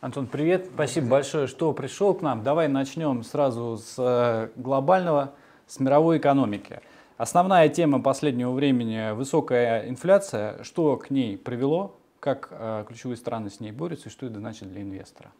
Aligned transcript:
Антон, 0.00 0.28
привет. 0.28 0.70
Спасибо 0.72 1.08
большое, 1.08 1.48
что 1.48 1.72
пришел 1.72 2.14
к 2.14 2.22
нам. 2.22 2.44
Давай 2.44 2.68
начнем 2.68 3.24
сразу 3.24 3.78
с 3.78 3.96
э, 3.98 4.48
глобального, 4.54 5.34
с 5.66 5.80
мировой 5.80 6.18
экономики. 6.18 6.80
Основная 7.16 7.68
тема 7.68 8.00
последнего 8.00 8.52
времени– 8.52 9.10
высокая 9.16 9.88
инфляция. 9.88 10.62
Что 10.62 10.96
к 10.98 11.10
ней 11.10 11.36
привело? 11.36 11.98
Как 12.20 12.46
э, 12.52 12.84
ключевые 12.86 13.16
страны 13.16 13.50
с 13.50 13.58
ней 13.58 13.72
борются 13.72 14.08
и 14.08 14.12
что 14.12 14.26
это 14.26 14.38
значит 14.38 14.70
для 14.70 14.82
инвестора? 14.82 15.32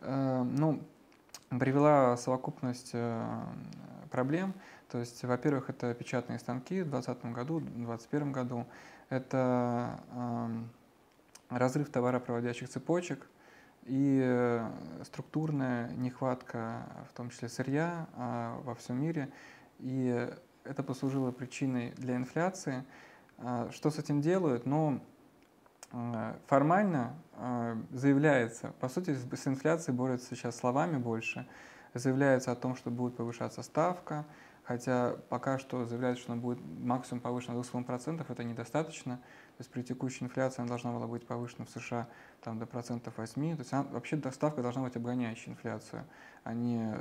Э, 0.00 0.42
ну, 0.42 0.80
привела 1.50 2.16
совокупность 2.16 2.94
проблем. 4.10 4.54
То 4.90 5.00
есть, 5.00 5.22
во-первых, 5.22 5.68
это 5.68 5.92
печатные 5.92 6.38
станки 6.38 6.80
в 6.80 6.88
2020 6.88 7.32
году, 7.34 7.58
в 7.58 7.64
2021 7.64 8.32
году. 8.32 8.64
Это 9.10 10.00
разрыв 11.50 11.90
товаропроводящих 11.90 12.70
цепочек 12.70 13.28
и 13.86 14.62
структурная 15.04 15.90
нехватка, 15.92 16.86
в 17.10 17.16
том 17.16 17.30
числе 17.30 17.48
сырья 17.48 18.08
а, 18.14 18.60
во 18.62 18.74
всем 18.74 19.00
мире. 19.00 19.30
И 19.78 20.28
это 20.64 20.82
послужило 20.82 21.30
причиной 21.30 21.92
для 21.96 22.16
инфляции. 22.16 22.84
А, 23.38 23.70
что 23.70 23.90
с 23.90 23.98
этим 23.98 24.20
делают? 24.20 24.66
Ну, 24.66 25.00
а, 25.92 26.36
формально 26.46 27.14
заявляется, 27.92 28.72
по 28.80 28.88
сути, 28.88 29.14
с 29.14 29.46
инфляцией 29.46 29.94
борются 29.94 30.34
сейчас 30.34 30.56
словами 30.56 30.96
больше, 30.96 31.46
заявляется 31.92 32.50
о 32.50 32.56
том, 32.56 32.76
что 32.76 32.90
будет 32.90 33.16
повышаться 33.16 33.62
ставка, 33.62 34.24
хотя 34.64 35.16
пока 35.28 35.58
что 35.58 35.84
заявляют, 35.84 36.18
что 36.18 36.32
она 36.32 36.40
будет 36.40 36.58
максимум 36.80 37.20
повышена 37.20 37.54
до 37.54 37.60
2,5%, 37.60 38.24
это 38.26 38.42
недостаточно. 38.42 39.20
То 39.56 39.62
есть 39.62 39.70
при 39.70 39.82
текущей 39.82 40.24
инфляции 40.24 40.60
она 40.60 40.68
должна 40.68 40.92
была 40.92 41.06
быть 41.06 41.26
повышена 41.26 41.64
в 41.64 41.70
США 41.70 42.08
там, 42.42 42.58
до 42.58 42.66
процентов 42.66 43.16
8. 43.16 43.56
То 43.56 43.60
есть 43.62 43.72
она, 43.72 43.84
вообще 43.84 44.16
доставка 44.16 44.60
должна 44.60 44.82
быть 44.82 44.96
обгоняющей 44.96 45.50
инфляцию, 45.50 46.04
а 46.44 46.52
не 46.52 46.94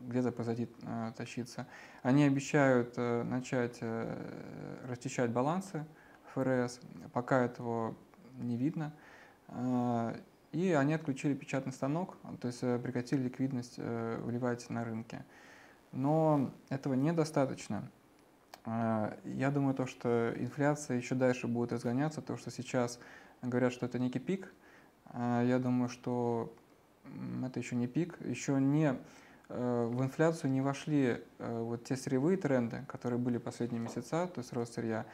где-то 0.00 0.32
позади 0.32 0.70
э, 0.82 1.12
тащиться. 1.16 1.66
Они 2.02 2.24
обещают 2.24 2.94
э, 2.96 3.24
начать 3.24 3.78
э, 3.82 4.86
расчищать 4.88 5.30
балансы 5.30 5.84
ФРС, 6.32 6.80
пока 7.12 7.44
этого 7.44 7.94
не 8.38 8.56
видно. 8.56 8.94
Э, 9.48 10.18
и 10.52 10.72
они 10.72 10.94
отключили 10.94 11.34
печатный 11.34 11.72
станок, 11.74 12.16
то 12.40 12.48
есть 12.48 12.62
э, 12.62 12.78
прекратили 12.78 13.24
ликвидность 13.24 13.74
э, 13.76 14.18
вливать 14.22 14.70
на 14.70 14.82
рынке. 14.82 15.26
Но 15.92 16.52
этого 16.70 16.94
недостаточно. 16.94 17.90
А, 18.70 19.16
я 19.24 19.50
думаю, 19.50 19.74
то, 19.74 19.86
что 19.86 20.34
инфляция 20.36 20.98
еще 20.98 21.14
дальше 21.14 21.46
будет 21.46 21.72
разгоняться, 21.72 22.20
то, 22.20 22.36
что 22.36 22.50
сейчас 22.50 23.00
говорят, 23.40 23.72
что 23.72 23.86
это 23.86 23.98
некий 23.98 24.18
пик. 24.18 24.52
А, 25.06 25.42
я 25.42 25.58
думаю, 25.58 25.88
что 25.88 26.54
это 27.44 27.58
еще 27.58 27.76
не 27.76 27.86
пик, 27.86 28.20
еще 28.20 28.60
не 28.60 28.98
э, 29.48 29.90
в 29.90 30.02
инфляцию 30.02 30.50
не 30.50 30.60
вошли 30.60 31.22
э, 31.38 31.60
вот 31.62 31.84
те 31.84 31.96
сырьевые 31.96 32.36
тренды, 32.36 32.84
которые 32.88 33.18
были 33.18 33.38
последние 33.38 33.80
месяца, 33.80 34.26
то 34.26 34.40
есть 34.40 34.52
рост 34.52 34.74
сырья. 34.74 35.06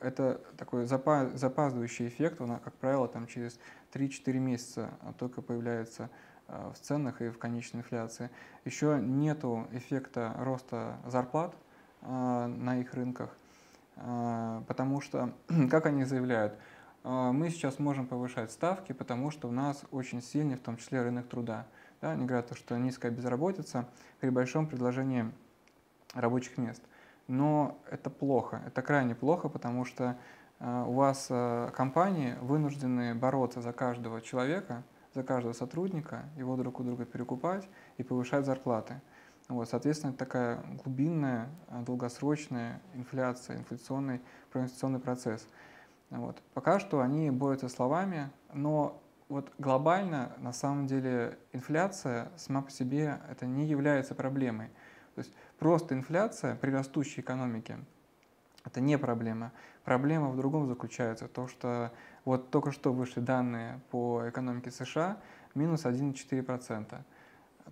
Это 0.00 0.40
такой 0.56 0.86
запаздывающий 0.86 2.08
эффект, 2.08 2.40
он, 2.40 2.58
как 2.60 2.72
правило, 2.76 3.06
там 3.06 3.26
через 3.26 3.60
3-4 3.92 4.38
месяца 4.38 4.90
только 5.18 5.42
появляется 5.42 6.08
э, 6.48 6.72
в 6.74 6.80
ценах 6.80 7.20
и 7.20 7.28
в 7.28 7.36
конечной 7.36 7.80
инфляции. 7.80 8.30
Еще 8.64 8.98
нету 9.02 9.68
эффекта 9.72 10.34
роста 10.38 10.96
зарплат, 11.06 11.54
на 12.02 12.80
их 12.80 12.94
рынках, 12.94 13.30
а, 13.96 14.62
потому 14.66 15.00
что, 15.00 15.32
как 15.70 15.86
они 15.86 16.04
заявляют, 16.04 16.54
а, 17.04 17.32
мы 17.32 17.50
сейчас 17.50 17.78
можем 17.78 18.06
повышать 18.06 18.50
ставки, 18.50 18.92
потому 18.92 19.30
что 19.30 19.48
у 19.48 19.52
нас 19.52 19.84
очень 19.90 20.22
сильный, 20.22 20.56
в 20.56 20.60
том 20.60 20.76
числе, 20.76 21.02
рынок 21.02 21.28
труда. 21.28 21.66
Да, 22.00 22.12
они 22.12 22.26
говорят, 22.26 22.56
что 22.56 22.76
низкая 22.76 23.12
безработица 23.12 23.88
при 24.20 24.30
большом 24.30 24.66
предложении 24.66 25.30
рабочих 26.14 26.58
мест. 26.58 26.82
Но 27.28 27.78
это 27.90 28.10
плохо, 28.10 28.60
это 28.66 28.82
крайне 28.82 29.14
плохо, 29.14 29.48
потому 29.48 29.84
что 29.84 30.16
у 30.58 30.92
вас 30.92 31.28
компании 31.74 32.34
вынуждены 32.40 33.14
бороться 33.14 33.60
за 33.62 33.72
каждого 33.72 34.20
человека, 34.20 34.82
за 35.14 35.22
каждого 35.22 35.52
сотрудника, 35.52 36.24
его 36.36 36.56
друг 36.56 36.80
у 36.80 36.82
друга 36.82 37.04
перекупать 37.04 37.68
и 37.98 38.02
повышать 38.02 38.44
зарплаты. 38.44 39.00
Вот, 39.48 39.68
соответственно, 39.68 40.12
такая 40.12 40.62
глубинная, 40.82 41.48
а, 41.68 41.82
долгосрочная 41.82 42.80
инфляция, 42.94 43.58
инфляционный, 43.58 44.20
проинфляционный 44.50 45.00
процесс. 45.00 45.46
Вот. 46.10 46.42
Пока 46.54 46.78
что 46.78 47.00
они 47.00 47.30
борются 47.30 47.68
словами, 47.68 48.30
но 48.52 49.02
вот 49.28 49.52
глобально, 49.58 50.32
на 50.38 50.52
самом 50.52 50.86
деле, 50.86 51.38
инфляция 51.52 52.30
сама 52.36 52.62
по 52.62 52.70
себе 52.70 53.18
это 53.30 53.46
не 53.46 53.66
является 53.66 54.14
проблемой. 54.14 54.68
То 55.14 55.20
есть 55.20 55.34
просто 55.58 55.94
инфляция 55.94 56.56
при 56.56 56.70
растущей 56.70 57.20
экономике– 57.20 57.78
это 58.64 58.80
не 58.80 58.96
проблема. 58.98 59.52
Проблема 59.84 60.30
в 60.30 60.36
другом 60.36 60.68
заключается, 60.68 61.28
то 61.28 61.48
что 61.48 61.92
вот 62.24 62.50
только 62.50 62.70
что 62.70 62.92
вышли 62.92 63.20
данные 63.20 63.80
по 63.90 64.28
экономике 64.28 64.70
США, 64.70 65.18
минус 65.54 65.84
1,4%. 65.84 67.00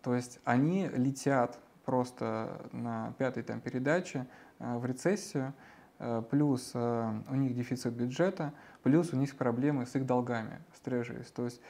То 0.02 0.14
есть 0.14 0.40
они 0.44 0.88
летят 0.88 1.58
просто 1.84 2.68
на 2.72 3.12
пятой 3.18 3.42
там, 3.42 3.60
передаче 3.60 4.26
э, 4.58 4.76
в 4.76 4.84
рецессию, 4.86 5.52
э, 5.98 6.22
плюс 6.30 6.70
э, 6.74 7.20
у 7.28 7.34
них 7.34 7.54
дефицит 7.54 7.92
бюджета, 7.94 8.52
плюс 8.82 9.12
у 9.12 9.16
них 9.16 9.36
проблемы 9.36 9.86
с 9.86 9.94
их 9.96 10.06
долгами, 10.06 10.60
с 10.74 10.80
трежерис. 10.80 11.30
То 11.30 11.44
есть 11.44 11.60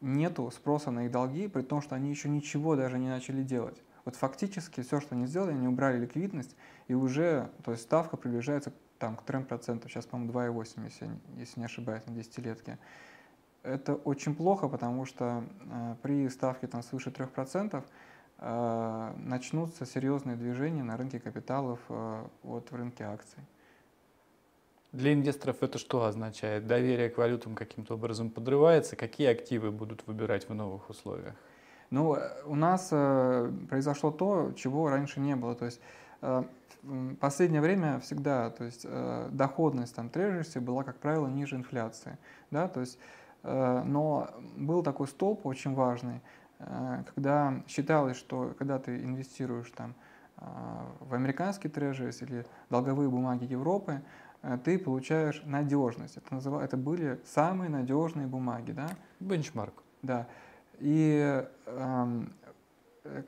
нету 0.00 0.50
спроса 0.50 0.90
на 0.90 1.04
их 1.04 1.12
долги, 1.12 1.46
при 1.46 1.60
том, 1.60 1.82
что 1.82 1.94
они 1.94 2.08
еще 2.08 2.30
ничего 2.30 2.74
даже 2.74 2.98
не 2.98 3.08
начали 3.08 3.42
делать. 3.42 3.82
Вот 4.04 4.16
фактически 4.16 4.80
все, 4.80 4.98
что 5.00 5.14
они 5.14 5.26
сделали, 5.26 5.52
они 5.52 5.68
убрали 5.68 5.98
ликвидность, 5.98 6.56
и 6.88 6.94
уже 6.94 7.50
то 7.64 7.72
есть 7.72 7.84
ставка 7.84 8.16
приближается 8.16 8.72
там, 8.98 9.16
к 9.16 9.24
3%, 9.24 9.88
сейчас, 9.88 10.06
по-моему, 10.06 10.32
2,8, 10.32 10.84
если, 10.84 11.10
если 11.36 11.60
не 11.60 11.66
ошибаюсь, 11.66 12.06
на 12.06 12.14
десятилетке. 12.14 12.78
Это 13.62 13.94
очень 13.94 14.34
плохо, 14.34 14.68
потому 14.68 15.06
что 15.06 15.44
э, 15.70 15.94
при 16.02 16.28
ставке 16.28 16.66
там, 16.66 16.82
свыше 16.82 17.10
3% 17.10 17.84
э, 18.38 19.12
начнутся 19.18 19.86
серьезные 19.86 20.36
движения 20.36 20.82
на 20.82 20.96
рынке 20.96 21.20
капиталов, 21.20 21.78
э, 21.88 22.24
вот 22.42 22.72
в 22.72 22.74
рынке 22.74 23.04
акций. 23.04 23.38
Для 24.90 25.12
инвесторов 25.12 25.62
это 25.62 25.78
что 25.78 26.04
означает? 26.04 26.66
Доверие 26.66 27.08
к 27.08 27.18
валютам 27.18 27.54
каким-то 27.54 27.94
образом 27.94 28.30
подрывается? 28.30 28.96
Какие 28.96 29.28
активы 29.28 29.70
будут 29.70 30.06
выбирать 30.08 30.48
в 30.48 30.54
новых 30.54 30.90
условиях? 30.90 31.34
Ну, 31.90 32.16
у 32.46 32.56
нас 32.56 32.88
э, 32.90 33.52
произошло 33.70 34.10
то, 34.10 34.52
чего 34.56 34.90
раньше 34.90 35.20
не 35.20 35.36
было. 35.36 35.54
То 35.54 35.66
есть 35.66 35.80
э, 36.20 36.42
в 36.82 37.14
последнее 37.14 37.60
время 37.60 38.00
всегда 38.00 38.50
то 38.50 38.64
есть, 38.64 38.84
э, 38.84 39.28
доходность 39.30 39.94
там, 39.94 40.08
трежерси 40.08 40.58
была, 40.58 40.82
как 40.82 40.96
правило, 40.96 41.28
ниже 41.28 41.54
инфляции. 41.54 42.18
Да? 42.50 42.66
То 42.66 42.80
есть 42.80 42.98
Э, 42.98 43.21
но 43.42 44.30
был 44.56 44.82
такой 44.82 45.08
столб 45.08 45.46
очень 45.46 45.74
важный, 45.74 46.20
э, 46.58 47.04
когда 47.14 47.62
считалось, 47.66 48.16
что 48.16 48.54
когда 48.58 48.78
ты 48.78 49.02
инвестируешь 49.02 49.70
там 49.70 49.94
э, 50.38 50.42
в 51.00 51.14
американский 51.14 51.68
трежерис 51.68 52.22
или 52.22 52.46
долговые 52.70 53.08
бумаги 53.08 53.44
Европы, 53.44 54.02
ты 54.64 54.76
получаешь 54.76 55.40
надежность. 55.44 56.16
Это, 56.16 56.34
назыв... 56.34 56.54
это 56.54 56.76
были 56.76 57.20
самые 57.24 57.70
надежные 57.70 58.26
бумаги. 58.26 58.72
Да? 58.72 58.88
Бенчмарк. 59.20 59.74
Да. 60.02 60.26
И 60.80 61.44
э, 61.66 62.22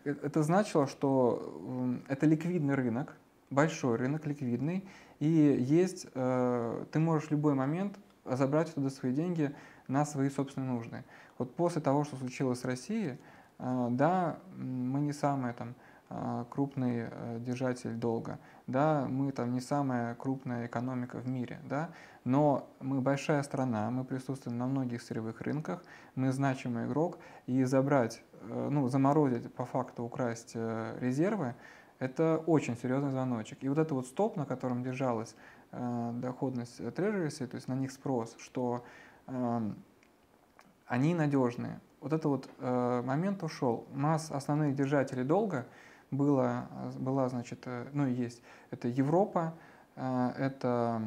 это 0.04 0.42
значило, 0.42 0.86
что 0.86 2.00
это 2.08 2.26
ликвидный 2.26 2.74
рынок, 2.74 3.16
большой 3.50 3.96
рынок 3.96 4.26
ликвидный, 4.26 4.84
и 5.20 5.26
есть, 5.26 6.06
э, 6.14 6.84
ты 6.90 6.98
можешь 6.98 7.28
в 7.28 7.30
любой 7.30 7.54
момент 7.54 7.96
забрать 8.24 8.74
туда 8.74 8.90
свои 8.90 9.12
деньги 9.12 9.54
на 9.88 10.04
свои 10.04 10.30
собственные 10.30 10.70
нужды. 10.70 11.04
Вот 11.38 11.54
после 11.54 11.80
того, 11.80 12.04
что 12.04 12.16
случилось 12.16 12.60
с 12.60 12.64
Россией, 12.64 13.18
э, 13.58 13.88
да, 13.90 14.38
мы 14.56 15.00
не 15.00 15.12
самый 15.12 15.52
там, 15.52 15.74
э, 16.10 16.44
крупный 16.50 17.08
э, 17.10 17.38
держатель 17.40 17.94
долга, 17.94 18.38
да, 18.66 19.06
мы 19.08 19.32
там 19.32 19.52
не 19.52 19.60
самая 19.60 20.14
крупная 20.14 20.66
экономика 20.66 21.18
в 21.18 21.28
мире, 21.28 21.58
да, 21.68 21.90
но 22.24 22.68
мы 22.80 23.00
большая 23.00 23.42
страна, 23.42 23.90
мы 23.90 24.04
присутствуем 24.04 24.58
на 24.58 24.66
многих 24.66 25.02
сырьевых 25.02 25.40
рынках, 25.42 25.84
мы 26.14 26.32
значимый 26.32 26.86
игрок, 26.86 27.18
и 27.46 27.64
забрать, 27.64 28.22
ну, 28.42 28.88
заморозить, 28.88 29.52
по 29.52 29.66
факту 29.66 30.04
украсть 30.04 30.54
резервы, 30.54 31.54
это 31.98 32.42
очень 32.46 32.76
серьезный 32.76 33.10
звоночек. 33.10 33.58
И 33.62 33.68
вот 33.68 33.76
это 33.76 33.94
вот 33.94 34.06
стоп, 34.06 34.36
на 34.36 34.46
котором 34.46 34.82
держалась 34.82 35.36
доходность 35.72 36.76
трежериси, 36.94 37.46
то 37.46 37.56
есть 37.56 37.68
на 37.68 37.74
них 37.74 37.92
спрос, 37.92 38.36
что 38.38 38.84
они 39.26 41.14
надежные. 41.14 41.80
Вот 42.00 42.12
этот 42.12 42.26
вот 42.26 42.50
э, 42.58 43.02
момент 43.02 43.42
ушел. 43.42 43.86
У 43.94 43.98
нас 43.98 44.30
основных 44.30 44.74
держателей 44.74 45.24
долга 45.24 45.66
было, 46.10 46.68
была, 46.98 47.30
значит, 47.30 47.62
э, 47.64 47.86
ну 47.94 48.06
есть, 48.06 48.42
это 48.70 48.88
Европа, 48.88 49.54
э, 49.96 50.32
это 50.36 51.02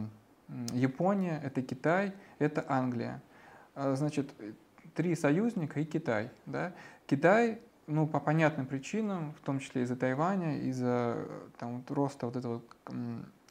Япония, 0.73 1.39
это 1.43 1.61
Китай, 1.61 2.13
это 2.39 2.65
Англия. 2.67 3.21
Значит, 3.75 4.33
три 4.95 5.13
союзника 5.13 5.79
и 5.79 5.85
Китай. 5.85 6.31
Да? 6.47 6.73
Китай, 7.05 7.61
ну, 7.85 8.07
по 8.07 8.19
понятным 8.19 8.65
причинам, 8.65 9.33
в 9.33 9.45
том 9.45 9.59
числе 9.59 9.83
из-за 9.83 9.95
Тайваня, 9.95 10.57
из-за 10.61 11.27
там, 11.59 11.83
роста 11.89 12.25
вот 12.25 12.37
этого 12.37 12.61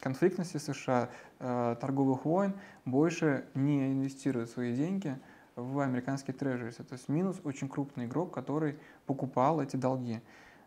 конфликтности 0.00 0.58
США, 0.58 1.08
э, 1.38 1.76
торговых 1.80 2.24
войн, 2.24 2.54
больше 2.84 3.46
не 3.54 3.92
инвестирует 3.92 4.50
свои 4.50 4.74
деньги 4.74 5.18
в 5.56 5.80
американские 5.80 6.34
трежерис. 6.34 6.76
То 6.76 6.84
есть 6.92 7.08
минус 7.08 7.40
очень 7.42 7.68
крупный 7.68 8.04
игрок, 8.04 8.32
который 8.32 8.78
покупал 9.06 9.60
эти 9.60 9.76
долги. 9.76 10.20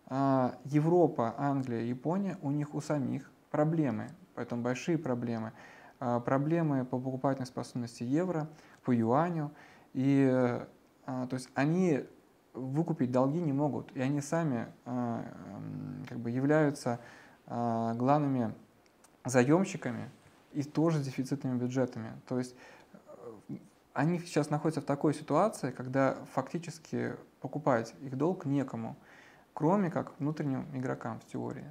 А, 0.07 0.55
Европа, 0.65 1.35
Англия, 1.37 1.81
Япония, 1.81 2.37
у 2.41 2.49
них 2.49 2.73
у 2.73 2.81
самих 2.81 3.31
проблемы, 3.51 4.09
поэтому 4.33 4.63
большие 4.63 4.97
проблемы. 4.97 5.53
А, 5.99 6.19
проблемы 6.19 6.83
по 6.85 6.99
покупательной 6.99 7.45
способности 7.45 8.03
евро, 8.03 8.49
по 8.83 8.91
юаню. 8.91 9.51
И 9.93 10.27
а, 11.05 11.27
то 11.27 11.35
есть 11.35 11.49
они 11.53 12.03
выкупить 12.53 13.11
долги 13.11 13.39
не 13.39 13.53
могут, 13.53 13.95
и 13.95 14.01
они 14.01 14.21
сами 14.21 14.67
как 14.83 16.17
бы 16.17 16.31
являются 16.31 16.99
главными 17.45 18.55
заемщиками 19.25 20.09
и 20.53 20.63
тоже 20.63 20.99
с 20.99 21.05
дефицитными 21.05 21.57
бюджетами. 21.57 22.19
То 22.27 22.37
есть 22.37 22.55
они 23.93 24.19
сейчас 24.19 24.49
находятся 24.49 24.81
в 24.81 24.85
такой 24.85 25.13
ситуации, 25.13 25.71
когда 25.71 26.17
фактически 26.33 27.15
покупать 27.41 27.93
их 28.01 28.17
долг 28.17 28.45
некому, 28.45 28.95
кроме 29.53 29.89
как 29.89 30.17
внутренним 30.19 30.65
игрокам 30.73 31.19
в 31.19 31.25
теории. 31.25 31.65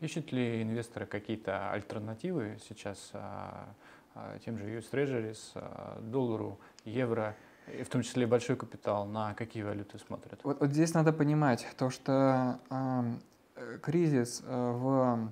Ищут 0.00 0.32
ли 0.32 0.62
инвесторы 0.62 1.06
какие-то 1.06 1.70
альтернативы 1.70 2.58
сейчас 2.68 3.10
а, 3.12 3.68
а, 4.14 4.38
тем 4.38 4.58
же 4.58 4.64
US 4.64 4.90
Treasuries, 4.90 5.38
а, 5.54 6.00
доллару, 6.00 6.58
евро, 6.84 7.36
и 7.66 7.82
в 7.82 7.88
том 7.88 8.02
числе 8.02 8.26
большой 8.26 8.56
капитал, 8.56 9.06
на 9.06 9.34
какие 9.34 9.62
валюты 9.62 9.98
смотрят? 9.98 10.40
Вот, 10.44 10.60
вот 10.60 10.70
здесь 10.70 10.92
надо 10.92 11.12
понимать 11.12 11.66
то, 11.78 11.88
что 11.88 12.60
э, 12.70 13.78
кризис 13.80 14.42
в 14.46 15.30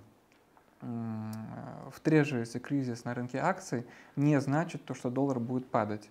в 0.82 2.00
трежерсе 2.02 2.58
кризис 2.58 3.04
на 3.04 3.14
рынке 3.14 3.38
акций 3.38 3.86
не 4.16 4.40
значит 4.40 4.84
то, 4.84 4.94
что 4.94 5.10
доллар 5.10 5.38
будет 5.38 5.68
падать. 5.68 6.10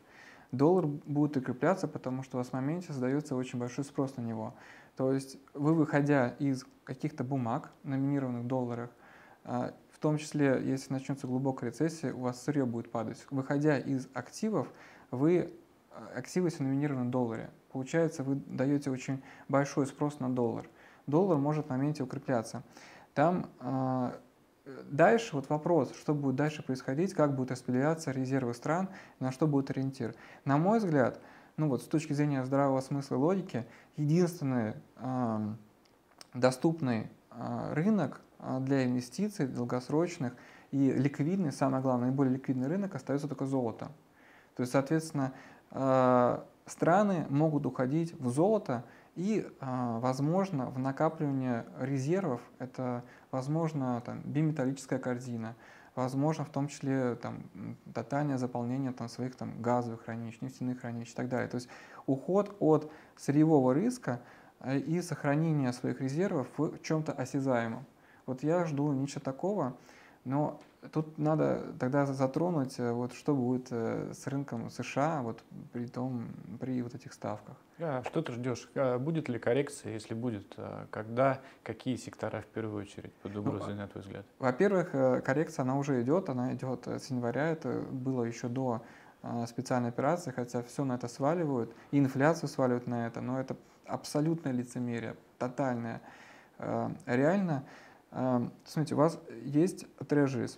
Доллар 0.52 0.86
будет 0.86 1.38
укрепляться, 1.38 1.88
потому 1.88 2.24
что 2.24 2.38
у 2.38 2.40
вас 2.40 2.50
в 2.50 2.54
моменте 2.54 2.88
создается 2.88 3.36
очень 3.36 3.60
большой 3.60 3.84
спрос 3.84 4.18
на 4.18 4.22
него. 4.22 4.54
То 4.98 5.14
есть 5.14 5.38
вы, 5.54 5.74
выходя 5.74 6.30
из 6.40 6.66
каких-то 6.84 7.24
бумаг, 7.24 7.72
номинированных 7.84 8.44
в 8.44 8.48
долларах, 8.48 8.90
а, 9.44 9.74
в 9.92 10.00
том 10.00 10.18
числе, 10.18 10.62
если 10.64 10.92
начнется 10.92 11.28
глубокая 11.28 11.70
рецессия, 11.70 12.14
у 12.14 12.22
вас 12.22 12.42
сырье 12.42 12.66
будет 12.66 12.92
падать. 12.92 13.26
Выходя 13.30 13.78
из 13.78 14.08
активов, 14.14 14.68
вы 15.10 15.54
а, 15.92 16.12
активы 16.18 16.50
номинированы 16.60 17.08
в 17.08 17.12
долларе. 17.12 17.50
Получается, 17.72 18.24
вы 18.24 18.36
даете 18.36 18.92
очень 18.92 19.22
большой 19.48 19.88
спрос 19.88 20.20
на 20.20 20.30
доллар. 20.30 20.68
Доллар 21.08 21.38
может 21.38 21.68
в 21.68 21.70
моменте 21.70 22.04
укрепляться. 22.04 22.64
Там 23.14 23.50
Дальше 24.66 25.36
вот 25.36 25.50
вопрос, 25.50 25.92
что 25.96 26.14
будет 26.14 26.36
дальше 26.36 26.62
происходить, 26.62 27.14
как 27.14 27.36
будут 27.36 27.52
распределяться 27.52 28.12
резервы 28.12 28.54
стран, 28.54 28.90
на 29.20 29.32
что 29.32 29.48
будет 29.48 29.72
ориентир. 29.72 30.14
На 30.46 30.58
мой 30.58 30.78
взгляд, 30.78 31.20
ну 31.58 31.68
вот 31.68 31.82
с 31.82 31.86
точки 31.86 32.14
зрения 32.14 32.46
здравого 32.46 32.80
смысла 32.82 33.16
и 33.16 33.18
логики, 33.18 33.66
единственный 33.98 34.76
э, 34.98 35.54
доступный 36.36 37.10
э, 37.32 37.74
рынок 37.74 38.22
для 38.60 38.86
инвестиций 38.86 39.48
долгосрочных 39.48 40.34
и 40.72 40.92
ликвидный, 40.92 41.52
самое 41.52 41.82
главное, 41.82 42.08
наиболее 42.08 42.36
ликвидный 42.36 42.68
рынок 42.68 42.96
остается 42.96 43.28
только 43.28 43.46
золото. 43.46 43.92
То 44.56 44.62
есть, 44.62 44.74
соответственно, 44.74 45.34
э, 45.72 46.40
страны 46.66 47.26
могут 47.30 47.66
уходить 47.66 48.14
в 48.20 48.30
золото, 48.30 48.84
и, 49.16 49.46
а, 49.60 50.00
возможно, 50.00 50.70
в 50.70 50.80
накапливание 50.80 51.66
резервов 51.80 52.42
это, 52.60 53.04
возможно, 53.32 54.02
там, 54.06 54.22
биметаллическая 54.22 55.00
корзина, 55.00 55.56
возможно, 55.96 56.46
в 56.46 56.50
том 56.50 56.68
числе 56.68 57.16
там, 57.16 57.44
тотальное 57.94 58.38
заполнение 58.38 58.94
там, 58.94 59.10
своих 59.10 59.36
там, 59.36 59.62
газовых 59.62 60.06
хранилищ, 60.06 60.40
нефтяных 60.42 60.82
хранилищ 60.82 61.12
и 61.12 61.16
так 61.16 61.28
далее. 61.28 61.50
То 61.50 61.56
есть 61.56 61.68
уход 62.06 62.56
от 62.60 62.90
сырьевого 63.18 63.74
риска 63.74 64.22
э, 64.62 64.78
и 64.78 65.02
сохранение 65.02 65.74
своих 65.74 66.00
резервов 66.00 66.48
в 66.58 66.80
чем-то 66.82 67.12
осязаемом. 67.12 67.86
Вот 68.26 68.44
я 68.44 68.64
жду 68.66 68.94
ничего 68.94 69.22
такого, 69.22 69.76
но 70.24 70.62
тут 70.90 71.18
надо 71.18 71.74
тогда 71.80 72.06
затронуть, 72.06 72.80
э, 72.80 72.92
вот, 72.92 73.14
что 73.14 73.36
будет 73.36 73.68
э, 73.72 74.12
с 74.14 74.26
рынком 74.28 74.70
США 74.70 75.22
вот, 75.22 75.44
при, 75.74 75.86
том, 75.86 76.30
при 76.60 76.82
вот 76.82 76.96
этих 76.96 77.14
ставках. 77.14 77.56
А 77.80 78.04
что 78.04 78.22
ты 78.22 78.34
ждешь? 78.34 78.70
А 78.76 78.98
будет 78.98 79.30
ли 79.30 79.38
коррекция? 79.38 79.94
Если 79.94 80.14
будет, 80.14 80.54
а 80.58 80.88
когда, 80.90 81.40
какие 81.64 81.96
сектора 81.96 82.42
в 82.42 82.48
первую 82.48 82.82
очередь 82.82 83.14
под 83.16 83.34
ну, 83.34 83.42
угрозой, 83.42 83.74
ну, 83.74 83.82
на 83.82 83.88
твой 83.88 84.04
взгляд? 84.04 84.26
Во-первых, 84.40 84.90
э, 84.94 85.22
коррекция, 85.22 85.64
она 85.64 85.78
уже 85.78 86.02
идет, 86.02 86.30
она 86.30 86.54
идет 86.54 86.88
с 86.88 87.08
января, 87.08 87.50
это 87.50 87.82
было 87.92 88.24
еще 88.24 88.48
до 88.48 88.82
специальной 89.46 89.90
операции, 89.90 90.32
хотя 90.32 90.64
все 90.64 90.84
на 90.84 90.94
это 90.94 91.08
сваливают, 91.08 91.72
и 91.92 92.00
инфляцию 92.00 92.50
сваливают 92.50 92.88
на 92.88 93.06
это, 93.06 93.22
но 93.22 93.40
это 93.40 93.56
абсолютное 93.86 94.52
лицемерие, 94.52 95.16
тотальное. 95.38 96.02
Реально, 97.06 97.64
смотрите, 98.66 98.96
у 98.96 98.98
вас 98.98 99.20
есть 99.44 99.86
трежерис, 100.08 100.58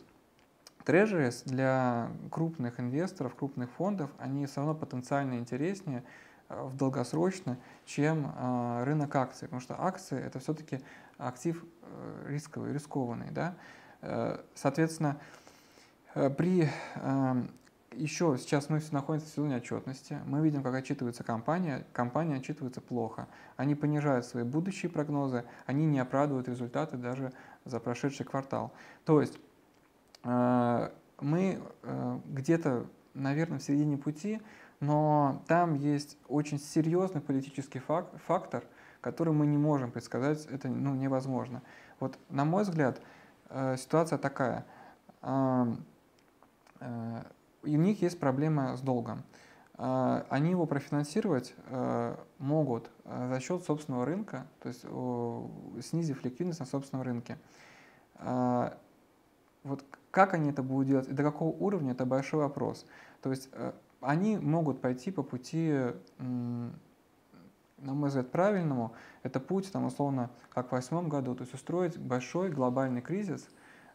Трежерис 0.85 1.44
для 1.44 2.12
крупных 2.30 2.80
инвесторов, 2.80 3.35
крупных 3.35 3.71
фондов, 3.71 4.12
они 4.18 4.45
все 4.45 4.57
равно 4.57 4.75
потенциально 4.75 5.35
интереснее 5.35 6.03
э, 6.50 6.62
в 6.62 6.75
долгосрочно, 6.75 7.57
чем 7.85 8.33
э, 8.35 8.83
рынок 8.83 9.15
акций, 9.15 9.47
потому 9.47 9.62
что 9.62 9.81
акции 9.81 10.21
это 10.21 10.39
все-таки 10.39 10.81
актив 11.18 11.63
э, 11.83 12.25
рисковый, 12.27 12.74
рискованный. 12.74 13.31
Да? 13.31 13.56
Соответственно, 14.53 15.18
при 16.13 16.69
еще 17.95 18.38
сейчас 18.38 18.69
мы 18.69 18.81
находимся 18.91 19.27
в 19.27 19.30
сезоне 19.30 19.57
отчетности, 19.57 20.19
мы 20.25 20.41
видим, 20.41 20.62
как 20.62 20.75
отчитывается 20.75 21.24
компания, 21.24 21.85
компания 21.94 22.35
отчитывается 22.35 22.81
плохо. 22.81 23.27
Они 23.56 23.75
понижают 23.75 24.25
свои 24.25 24.44
будущие 24.44 24.91
прогнозы, 24.91 25.45
они 25.65 25.85
не 25.85 26.00
оправдывают 26.00 26.50
результаты 26.50 26.97
даже 26.97 27.31
за 27.63 27.80
прошедший 27.80 28.25
квартал. 28.25 28.74
То 29.06 29.21
есть 29.21 29.39
мы 30.23 31.61
э, 31.83 32.19
где-то, 32.25 32.85
наверное, 33.13 33.59
в 33.59 33.63
середине 33.63 33.97
пути, 33.97 34.41
но 34.79 35.41
там 35.47 35.75
есть 35.75 36.17
очень 36.27 36.59
серьезный 36.59 37.21
политический 37.21 37.79
фактор, 37.79 38.63
который 39.01 39.33
мы 39.33 39.45
не 39.45 39.57
можем 39.57 39.92
предсказать, 39.92 40.45
это 40.47 40.68
ну, 40.68 40.95
невозможно. 40.95 41.61
Вот, 41.99 42.18
на 42.30 42.45
мой 42.45 42.63
взгляд, 42.63 43.01
э, 43.49 43.77
ситуация 43.77 44.18
такая. 44.18 44.65
У 45.21 45.77
них 47.63 48.01
есть 48.01 48.19
проблема 48.19 48.75
с 48.75 48.81
долгом. 48.81 49.23
Они 49.77 50.49
его 50.51 50.65
профинансировать 50.65 51.56
могут 52.39 52.92
за 53.06 53.39
счет 53.39 53.63
собственного 53.63 54.06
рынка, 54.06 54.45
то 54.59 54.68
есть 54.68 54.81
снизив 55.87 56.25
ликвидность 56.25 56.59
на 56.59 56.65
собственном 56.65 57.06
рынке. 57.06 57.37
Вот 59.63 59.85
как 60.13 60.35
они 60.35 60.51
это 60.51 60.61
будут 60.61 60.87
делать 60.87 61.07
и 61.07 61.11
до 61.11 61.23
какого 61.23 61.49
уровня, 61.49 61.93
это 61.93 62.05
большой 62.05 62.41
вопрос. 62.41 62.85
То 63.23 63.31
есть 63.31 63.49
э, 63.51 63.71
они 63.99 64.37
могут 64.37 64.79
пойти 64.79 65.09
по 65.09 65.23
пути, 65.23 65.75
на 66.19 66.71
мой 67.79 68.09
взгляд, 68.09 68.29
правильному. 68.29 68.93
Это 69.23 69.39
путь, 69.39 69.71
там, 69.71 69.85
условно, 69.85 70.29
как 70.51 70.67
в 70.69 70.71
восьмом 70.73 71.09
году, 71.09 71.33
то 71.33 71.41
есть 71.41 71.55
устроить 71.55 71.97
большой 71.97 72.51
глобальный 72.51 73.01
кризис, 73.01 73.49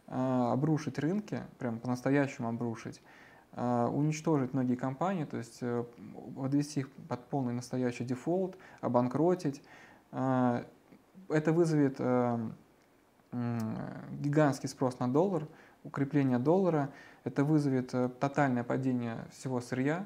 э, 0.07 0.13
обрушить 0.51 0.99
рынки, 0.99 1.39
прям 1.57 1.79
по-настоящему 1.79 2.49
обрушить, 2.49 3.01
э, 3.53 3.85
уничтожить 3.85 4.53
многие 4.53 4.75
компании, 4.75 5.23
то 5.23 5.37
есть 5.37 5.63
подвести 6.35 6.81
их 6.81 6.91
под 7.07 7.23
полный 7.29 7.53
настоящий 7.53 8.03
дефолт, 8.03 8.57
обанкротить. 8.81 9.63
Это 10.11 10.65
вызовет 11.53 12.01
гигантский 13.31 14.67
спрос 14.67 14.99
на 14.99 15.11
доллар, 15.11 15.47
укрепление 15.83 16.39
доллара, 16.39 16.91
это 17.23 17.43
вызовет 17.43 17.93
э, 17.93 18.09
тотальное 18.19 18.63
падение 18.63 19.25
всего 19.31 19.61
сырья 19.61 20.05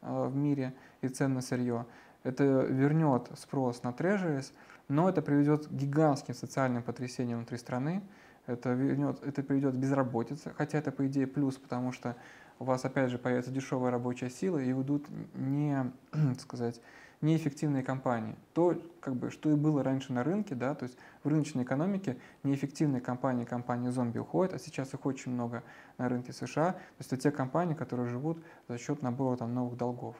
э, 0.00 0.26
в 0.28 0.34
мире 0.34 0.74
и 1.00 1.08
цен 1.08 1.34
на 1.34 1.40
сырье. 1.40 1.86
Это 2.22 2.44
вернет 2.44 3.30
спрос 3.36 3.82
на 3.82 3.92
трежерис, 3.92 4.52
но 4.88 5.08
это 5.08 5.22
приведет 5.22 5.66
к 5.66 5.70
гигантским 5.70 6.34
социальным 6.34 6.82
потрясениям 6.82 7.38
внутри 7.38 7.58
страны, 7.58 8.02
это, 8.46 8.70
вернет, 8.70 9.22
это 9.22 9.42
приведет 9.42 9.74
к 9.74 9.78
безработице, 9.78 10.52
хотя 10.56 10.78
это, 10.78 10.90
по 10.90 11.06
идее, 11.06 11.26
плюс, 11.26 11.56
потому 11.56 11.92
что 11.92 12.16
у 12.58 12.64
вас, 12.64 12.84
опять 12.84 13.10
же, 13.10 13.18
появится 13.18 13.50
дешевая 13.50 13.90
рабочая 13.90 14.30
сила 14.30 14.58
и 14.58 14.72
уйдут 14.72 15.06
не, 15.34 15.92
сказать, 16.40 16.80
неэффективные 17.22 17.82
компании. 17.82 18.36
То, 18.52 18.76
как 19.00 19.14
бы, 19.14 19.30
что 19.30 19.50
и 19.50 19.54
было 19.54 19.82
раньше 19.82 20.12
на 20.12 20.22
рынке, 20.24 20.54
да, 20.54 20.74
то 20.74 20.84
есть 20.84 20.98
в 21.22 21.28
рыночной 21.28 21.62
экономике 21.62 22.18
неэффективные 22.42 23.00
компании, 23.00 23.44
компании 23.44 23.88
зомби 23.88 24.18
уходят, 24.18 24.54
а 24.54 24.58
сейчас 24.58 24.92
их 24.92 25.06
очень 25.06 25.32
много 25.32 25.62
на 25.98 26.08
рынке 26.08 26.32
США. 26.32 26.72
То 26.72 26.78
есть 26.98 27.12
это 27.12 27.22
те 27.22 27.30
компании, 27.30 27.74
которые 27.74 28.08
живут 28.08 28.42
за 28.68 28.76
счет 28.76 29.02
набора 29.02 29.36
там, 29.36 29.54
новых 29.54 29.76
долгов. 29.76 30.16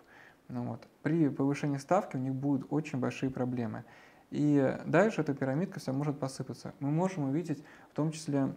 Ну, 0.49 0.65
вот. 0.65 0.87
При 1.03 1.29
повышении 1.29 1.79
ставки 1.79 2.17
у 2.17 2.21
них 2.21 2.35
будут 2.35 2.67
очень 2.71 2.99
большие 2.99 3.31
проблемы. 3.31 3.85
И 4.31 4.79
дальше 4.87 5.21
эта 5.21 5.35
пирамидка 5.35 5.81
вся 5.81 5.93
может 5.93 6.19
посыпаться. 6.19 6.73
Мы 6.81 6.91
можем 6.91 7.25
увидеть 7.25 7.63
в 7.91 7.95
том 7.95 8.13
числе 8.13 8.55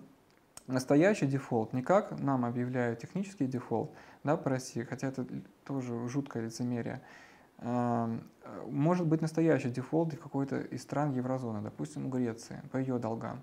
настоящий 0.68 1.28
дефолт, 1.28 1.74
не 1.74 1.82
как 1.82 2.18
нам 2.20 2.46
объявляют 2.46 3.00
технический 3.00 3.46
дефолт 3.46 3.92
да, 4.24 4.38
по 4.38 4.50
России, 4.50 4.84
хотя 4.84 5.08
это 5.08 5.26
тоже 5.64 6.08
жуткое 6.08 6.46
лицемерие. 6.46 7.02
Может 7.60 9.08
быть 9.08 9.22
настоящий 9.22 9.70
дефолт 9.70 10.16
какой-то 10.18 10.60
из 10.60 10.82
стран 10.84 11.14
еврозоны, 11.14 11.62
допустим, 11.62 12.10
Греции, 12.10 12.62
по 12.72 12.78
ее 12.78 13.00
долгам. 13.00 13.42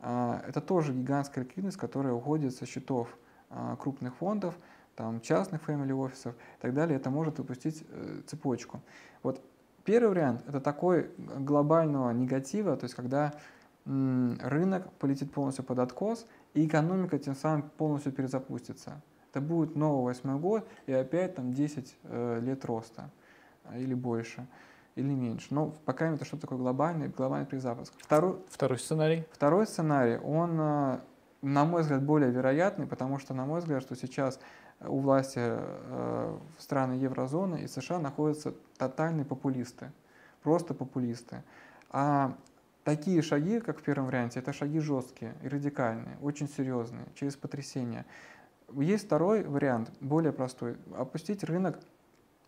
А, 0.00 0.42
это 0.46 0.60
тоже 0.60 0.92
гигантская 0.92 1.44
ликвидность, 1.44 1.76
которая 1.76 2.12
уходит 2.12 2.54
со 2.54 2.66
счетов 2.66 3.16
а, 3.50 3.76
крупных 3.76 4.16
фондов, 4.16 4.58
там, 4.96 5.20
частных 5.20 5.66
family 5.68 5.92
офисов 5.92 6.34
и 6.34 6.62
так 6.62 6.74
далее. 6.74 6.96
Это 6.96 7.10
может 7.10 7.38
выпустить 7.38 7.84
э, 7.88 8.22
цепочку. 8.26 8.80
Вот 9.22 9.42
первый 9.84 10.10
вариант– 10.10 10.44
это 10.48 10.60
такой 10.60 11.10
глобального 11.16 12.10
негатива, 12.10 12.76
то 12.76 12.84
есть 12.84 12.94
когда 12.94 13.32
рынок 13.86 14.92
полетит 14.98 15.32
полностью 15.32 15.64
под 15.64 15.78
откос, 15.78 16.26
и 16.52 16.66
экономика 16.66 17.18
тем 17.18 17.34
самым 17.34 17.62
полностью 17.62 18.12
перезапустится. 18.12 19.00
Это 19.30 19.40
будет 19.40 19.74
новый 19.74 20.04
восьмой 20.04 20.38
год 20.38 20.68
и 20.86 20.92
опять 20.92 21.34
там 21.34 21.52
10 21.54 21.96
э, 22.02 22.40
лет 22.42 22.64
роста 22.64 23.10
или 23.74 23.94
больше 23.94 24.46
или 24.96 25.14
меньше. 25.14 25.48
Но 25.50 25.74
пока 25.84 26.12
это 26.12 26.24
что-то 26.24 26.42
такое 26.42 26.58
глобальное, 26.58 27.08
глобальный 27.08 27.46
перезапуск. 27.46 27.94
Второй, 27.98 28.36
второй 28.48 28.78
сценарий? 28.78 29.24
Второй 29.32 29.66
сценарий, 29.66 30.18
он, 30.18 30.58
э, 30.60 30.98
на 31.42 31.64
мой 31.64 31.82
взгляд, 31.82 32.02
более 32.02 32.30
вероятный, 32.30 32.86
потому 32.86 33.18
что, 33.18 33.34
на 33.34 33.46
мой 33.46 33.60
взгляд, 33.60 33.82
что 33.82 33.96
сейчас 33.96 34.40
у 34.80 34.98
власти 34.98 35.40
э, 35.40 36.38
страны 36.58 36.94
еврозоны 36.94 37.62
и 37.62 37.68
США 37.68 37.98
находятся 37.98 38.54
тотальные 38.78 39.24
популисты, 39.24 39.92
просто 40.42 40.74
популисты. 40.74 41.42
А 41.90 42.36
такие 42.84 43.20
шаги, 43.22 43.60
как 43.60 43.78
в 43.78 43.82
первом 43.82 44.06
варианте, 44.06 44.40
это 44.40 44.52
шаги 44.52 44.80
жесткие 44.80 45.34
и 45.42 45.48
радикальные, 45.48 46.16
очень 46.22 46.48
серьезные, 46.48 47.06
через 47.14 47.36
потрясение. 47.36 48.06
Есть 48.72 49.06
второй 49.06 49.42
вариант, 49.42 49.90
более 50.00 50.32
простой. 50.32 50.76
Опустить 50.96 51.42
рынок 51.44 51.80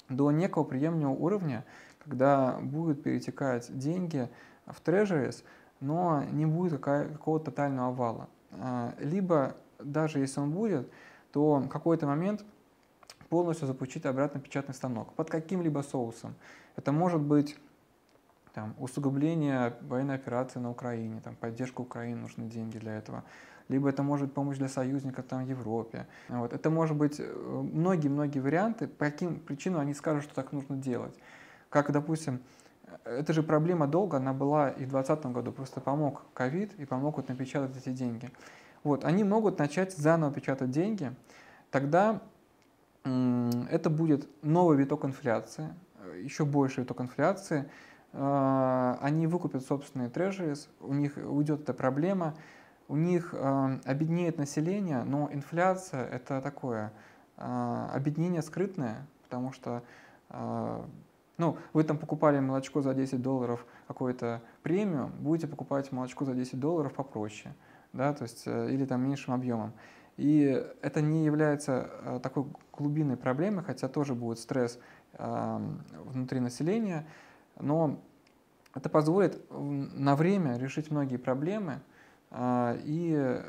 до 0.08 0.30
некого 0.30 0.64
приемлемого 0.64 1.14
уровня, 1.14 1.64
когда 2.04 2.58
будут 2.60 3.02
перетекать 3.02 3.76
деньги 3.76 4.28
в 4.66 4.80
трежерис, 4.80 5.44
но 5.80 6.24
не 6.30 6.46
будет 6.46 6.80
какого-то 6.80 7.46
тотального 7.46 7.88
овала. 7.88 8.28
А, 8.52 8.94
либо, 8.98 9.56
даже 9.78 10.18
если 10.18 10.40
он 10.40 10.50
будет, 10.52 10.90
то 11.32 11.56
в 11.56 11.68
какой-то 11.68 12.06
момент 12.06 12.44
полностью 13.28 13.66
запустить 13.66 14.04
обратно 14.04 14.40
печатный 14.40 14.74
станок 14.74 15.12
под 15.14 15.30
каким-либо 15.30 15.80
соусом. 15.80 16.34
Это 16.76 16.92
может 16.92 17.20
быть 17.20 17.56
там, 18.54 18.74
усугубление 18.78 19.74
военной 19.82 20.14
операции 20.14 20.58
на 20.58 20.70
Украине, 20.70 21.20
там, 21.22 21.36
поддержка 21.36 21.80
Украины, 21.80 22.20
нужны 22.20 22.44
деньги 22.44 22.78
для 22.78 22.96
этого. 22.96 23.24
Либо 23.68 23.88
это 23.88 24.02
может 24.02 24.26
быть 24.26 24.34
помощь 24.34 24.58
для 24.58 24.68
союзников 24.68 25.26
там, 25.26 25.44
в 25.44 25.48
Европе. 25.48 26.06
Вот. 26.28 26.52
Это 26.52 26.68
может 26.68 26.96
быть 26.96 27.16
э, 27.18 27.24
многие-многие 27.24 28.40
варианты, 28.40 28.86
по 28.86 29.06
каким 29.06 29.40
причинам 29.40 29.80
они 29.80 29.94
скажут, 29.94 30.24
что 30.24 30.34
так 30.34 30.52
нужно 30.52 30.76
делать. 30.76 31.14
Как, 31.70 31.90
допустим, 31.90 32.42
эта 33.04 33.32
же 33.32 33.42
проблема 33.42 33.86
долго, 33.86 34.18
она 34.18 34.32
была 34.32 34.70
и 34.70 34.84
в 34.84 34.90
2020 34.90 35.26
году, 35.26 35.52
просто 35.52 35.80
помог 35.80 36.22
ковид 36.34 36.74
и 36.78 36.84
помог 36.84 37.16
вот 37.16 37.28
напечатать 37.28 37.76
эти 37.76 37.90
деньги. 37.90 38.30
Вот, 38.84 39.04
они 39.04 39.24
могут 39.24 39.58
начать 39.58 39.96
заново 39.96 40.32
печатать 40.32 40.70
деньги, 40.70 41.14
тогда 41.70 42.20
это 43.04 43.90
будет 43.90 44.28
новый 44.42 44.76
виток 44.76 45.04
инфляции, 45.04 45.68
э, 46.04 46.20
еще 46.22 46.44
больше 46.44 46.82
виток 46.82 47.00
инфляции, 47.00 47.68
они 48.12 49.26
выкупят 49.26 49.64
собственные 49.64 50.10
трежерис, 50.10 50.68
у 50.80 50.92
них 50.92 51.16
уйдет 51.16 51.62
эта 51.62 51.72
проблема, 51.72 52.34
у 52.88 52.96
них 52.96 53.34
а, 53.34 53.78
обеднеет 53.84 54.36
население, 54.36 55.02
но 55.04 55.30
инфляция 55.32 56.04
это 56.04 56.42
такое 56.42 56.92
а, 57.38 57.90
обеднение 57.92 58.42
скрытное, 58.42 59.06
потому 59.24 59.52
что 59.52 59.82
ну, 61.38 61.58
вы 61.72 61.84
там 61.84 61.98
покупали 61.98 62.38
молочко 62.38 62.82
за 62.82 62.94
10 62.94 63.20
долларов 63.20 63.66
какой-то 63.88 64.40
премиум, 64.62 65.12
будете 65.18 65.46
покупать 65.46 65.90
молочко 65.92 66.24
за 66.24 66.34
10 66.34 66.58
долларов 66.58 66.94
попроще, 66.94 67.54
да, 67.92 68.14
то 68.14 68.22
есть, 68.22 68.44
э, 68.46 68.70
или 68.70 68.84
там 68.84 69.02
меньшим 69.02 69.34
объемом. 69.34 69.72
И 70.16 70.64
это 70.82 71.02
не 71.02 71.24
является 71.24 71.90
э, 72.04 72.20
такой 72.22 72.46
глубинной 72.72 73.16
проблемой, 73.16 73.64
хотя 73.64 73.88
тоже 73.88 74.14
будет 74.14 74.38
стресс 74.38 74.78
внутри 75.18 76.40
населения, 76.40 77.06
но 77.60 78.00
это 78.74 78.88
позволит 78.88 79.40
на 79.50 80.16
время 80.16 80.56
решить 80.56 80.90
многие 80.90 81.16
проблемы 81.18 81.80
а, 82.30 82.76
и 82.84 83.40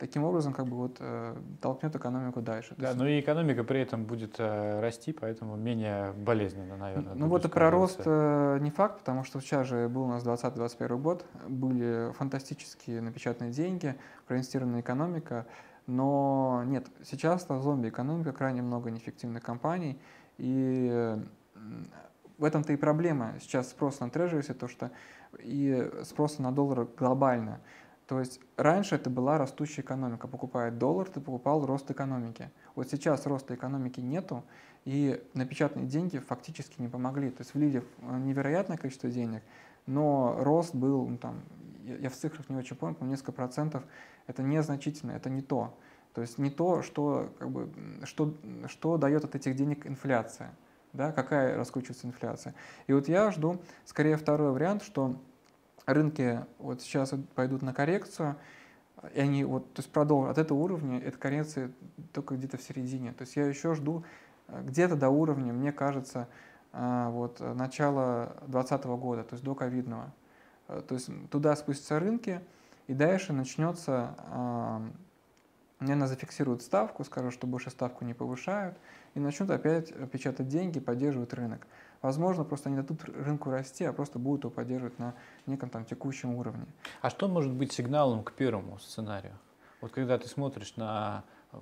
таким 0.00 0.24
образом 0.24 0.54
как 0.54 0.66
бы 0.66 0.76
вот 0.76 0.96
э, 0.98 1.36
толкнет 1.60 1.94
экономику 1.94 2.40
дальше. 2.40 2.74
Да, 2.78 2.94
но 2.94 3.06
и 3.06 3.20
экономика 3.20 3.62
при 3.62 3.80
этом 3.80 4.04
будет 4.04 4.36
э, 4.38 4.80
расти, 4.80 5.12
поэтому 5.12 5.56
менее 5.56 6.12
болезненно, 6.12 6.76
наверное. 6.76 7.14
Ну 7.14 7.28
вот 7.28 7.44
и 7.44 7.48
про 7.48 7.70
рост 7.70 8.00
э, 8.04 8.58
не 8.62 8.70
факт, 8.70 9.00
потому 9.00 9.24
что 9.24 9.40
сейчас 9.40 9.66
же 9.66 9.88
был 9.88 10.04
у 10.04 10.08
нас 10.08 10.22
2021 10.22 10.98
год, 10.98 11.26
были 11.46 12.12
фантастические 12.14 13.02
напечатанные 13.02 13.52
деньги, 13.52 13.94
проинвестированная 14.26 14.80
экономика, 14.80 15.46
но 15.86 16.62
нет, 16.66 16.86
сейчас 17.04 17.46
зомби-экономика, 17.46 18.32
крайне 18.32 18.62
много 18.62 18.90
неэффективных 18.90 19.42
компаний, 19.42 20.00
и 20.38 21.18
в 22.40 22.44
этом-то 22.44 22.72
и 22.72 22.76
проблема 22.76 23.34
сейчас 23.38 23.68
спрос 23.68 24.00
на 24.00 24.08
трежерисе, 24.08 24.54
то 24.54 24.66
что 24.66 24.90
и 25.38 25.90
спрос 26.04 26.38
на 26.38 26.52
доллар 26.52 26.88
глобально. 26.96 27.60
То 28.06 28.18
есть 28.18 28.40
раньше 28.56 28.96
это 28.96 29.10
была 29.10 29.36
растущая 29.36 29.82
экономика. 29.82 30.26
Покупая 30.26 30.70
доллар, 30.70 31.08
ты 31.08 31.20
покупал 31.20 31.64
рост 31.66 31.90
экономики. 31.90 32.50
Вот 32.74 32.88
сейчас 32.90 33.26
роста 33.26 33.54
экономики 33.54 34.00
нету, 34.00 34.42
и 34.86 35.22
напечатанные 35.34 35.86
деньги 35.86 36.18
фактически 36.18 36.80
не 36.80 36.88
помогли. 36.88 37.30
То 37.30 37.42
есть 37.42 37.54
влили 37.54 37.84
невероятное 38.00 38.78
количество 38.78 39.10
денег, 39.10 39.42
но 39.86 40.36
рост 40.40 40.74
был, 40.74 41.06
ну, 41.06 41.18
там, 41.18 41.42
я 41.84 42.08
в 42.08 42.14
цифрах 42.14 42.48
не 42.48 42.56
очень 42.56 42.74
помню, 42.74 42.96
несколько 43.02 43.32
процентов. 43.32 43.84
Это 44.26 44.42
незначительно, 44.42 45.12
это 45.12 45.28
не 45.28 45.42
то. 45.42 45.78
То 46.14 46.22
есть 46.22 46.38
не 46.38 46.50
то, 46.50 46.82
что, 46.82 47.30
как 47.38 47.50
бы, 47.50 47.70
что, 48.04 48.34
что 48.66 48.96
дает 48.96 49.24
от 49.24 49.34
этих 49.34 49.54
денег 49.54 49.86
инфляция 49.86 50.52
да, 50.92 51.12
какая 51.12 51.56
раскручивается 51.56 52.06
инфляция. 52.06 52.54
И 52.86 52.92
вот 52.92 53.08
я 53.08 53.30
жду 53.30 53.60
скорее 53.84 54.16
второй 54.16 54.52
вариант, 54.52 54.82
что 54.82 55.16
рынки 55.86 56.44
вот 56.58 56.82
сейчас 56.82 57.14
пойдут 57.34 57.62
на 57.62 57.72
коррекцию, 57.72 58.36
и 59.14 59.20
они 59.20 59.44
вот, 59.44 59.72
то 59.72 59.80
есть 59.80 59.90
продолжат 59.90 60.32
от 60.32 60.38
этого 60.38 60.58
уровня, 60.58 61.00
эта 61.00 61.16
коррекция 61.16 61.70
только 62.12 62.34
где-то 62.34 62.58
в 62.58 62.62
середине. 62.62 63.12
То 63.12 63.22
есть 63.22 63.36
я 63.36 63.46
еще 63.46 63.74
жду 63.74 64.04
э, 64.48 64.62
где-то 64.62 64.96
до 64.96 65.08
уровня, 65.08 65.52
мне 65.52 65.72
кажется, 65.72 66.28
э, 66.72 67.08
вот 67.10 67.40
начала 67.40 68.36
2020 68.46 68.84
года, 68.84 69.24
то 69.24 69.34
есть 69.34 69.44
до 69.44 69.54
ковидного. 69.54 70.12
Э, 70.68 70.82
то 70.86 70.94
есть 70.94 71.08
туда 71.30 71.56
спустятся 71.56 71.98
рынки, 71.98 72.40
и 72.88 72.94
дальше 72.94 73.32
начнется, 73.32 74.16
наверное, 75.80 76.06
зафиксируют 76.06 76.62
ставку, 76.62 77.04
скажут, 77.04 77.32
что 77.32 77.46
больше 77.46 77.70
ставку 77.70 78.04
не 78.04 78.14
повышают, 78.14 78.76
и 79.14 79.20
начнут 79.20 79.50
опять 79.50 79.92
печатать 80.10 80.48
деньги, 80.48 80.78
поддерживать 80.78 81.32
рынок. 81.32 81.66
Возможно, 82.02 82.44
просто 82.44 82.70
не 82.70 82.76
дадут 82.76 83.04
рынку 83.04 83.50
расти, 83.50 83.84
а 83.84 83.92
просто 83.92 84.18
будут 84.18 84.44
его 84.44 84.50
поддерживать 84.50 84.98
на 84.98 85.14
неком 85.46 85.68
там 85.70 85.84
текущем 85.84 86.34
уровне. 86.34 86.66
А 87.02 87.10
что 87.10 87.28
может 87.28 87.52
быть 87.52 87.72
сигналом 87.72 88.22
к 88.22 88.32
первому 88.32 88.78
сценарию? 88.78 89.34
Вот 89.80 89.92
когда 89.92 90.18
ты 90.18 90.28
смотришь 90.28 90.76
на 90.76 91.24
э, 91.52 91.58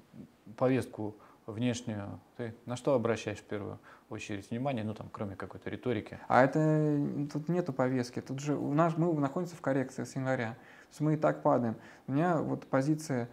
повестку 0.56 1.16
внешнюю, 1.46 2.20
ты 2.36 2.54
на 2.66 2.76
что 2.76 2.94
обращаешь 2.94 3.38
в 3.38 3.44
первую 3.44 3.78
очередь 4.10 4.50
внимание, 4.50 4.84
ну 4.84 4.94
там, 4.94 5.08
кроме 5.10 5.36
какой-то 5.36 5.70
риторики? 5.70 6.18
А 6.28 6.44
это 6.44 7.28
тут 7.32 7.48
нету 7.48 7.72
повестки. 7.72 8.20
Тут 8.20 8.40
же 8.40 8.54
у 8.56 8.74
нас 8.74 8.96
мы 8.96 9.12
находимся 9.14 9.56
в 9.56 9.60
коррекции 9.60 10.04
с 10.04 10.14
января. 10.14 10.50
То 10.52 10.90
есть 10.90 11.00
мы 11.00 11.14
и 11.14 11.16
так 11.16 11.42
падаем. 11.42 11.76
У 12.06 12.12
меня 12.12 12.38
вот 12.38 12.66
позиция 12.66 13.28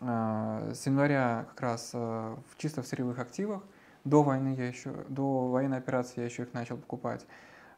с 0.00 0.86
января 0.86 1.46
как 1.50 1.60
раз 1.60 1.90
э, 1.92 1.98
в 1.98 2.56
чисто 2.56 2.82
в 2.82 2.86
сырьевых 2.86 3.18
активах. 3.18 3.62
До 4.04 4.22
войны 4.22 4.54
я 4.56 4.68
еще, 4.68 4.92
до 5.08 5.48
военной 5.48 5.78
операции 5.78 6.20
я 6.20 6.24
еще 6.24 6.44
их 6.44 6.54
начал 6.54 6.76
покупать. 6.76 7.26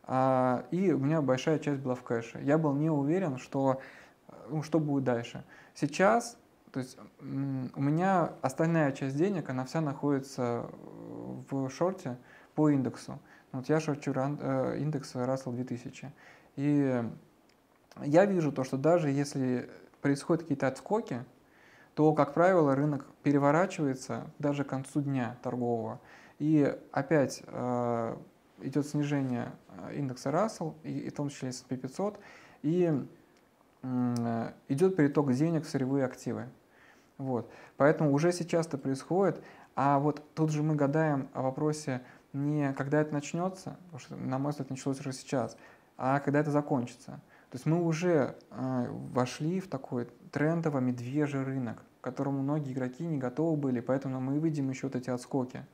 А, 0.04 0.66
и 0.70 0.92
у 0.92 0.98
меня 0.98 1.22
большая 1.22 1.58
часть 1.58 1.80
была 1.80 1.94
в 1.94 2.02
кэше. 2.02 2.40
Я 2.42 2.58
был 2.58 2.74
не 2.74 2.90
уверен, 2.90 3.38
что, 3.38 3.80
ну, 4.50 4.62
что 4.62 4.80
будет 4.80 5.04
дальше. 5.04 5.44
Сейчас, 5.74 6.36
то 6.72 6.80
есть 6.80 6.98
у 7.20 7.80
меня 7.80 8.32
остальная 8.42 8.92
часть 8.92 9.16
денег, 9.16 9.48
она 9.48 9.64
вся 9.64 9.80
находится 9.80 10.66
в 11.50 11.70
шорте 11.70 12.18
по 12.54 12.68
индексу. 12.68 13.18
Вот 13.52 13.68
я 13.68 13.80
шорчу 13.80 14.12
э, 14.14 14.76
индекс 14.78 15.14
Russell 15.14 15.54
2000. 15.54 16.12
И 16.56 17.02
я 18.04 18.24
вижу 18.26 18.52
то, 18.52 18.62
что 18.62 18.76
даже 18.76 19.10
если 19.10 19.70
происходят 20.00 20.42
какие-то 20.42 20.68
отскоки, 20.68 21.24
то, 21.94 22.12
как 22.14 22.34
правило, 22.34 22.74
рынок 22.74 23.06
переворачивается 23.22 24.30
даже 24.38 24.64
к 24.64 24.68
концу 24.68 25.02
дня 25.02 25.36
торгового. 25.42 26.00
И 26.38 26.74
опять 26.92 27.42
э, 27.46 28.16
идет 28.62 28.86
снижение 28.86 29.52
э, 29.68 29.96
индекса 29.96 30.30
Russell, 30.30 30.74
и, 30.82 31.00
и 31.00 31.10
в 31.10 31.14
том 31.14 31.28
числе 31.28 31.50
S&P 31.50 31.76
500, 31.76 32.18
и 32.62 33.04
э, 33.82 34.52
идет 34.68 34.96
переток 34.96 35.32
денег 35.32 35.64
в 35.64 35.68
сырьевые 35.68 36.04
активы. 36.04 36.48
Вот. 37.18 37.50
Поэтому 37.76 38.12
уже 38.12 38.32
сейчас 38.32 38.66
это 38.66 38.78
происходит, 38.78 39.42
а 39.74 39.98
вот 39.98 40.22
тут 40.34 40.50
же 40.50 40.62
мы 40.62 40.74
гадаем 40.74 41.28
о 41.34 41.42
вопросе 41.42 42.00
не 42.32 42.72
когда 42.74 43.00
это 43.00 43.12
начнется, 43.12 43.76
потому 43.86 43.98
что, 43.98 44.16
на 44.16 44.38
мой 44.38 44.52
взгляд, 44.52 44.70
началось 44.70 45.00
уже 45.00 45.12
сейчас, 45.12 45.56
а 45.96 46.20
когда 46.20 46.40
это 46.40 46.50
закончится. 46.50 47.20
То 47.50 47.56
есть 47.56 47.66
мы 47.66 47.82
уже 47.84 48.36
э, 48.50 48.86
вошли 49.12 49.58
в 49.58 49.68
такой 49.68 50.06
трендовый 50.30 50.82
медвежий 50.82 51.42
рынок, 51.42 51.82
к 52.00 52.04
которому 52.04 52.42
многие 52.42 52.72
игроки 52.72 53.04
не 53.04 53.18
готовы 53.18 53.56
были, 53.56 53.80
поэтому 53.80 54.20
мы 54.20 54.38
видим 54.38 54.70
еще 54.70 54.86
вот 54.86 54.94
эти 54.94 55.10
отскоки. 55.10 55.66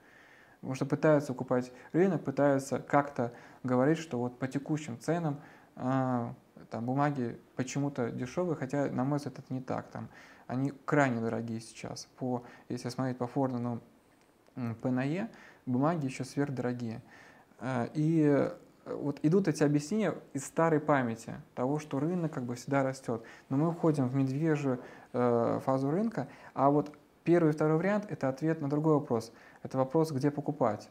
Потому 0.60 0.74
что 0.74 0.86
пытаются 0.86 1.34
купать 1.34 1.70
рынок, 1.92 2.24
пытаются 2.24 2.78
как-то 2.78 3.32
говорить, 3.62 3.98
что 3.98 4.18
вот 4.18 4.38
по 4.38 4.48
текущим 4.48 4.98
ценам 4.98 5.38
э, 5.76 6.32
там 6.70 6.86
бумаги 6.86 7.38
почему-то 7.56 8.10
дешевые, 8.10 8.56
хотя, 8.56 8.90
на 8.90 9.04
мой 9.04 9.18
взгляд, 9.18 9.38
это 9.38 9.52
не 9.52 9.60
так. 9.60 9.88
Там, 9.88 10.08
они 10.46 10.72
крайне 10.86 11.20
дорогие 11.20 11.60
сейчас. 11.60 12.08
По, 12.16 12.42
если 12.70 12.88
смотреть 12.88 13.18
по 13.18 13.26
Фордену 13.26 13.82
по 14.80 14.90
НАЕ, 14.90 15.28
бумаги 15.66 16.06
еще 16.06 16.24
сверхдорогие. 16.24 17.02
Э, 17.60 17.88
и 17.92 18.50
вот 18.86 19.18
идут 19.22 19.48
эти 19.48 19.62
объяснения 19.62 20.14
из 20.32 20.44
старой 20.44 20.80
памяти, 20.80 21.34
того, 21.54 21.78
что 21.78 21.98
рынок 21.98 22.32
как 22.32 22.44
бы 22.44 22.54
всегда 22.54 22.82
растет. 22.82 23.22
Но 23.48 23.56
мы 23.56 23.68
уходим 23.68 24.08
в 24.08 24.14
медвежью 24.14 24.80
э, 25.12 25.60
фазу 25.64 25.90
рынка, 25.90 26.28
а 26.54 26.70
вот 26.70 26.96
первый 27.24 27.50
и 27.50 27.52
второй 27.52 27.78
вариант– 27.78 28.06
это 28.08 28.28
ответ 28.28 28.60
на 28.60 28.70
другой 28.70 28.94
вопрос. 28.94 29.32
Это 29.62 29.78
вопрос, 29.78 30.12
где 30.12 30.30
покупать. 30.30 30.88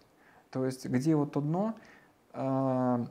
То 0.51 0.65
есть, 0.65 0.85
где 0.85 1.15
вот 1.15 1.31
то 1.31 1.41
дно, 1.41 1.75
э, 2.33 3.05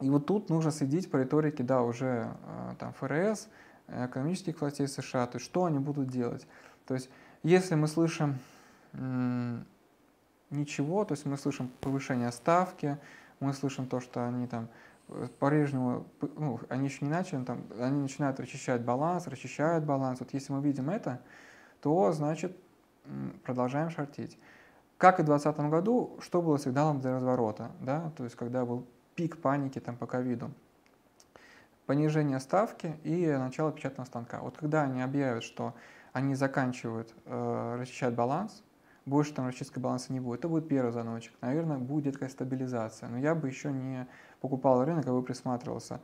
и 0.00 0.10
вот 0.10 0.26
тут 0.26 0.50
нужно 0.50 0.70
следить 0.70 1.10
по 1.10 1.16
риторике, 1.16 1.64
да, 1.64 1.82
уже 1.82 2.28
э, 2.44 2.74
там 2.78 2.92
ФРС, 2.92 3.48
экономических 3.88 4.60
властей 4.60 4.88
США, 4.88 5.26
то 5.26 5.38
есть 5.38 5.46
что 5.46 5.64
они 5.64 5.78
будут 5.78 6.08
делать. 6.08 6.46
То 6.86 6.94
есть, 6.94 7.08
если 7.42 7.74
мы 7.76 7.86
слышим 7.86 8.38
ничего, 10.50 11.04
то 11.04 11.12
есть 11.12 11.26
мы 11.26 11.36
слышим 11.36 11.70
повышение 11.80 12.32
ставки, 12.32 12.98
мы 13.40 13.52
слышим 13.52 13.86
то, 13.86 14.00
что 14.00 14.26
они 14.26 14.46
там 14.46 14.68
э, 15.08 15.28
по-прежнему, 15.38 16.06
ну, 16.20 16.60
они 16.68 16.86
еще 16.86 17.04
не 17.04 17.10
начали, 17.10 17.44
там, 17.44 17.64
они 17.78 18.00
начинают 18.00 18.40
расчищать 18.40 18.82
баланс, 18.82 19.26
расчищают 19.26 19.84
баланс. 19.84 20.20
Вот 20.20 20.32
если 20.32 20.52
мы 20.52 20.62
видим 20.62 20.90
это, 20.90 21.20
то, 21.80 22.12
значит, 22.12 22.56
продолжаем 23.44 23.90
шортить. 23.90 24.38
Как 24.98 25.20
и 25.20 25.22
в 25.22 25.26
2020 25.26 25.70
году, 25.70 26.16
что 26.20 26.40
было 26.40 26.58
сигналом 26.58 27.00
для 27.00 27.12
разворота, 27.12 27.70
да, 27.80 28.10
то 28.16 28.24
есть 28.24 28.34
когда 28.34 28.64
был 28.64 28.86
пик 29.14 29.38
паники 29.38 29.78
там 29.78 29.96
по 29.96 30.06
ковиду, 30.06 30.50
понижение 31.86 32.40
ставки 32.40 32.98
и 33.04 33.26
начало 33.26 33.72
печатного 33.72 34.06
станка. 34.06 34.40
Вот 34.40 34.56
когда 34.56 34.82
они 34.82 35.02
объявят, 35.02 35.44
что 35.44 35.74
они 36.12 36.34
заканчивают 36.34 37.14
э, 37.26 37.76
расчищать 37.78 38.14
баланс, 38.14 38.62
больше 39.06 39.32
там 39.32 39.46
расчистка 39.46 39.78
баланса 39.80 40.12
не 40.12 40.20
будет. 40.20 40.40
Это 40.40 40.48
будет 40.48 40.68
первый 40.68 40.90
звоночек. 40.90 41.32
Наверное, 41.40 41.78
будет 41.78 42.14
какая 42.14 42.28
стабилизация. 42.28 43.08
Но 43.08 43.18
я 43.18 43.34
бы 43.34 43.48
еще 43.48 43.72
не 43.72 44.06
покупал 44.40 44.84
рынок, 44.84 45.06
а 45.06 45.12
бы 45.12 45.22
присматривался. 45.22 46.00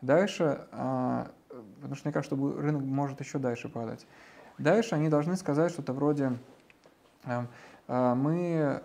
Дальше, 0.00 0.66
а, 0.72 1.30
потому 1.76 1.94
что 1.94 2.08
мне 2.08 2.12
кажется, 2.12 2.34
что 2.34 2.60
рынок 2.60 2.82
может 2.82 3.20
еще 3.20 3.38
дальше 3.38 3.68
падать. 3.68 4.06
Дальше 4.58 4.94
они 4.94 5.10
должны 5.10 5.36
сказать 5.36 5.70
что-то 5.70 5.92
вроде 5.92 6.32
а, 7.24 7.46
а, 7.88 8.14
мы 8.14 8.82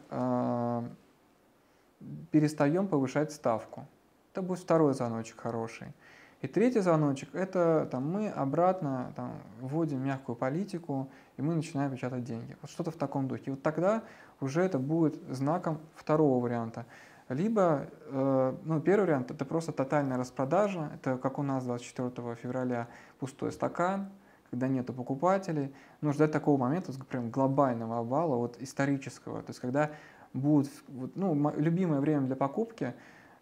перестаем 2.31 2.87
повышать 2.87 3.31
ставку. 3.31 3.87
Это 4.33 4.41
будет 4.41 4.59
второй 4.59 4.93
звоночек 4.93 5.39
хороший. 5.39 5.93
И 6.41 6.47
третий 6.47 6.79
звоночек– 6.79 7.29
это 7.33 7.87
там, 7.91 8.09
мы 8.09 8.29
обратно 8.29 9.13
там, 9.15 9.33
вводим 9.59 10.03
мягкую 10.03 10.35
политику, 10.35 11.09
и 11.41 11.43
мы 11.43 11.55
начинаем 11.55 11.91
печатать 11.91 12.23
деньги. 12.23 12.55
Вот 12.61 12.69
что-то 12.69 12.91
в 12.91 12.95
таком 12.95 13.27
духе. 13.27 13.43
И 13.47 13.49
вот 13.49 13.63
тогда 13.63 14.03
уже 14.39 14.61
это 14.61 14.77
будет 14.77 15.15
знаком 15.27 15.79
второго 15.95 16.39
варианта. 16.39 16.85
Либо, 17.29 17.87
э, 18.05 18.55
ну, 18.63 18.79
первый 18.79 19.05
вариант– 19.05 19.31
это 19.31 19.43
просто 19.43 19.71
тотальная 19.71 20.17
распродажа, 20.17 20.91
это 20.93 21.17
как 21.17 21.39
у 21.39 21.43
нас 21.43 21.63
24 21.63 22.35
февраля 22.35 22.89
пустой 23.19 23.51
стакан, 23.51 24.11
когда 24.51 24.67
нету 24.67 24.93
покупателей. 24.93 25.73
Нужно 26.01 26.13
ждать 26.13 26.31
такого 26.31 26.59
момента, 26.59 26.91
прям 27.09 27.31
глобального 27.31 27.99
обвала, 27.99 28.35
вот 28.35 28.57
исторического. 28.61 29.41
То 29.41 29.49
есть 29.49 29.59
когда 29.59 29.91
будет, 30.33 30.69
ну, 31.15 31.53
любимое 31.57 32.01
время 32.01 32.27
для 32.27 32.35
покупки, 32.35 32.93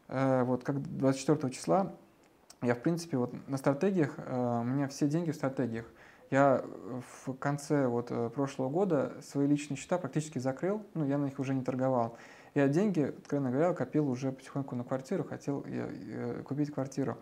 э, 0.08 0.44
вот 0.44 0.64
как 0.64 0.82
24 0.82 1.52
числа, 1.52 1.94
я, 2.62 2.76
в 2.76 2.80
принципе, 2.80 3.18
вот 3.18 3.34
на 3.50 3.58
стратегиях, 3.58 4.14
э, 4.18 4.60
у 4.62 4.64
меня 4.64 4.88
все 4.88 5.08
деньги 5.08 5.32
в 5.32 5.36
стратегиях. 5.36 5.86
Я 6.32 6.64
в 7.26 7.34
конце 7.34 7.88
вот 7.88 8.12
э, 8.12 8.30
прошлого 8.30 8.70
года 8.70 9.14
свои 9.22 9.48
личные 9.48 9.78
счета 9.78 9.98
практически 9.98 10.38
закрыл, 10.38 10.84
ну, 10.94 11.06
я 11.06 11.18
на 11.18 11.26
них 11.26 11.40
уже 11.40 11.54
не 11.56 11.64
торговал. 11.64 12.18
Я 12.54 12.68
деньги, 12.68 13.02
откровенно 13.02 13.52
говоря, 13.52 13.74
копил 13.74 14.10
уже 14.10 14.32
потихоньку 14.32 14.76
на 14.76 14.84
квартиру, 14.84 15.24
хотел 15.24 15.66
я, 15.66 16.44
купить 16.44 16.72
квартиру. 16.72 17.18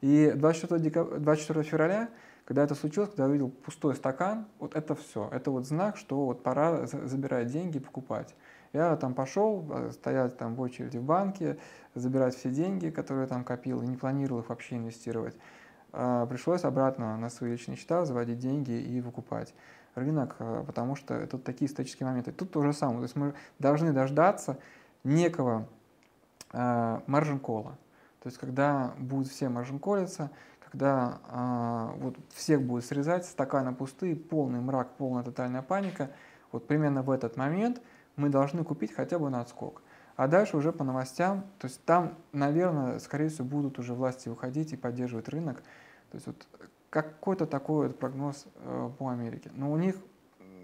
И 0.00 0.32
24, 0.34 0.80
декаб... 0.80 1.18
24 1.18 1.62
февраля, 1.64 2.08
когда 2.44 2.62
это 2.62 2.74
случилось, 2.74 3.10
когда 3.10 3.24
я 3.24 3.30
увидел 3.30 3.50
пустой 3.50 3.94
стакан, 3.94 4.46
вот 4.58 4.74
это 4.74 4.94
все. 4.94 5.28
Это 5.32 5.50
вот 5.50 5.66
знак, 5.66 5.96
что 5.96 6.26
вот 6.26 6.42
пора 6.42 6.86
забирать 6.86 7.48
деньги 7.48 7.78
и 7.78 7.80
покупать. 7.80 8.34
Я 8.72 8.94
там 8.96 9.14
пошел 9.14 9.66
э, 9.70 9.90
стоять 9.92 10.36
там 10.36 10.54
в 10.54 10.60
очереди 10.60 10.98
в 10.98 11.02
банке, 11.02 11.58
забирать 11.94 12.34
все 12.34 12.50
деньги, 12.50 12.90
которые 12.90 13.22
я 13.22 13.28
там 13.28 13.44
копил, 13.44 13.82
и 13.82 13.86
не 13.86 13.96
планировал 13.96 14.40
их 14.40 14.48
вообще 14.48 14.76
инвестировать. 14.76 15.36
А, 15.92 16.26
пришлось 16.26 16.64
обратно 16.64 17.16
на 17.16 17.30
свои 17.30 17.52
личные 17.52 17.76
счета 17.76 18.04
заводить 18.04 18.38
деньги 18.38 18.72
и 18.72 19.00
выкупать 19.00 19.54
рынок, 19.94 20.36
э, 20.38 20.64
потому 20.66 20.94
что 20.94 21.14
это 21.14 21.38
такие 21.38 21.70
исторические 21.70 22.06
моменты. 22.06 22.32
Тут 22.32 22.52
то 22.52 22.62
же 22.62 22.72
самое. 22.72 22.98
То 22.98 23.04
есть 23.04 23.16
мы 23.16 23.34
должны 23.58 23.92
дождаться 23.92 24.58
некого 25.04 25.66
э, 26.52 27.00
маржин-кола. 27.06 27.78
То 28.22 28.26
есть 28.28 28.38
когда 28.38 28.94
будут 28.98 29.28
все 29.28 29.48
маржин-колиться, 29.48 30.30
когда 30.70 31.18
э, 31.30 32.00
вот 32.00 32.16
всех 32.34 32.62
будет 32.62 32.84
срезать, 32.84 33.24
стаканы 33.24 33.74
пустые, 33.74 34.16
полный 34.16 34.60
мрак, 34.60 34.90
полная 34.98 35.22
тотальная 35.22 35.62
паника, 35.62 36.10
вот 36.52 36.66
примерно 36.66 37.02
в 37.02 37.10
этот 37.10 37.36
момент– 37.36 37.80
мы 38.16 38.30
должны 38.30 38.64
купить 38.64 38.92
хотя 38.92 39.18
бы 39.18 39.30
на 39.30 39.40
отскок. 39.40 39.82
А 40.16 40.28
дальше 40.28 40.56
уже 40.56 40.72
по 40.72 40.82
новостям, 40.82 41.44
то 41.58 41.66
есть 41.66 41.84
там, 41.84 42.14
наверное, 42.32 42.98
скорее 43.00 43.28
всего, 43.28 43.46
будут 43.46 43.78
уже 43.78 43.92
власти 43.92 44.30
выходить 44.30 44.72
и 44.72 44.76
поддерживать 44.76 45.28
рынок. 45.28 45.62
То 46.10 46.14
есть 46.16 46.26
вот 46.26 46.46
какой-то 46.88 47.46
такой 47.46 47.88
вот 47.88 47.98
прогноз 47.98 48.46
э, 48.54 48.90
по 48.98 49.10
Америке. 49.10 49.50
Но 49.54 49.70
у 49.70 49.76
них 49.76 49.96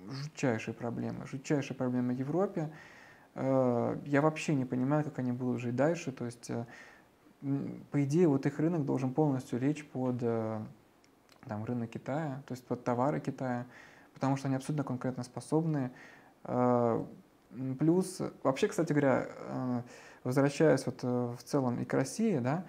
жутчайшие 0.08 0.74
проблемы, 0.74 1.26
жутчайшие 1.26 1.76
проблемы 1.76 2.14
в 2.14 2.18
Европе. 2.18 2.70
Э, 3.34 3.98
я 4.06 4.22
вообще 4.22 4.54
не 4.54 4.64
понимаю, 4.64 5.04
как 5.04 5.18
они 5.18 5.32
будут 5.32 5.60
жить 5.60 5.76
дальше. 5.76 6.12
То 6.12 6.24
есть, 6.24 6.48
э, 6.48 6.64
по 7.90 8.02
идее, 8.02 8.28
вот 8.28 8.46
их 8.46 8.58
рынок 8.58 8.86
должен 8.86 9.12
полностью 9.12 9.58
лечь 9.58 9.84
под 9.86 10.16
э, 10.22 10.60
там, 11.46 11.64
рынок 11.64 11.90
Китая, 11.90 12.42
то 12.46 12.52
есть 12.52 12.64
под 12.66 12.84
товары 12.84 13.20
Китая, 13.20 13.66
потому 14.14 14.36
что 14.36 14.48
они 14.48 14.56
абсолютно 14.56 14.84
конкретно 14.84 15.24
способны. 15.24 15.90
Плюс, 17.78 18.20
вообще, 18.42 18.68
кстати 18.68 18.92
говоря, 18.92 19.28
э, 19.28 19.82
возвращаясь 20.24 20.86
вот 20.86 21.00
э, 21.02 21.34
в 21.38 21.42
целом 21.42 21.80
и 21.80 21.84
к 21.84 21.92
России, 21.94 22.38
да, 22.38 22.64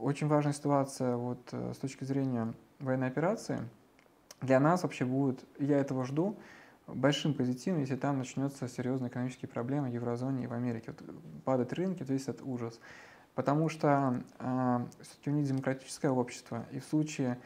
очень 0.00 0.28
важная 0.28 0.52
ситуация 0.52 1.16
вот 1.16 1.40
э, 1.52 1.72
с 1.74 1.78
точки 1.78 2.04
зрения 2.04 2.52
военной 2.78 3.08
операции. 3.08 3.60
Для 4.40 4.60
нас 4.60 4.82
вообще 4.82 5.04
будет, 5.04 5.44
я 5.58 5.78
этого 5.78 6.04
жду, 6.04 6.38
большим 6.86 7.34
позитивом, 7.34 7.80
если 7.80 7.96
там 7.96 8.18
начнется 8.18 8.68
серьезная 8.68 9.08
экономические 9.08 9.48
проблемы 9.48 9.90
в 9.90 9.92
еврозоне 9.92 10.44
и 10.44 10.46
в 10.46 10.52
Америке. 10.52 10.92
Вот 10.92 11.42
падают 11.44 11.72
рынки, 11.72 12.04
то 12.04 12.12
есть 12.12 12.28
это 12.28 12.44
ужас. 12.44 12.80
Потому 13.34 13.68
что 13.68 14.22
э, 14.38 14.86
все-таки 15.00 15.30
у 15.30 15.32
них 15.32 15.46
демократическое 15.46 16.10
общество, 16.10 16.66
и 16.72 16.80
в 16.80 16.84
случае 16.84 17.38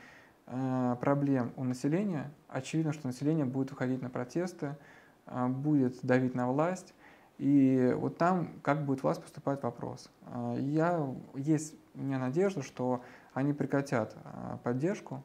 э, 0.47 0.97
проблем 1.01 1.53
у 1.57 1.65
населения, 1.65 2.31
очевидно, 2.49 2.93
что 2.93 3.07
население 3.07 3.45
будет 3.45 3.71
выходить 3.71 4.01
на 4.01 4.11
протесты, 4.11 4.77
будет 5.27 5.99
давить 6.03 6.35
на 6.35 6.51
власть, 6.51 6.95
и 7.39 7.93
вот 7.97 8.19
там 8.19 8.51
как 8.63 8.85
будет 8.85 9.03
власть 9.03 9.23
поступать 9.23 9.63
вопрос. 9.63 10.11
А, 10.27 10.55
я, 10.57 11.05
есть 11.35 11.75
у 11.95 12.03
меня 12.03 12.19
надежда, 12.19 12.63
что 12.63 13.03
они 13.35 13.53
прекратят 13.53 14.17
а, 14.25 14.59
поддержку 14.63 15.23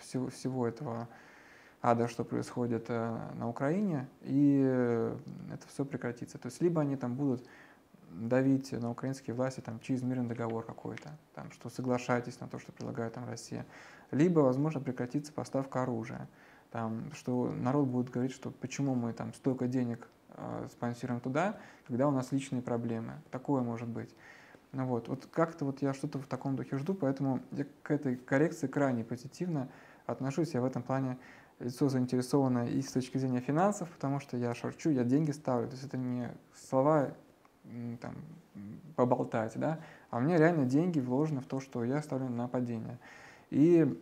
всего, 0.00 0.28
всего 0.28 0.66
этого 0.66 1.08
ада, 1.82 2.08
что 2.08 2.24
происходит 2.24 2.86
э, 2.88 3.18
на 3.34 3.48
Украине, 3.48 4.08
и 4.22 4.60
это 5.52 5.66
все 5.68 5.84
прекратится. 5.84 6.38
То 6.38 6.48
есть 6.48 6.60
либо 6.60 6.80
они 6.82 6.96
там 6.96 7.14
будут 7.14 7.46
давить 8.10 8.72
на 8.72 8.90
украинские 8.90 9.34
власти 9.34 9.60
там, 9.60 9.80
через 9.80 10.02
мирный 10.02 10.28
договор 10.28 10.64
какой-то, 10.64 11.10
там, 11.34 11.50
что 11.52 11.70
соглашайтесь 11.70 12.40
на 12.40 12.48
то, 12.48 12.58
что 12.58 12.72
предлагает 12.72 13.14
там 13.14 13.26
Россия, 13.26 13.64
либо, 14.10 14.40
возможно, 14.40 14.80
прекратится 14.80 15.32
поставка 15.32 15.82
оружия 15.82 16.28
там, 16.70 17.10
что 17.14 17.50
народ 17.50 17.88
будет 17.88 18.10
говорить, 18.10 18.32
что 18.32 18.50
почему 18.50 18.94
мы 18.94 19.12
там 19.12 19.34
столько 19.34 19.66
денег 19.66 20.08
э, 20.30 20.68
спонсируем 20.70 21.20
туда, 21.20 21.58
когда 21.86 22.08
у 22.08 22.10
нас 22.10 22.32
личные 22.32 22.62
проблемы. 22.62 23.14
Такое 23.30 23.62
может 23.62 23.88
быть. 23.88 24.14
Ну 24.72 24.86
вот, 24.86 25.08
вот 25.08 25.26
как-то 25.26 25.64
вот 25.64 25.82
я 25.82 25.92
что-то 25.92 26.18
в 26.18 26.26
таком 26.26 26.54
духе 26.54 26.78
жду, 26.78 26.94
поэтому 26.94 27.40
я 27.50 27.66
к 27.82 27.90
этой 27.90 28.16
коррекции 28.16 28.68
крайне 28.68 29.02
позитивно 29.02 29.68
отношусь. 30.06 30.54
Я 30.54 30.60
в 30.60 30.64
этом 30.64 30.82
плане 30.82 31.18
лицо 31.58 31.88
заинтересовано 31.88 32.68
и 32.68 32.80
с 32.80 32.92
точки 32.92 33.18
зрения 33.18 33.40
финансов, 33.40 33.90
потому 33.90 34.20
что 34.20 34.36
я 34.36 34.54
шарчу, 34.54 34.90
я 34.90 35.02
деньги 35.02 35.32
ставлю. 35.32 35.66
То 35.66 35.74
есть 35.74 35.86
это 35.86 35.96
не 35.98 36.30
слова 36.54 37.12
там, 38.00 38.14
поболтать, 38.96 39.58
да, 39.58 39.80
а 40.10 40.18
у 40.18 40.20
меня 40.20 40.38
реально 40.38 40.66
деньги 40.66 41.00
вложены 41.00 41.40
в 41.40 41.46
то, 41.46 41.60
что 41.60 41.84
я 41.84 42.00
ставлю 42.02 42.28
на 42.28 42.48
падение. 42.48 42.98
И 43.50 44.00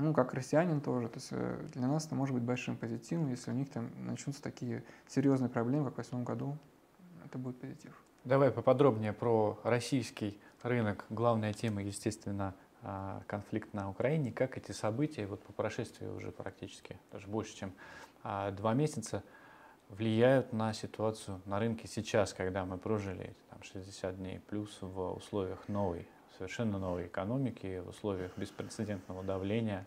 ну, 0.00 0.14
как 0.14 0.34
россиянин 0.34 0.80
тоже, 0.80 1.08
то 1.08 1.16
есть 1.16 1.28
э, 1.30 1.66
для 1.74 1.86
нас 1.86 2.06
это 2.06 2.14
может 2.14 2.34
быть 2.34 2.42
большим 2.42 2.76
позитивом, 2.76 3.30
если 3.30 3.50
у 3.50 3.54
них 3.54 3.70
там 3.70 3.90
начнутся 4.06 4.42
такие 4.42 4.82
серьезные 5.08 5.48
проблемы, 5.48 5.86
как 5.86 5.94
в 5.94 5.98
восьмом 5.98 6.24
году, 6.24 6.56
это 7.24 7.38
будет 7.38 7.60
позитив. 7.60 7.92
Давай 8.24 8.50
поподробнее 8.50 9.12
про 9.12 9.58
российский 9.62 10.38
рынок. 10.62 11.06
Главная 11.08 11.52
тема, 11.52 11.82
естественно, 11.82 12.54
а, 12.82 13.22
конфликт 13.26 13.72
на 13.72 13.88
Украине. 13.88 14.32
Как 14.32 14.58
эти 14.58 14.72
события, 14.72 15.26
вот 15.26 15.42
по 15.42 15.52
прошествии 15.52 16.06
уже 16.06 16.30
практически, 16.30 16.98
даже 17.12 17.28
больше, 17.28 17.56
чем 17.56 17.72
а, 18.22 18.50
два 18.50 18.74
месяца, 18.74 19.22
влияют 19.88 20.52
на 20.52 20.72
ситуацию 20.72 21.40
на 21.46 21.58
рынке 21.58 21.88
сейчас, 21.88 22.32
когда 22.32 22.64
мы 22.64 22.78
прожили 22.78 23.34
там, 23.50 23.62
60 23.62 24.16
дней 24.16 24.40
плюс 24.48 24.78
в 24.80 25.12
условиях 25.14 25.68
новой, 25.68 26.06
совершенно 26.40 26.78
новой 26.78 27.06
экономики, 27.06 27.82
в 27.84 27.90
условиях 27.90 28.32
беспрецедентного 28.36 29.22
давления. 29.22 29.86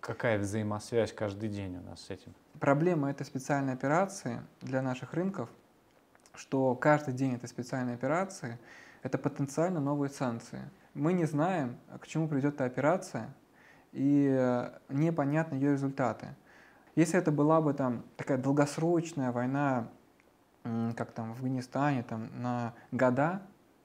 Какая 0.00 0.38
взаимосвязь 0.38 1.12
каждый 1.12 1.48
день 1.48 1.76
у 1.78 1.82
нас 1.82 2.00
с 2.02 2.10
этим? 2.10 2.32
Проблема 2.60 3.10
этой 3.10 3.26
специальной 3.26 3.72
операции 3.72 4.40
для 4.60 4.82
наших 4.82 5.14
рынков– 5.14 5.50
что 6.34 6.74
каждый 6.74 7.14
день 7.14 7.34
этой 7.34 7.48
специальной 7.48 7.94
операции– 7.94 8.58
это 9.02 9.18
потенциально 9.18 9.80
новые 9.80 10.10
санкции. 10.10 10.70
Мы 10.94 11.12
не 11.12 11.24
знаем, 11.24 11.76
к 12.00 12.06
чему 12.06 12.28
придет 12.28 12.54
эта 12.54 12.64
операция, 12.64 13.34
и 13.92 14.70
непонятны 14.88 15.56
ее 15.56 15.72
результаты. 15.72 16.28
Если 16.94 17.18
это 17.18 17.30
была 17.30 17.60
бы 17.60 17.74
там 17.74 18.04
такая 18.16 18.38
долгосрочная 18.38 19.32
война, 19.32 19.88
как 20.62 21.12
там 21.12 21.30
в 21.30 21.36
Афганистане, 21.36 22.02
там, 22.02 22.30
на 22.40 22.74
года, 22.90 23.42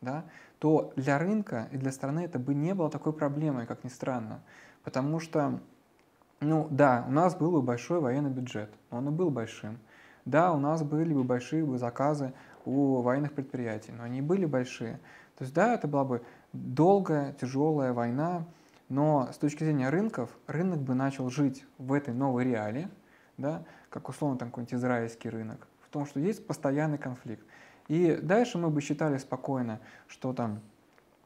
да, 0.08 0.24
то 0.60 0.93
для 0.96 1.20
рынка 1.20 1.67
и 1.72 1.78
для 1.78 1.91
страны 1.91 2.22
это 2.22 2.39
бы 2.39 2.54
не 2.54 2.74
было 2.74 2.89
такой 2.89 3.12
проблемой, 3.12 3.65
как 3.65 3.84
ни 3.84 3.89
странно. 3.89 4.39
Потому 4.84 5.20
что, 5.20 5.60
ну 6.39 6.67
да, 6.72 7.04
у 7.08 7.12
нас 7.12 7.36
был 7.36 7.52
бы 7.52 7.62
большой 7.62 8.00
военный 8.00 8.30
бюджет, 8.30 8.70
он 8.89 9.10
и 9.10 9.12
был 9.12 9.30
большим. 9.30 9.78
Да, 10.24 10.54
у 10.54 10.60
нас 10.60 10.82
были 10.84 11.13
бы 11.13 11.24
большие 11.24 11.65
бы 11.65 11.78
заказы 11.78 12.34
у 12.65 13.02
военных 13.02 13.34
предприятий, 13.34 13.91
но 13.91 14.04
они 14.04 14.22
были 14.22 14.46
большие. 14.46 15.00
То 15.38 15.43
есть 15.43 15.54
да, 15.54 15.74
это 15.74 15.88
была 15.88 16.06
бы 16.06 16.22
долгая, 16.54 17.34
тяжелая 17.34 17.91
война, 17.91 18.46
но 18.89 19.30
с 19.34 19.38
точки 19.38 19.65
зрения 19.65 19.89
рынков, 19.89 20.30
рынок 20.48 20.80
бы 20.80 20.96
начал 20.96 21.30
жить 21.30 21.65
в 21.78 21.91
этой 21.91 22.13
новой 22.13 22.46
реалии, 22.46 22.88
да, 23.38 23.63
как 23.89 24.08
условно 24.08 24.38
там 24.38 24.50
какой-нибудь 24.50 24.74
израильский 24.74 25.30
рынок, 25.30 25.67
в 25.82 25.89
том, 25.89 26.06
что 26.06 26.22
есть 26.22 26.48
постоянный 26.48 26.98
конфликт. 26.98 27.46
И 27.88 28.17
дальше 28.21 28.58
мы 28.58 28.69
бы 28.69 28.82
считали 28.82 29.17
спокойно, 29.17 29.80
что 30.08 30.34
там 30.34 30.60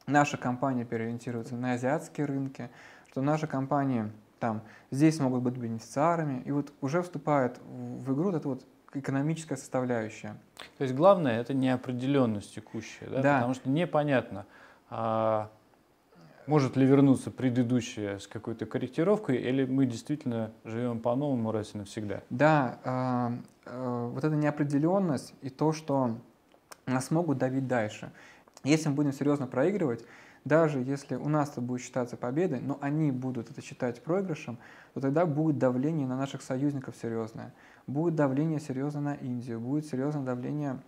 наша 0.08 0.38
компания 0.38 0.86
переориентируется 0.86 1.56
на 1.56 1.74
азиатские 1.74 2.26
рынки, 2.26 2.70
что 3.10 3.22
наши 3.22 3.48
компании 3.48 4.12
там 4.40 4.62
здесь 4.90 5.20
могут 5.20 5.44
быть 5.44 5.56
бенефициарами, 5.58 6.42
и 6.46 6.52
вот 6.52 6.74
уже 6.82 7.02
вступает 7.02 7.60
в 7.68 8.14
игру 8.14 8.32
вот 8.32 8.46
вот 8.46 8.66
экономическая 8.94 9.56
составляющая. 9.56 10.36
То 10.78 10.84
есть 10.84 10.94
главное 10.96 11.40
это 11.40 11.54
неопределенность 11.54 12.56
текущая, 12.56 13.08
да? 13.08 13.22
Да. 13.22 13.36
потому 13.36 13.54
что 13.54 13.70
непонятно, 13.70 14.46
а, 14.90 15.50
может 16.48 16.76
ли 16.76 16.86
вернуться 16.86 17.32
предыдущая 17.32 18.20
с 18.20 18.28
какой-то 18.28 18.66
корректировкой, 18.66 19.38
или 19.38 19.66
мы 19.66 19.86
действительно 19.86 20.52
живем 20.66 21.00
по-новому 21.00 21.52
раз 21.52 21.74
и 21.76 21.78
навсегда. 21.78 22.22
Да, 22.30 22.80
э, 22.84 23.70
э, 23.70 24.10
вот 24.14 24.24
эта 24.24 24.36
неопределенность 24.36 25.34
и 25.42 25.50
то, 25.50 25.72
что 25.72 26.18
нас 26.92 27.12
могут 27.12 27.38
давить 27.38 27.68
дальше. 27.68 28.12
Если 28.64 28.90
мы 28.90 28.96
будем 28.96 29.14
серьезно 29.14 29.48
проигрывать, 29.48 30.06
даже 30.44 30.80
если 30.80 31.16
у 31.16 31.30
нас 31.30 31.52
это 31.52 31.62
будет 31.62 31.82
считаться 31.82 32.18
победой, 32.18 32.60
но 32.62 32.78
они 32.82 33.12
будут 33.12 33.52
это 33.52 33.62
считать 33.62 34.04
проигрышем, 34.04 34.58
то 34.94 35.02
тогда 35.02 35.26
будет 35.26 35.58
давление 35.58 36.08
на 36.08 36.18
наших 36.18 36.42
союзников 36.42 36.96
серьезное. 36.96 37.54
Будет 37.86 38.16
давление 38.16 38.60
серьезно 38.60 39.02
на 39.02 39.14
Индию, 39.16 39.60
будет 39.60 39.86
серьезное 39.86 40.24
давление 40.24 40.80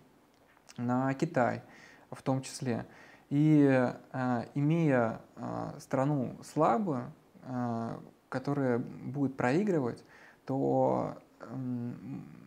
на 0.76 1.12
Китай 1.14 1.62
в 2.10 2.22
том 2.22 2.42
числе. 2.42 2.86
И 3.30 3.66
э, 4.12 4.44
имея 4.54 5.20
э, 5.36 5.72
страну 5.80 6.36
слабую, 6.42 7.12
э, 7.42 7.98
которая 8.28 8.78
будет 8.78 9.36
проигрывать, 9.36 10.04
то 10.46 11.16
э, 11.40 11.46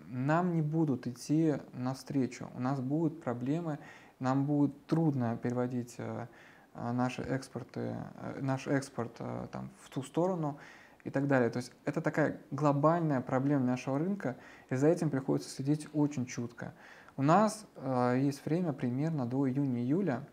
нам 0.10 0.54
не 0.54 0.62
будут 0.62 1.08
идти 1.08 1.56
навстречу. 1.74 2.50
У 2.56 2.60
нас 2.60 2.80
будут 2.80 3.22
проблемы, 3.22 3.80
нам 4.20 4.46
будет 4.46 4.86
трудно 4.88 5.38
переводить 5.38 5.96
э, 5.98 6.28
наши 6.74 7.22
экспорты, 7.22 7.96
э, 8.16 8.40
наш 8.42 8.68
экспорт 8.68 9.16
э, 9.20 9.48
там, 9.52 9.70
в 9.82 9.90
ту 9.90 10.02
сторону 10.04 10.58
и 11.04 11.10
так 11.10 11.28
далее. 11.28 11.50
То 11.50 11.58
есть 11.58 11.72
это 11.86 12.02
такая 12.02 12.40
глобальная 12.52 13.22
проблема 13.22 13.66
нашего 13.66 14.00
рынка, 14.00 14.36
и 14.70 14.76
за 14.76 14.88
этим 14.88 15.10
приходится 15.10 15.50
следить 15.50 15.88
очень 15.94 16.26
чутко. 16.26 16.74
У 17.16 17.22
нас 17.22 17.66
э, 17.76 18.20
есть 18.22 18.46
время 18.46 18.74
примерно 18.74 19.26
до 19.26 19.48
июня-июля 19.48 20.28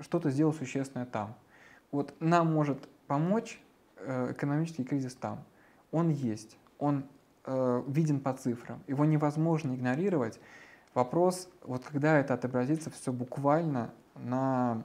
что-то 0.00 0.30
сделать 0.30 0.56
существенное 0.56 1.06
там. 1.06 1.34
Вот 1.90 2.14
нам 2.20 2.52
может 2.52 2.88
помочь 3.06 3.60
э, 3.96 4.32
экономический 4.32 4.84
кризис 4.84 5.14
там. 5.14 5.44
Он 5.90 6.08
есть, 6.10 6.58
он 6.78 7.06
э, 7.46 7.82
виден 7.86 8.20
по 8.20 8.32
цифрам, 8.32 8.82
его 8.86 9.04
невозможно 9.04 9.74
игнорировать. 9.74 10.40
Вопрос, 10.94 11.48
вот 11.62 11.84
когда 11.84 12.18
это 12.18 12.34
отобразится 12.34 12.90
все 12.90 13.12
буквально 13.12 13.90
на 14.14 14.82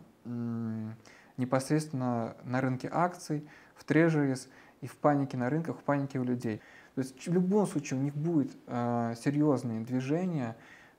непосредственно 1.38 2.36
на 2.44 2.62
рынке 2.62 2.90
акций, 2.92 3.48
в 3.76 3.84
трежерис 3.84 4.48
и 4.82 4.88
в 4.88 4.96
панике 4.98 5.38
на 5.38 5.50
рынках, 5.50 5.78
в 5.78 5.84
панике 5.84 6.20
у 6.20 6.24
людей. 6.24 6.62
То 6.96 7.02
есть 7.02 7.28
в 7.28 7.34
любом 7.34 7.66
случае 7.66 8.00
у 8.00 8.04
них 8.04 8.16
будет 8.16 8.52
э, 8.68 9.16
серьезные 9.24 9.82
движения 9.82 10.56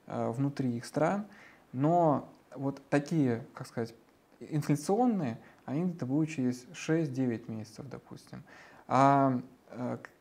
э, 0.07 0.29
внутри 0.31 0.75
их 0.75 0.85
стран, 0.85 1.25
но 1.71 2.29
вот 2.55 2.81
такие, 2.89 3.45
как 3.53 3.67
сказать, 3.67 3.95
инфляционные, 4.39 5.39
они 5.65 5.83
где-то 5.85 6.05
будут 6.05 6.29
через 6.29 6.65
6-9 6.67 7.49
месяцев, 7.51 7.85
допустим. 7.87 8.43
А 8.87 9.39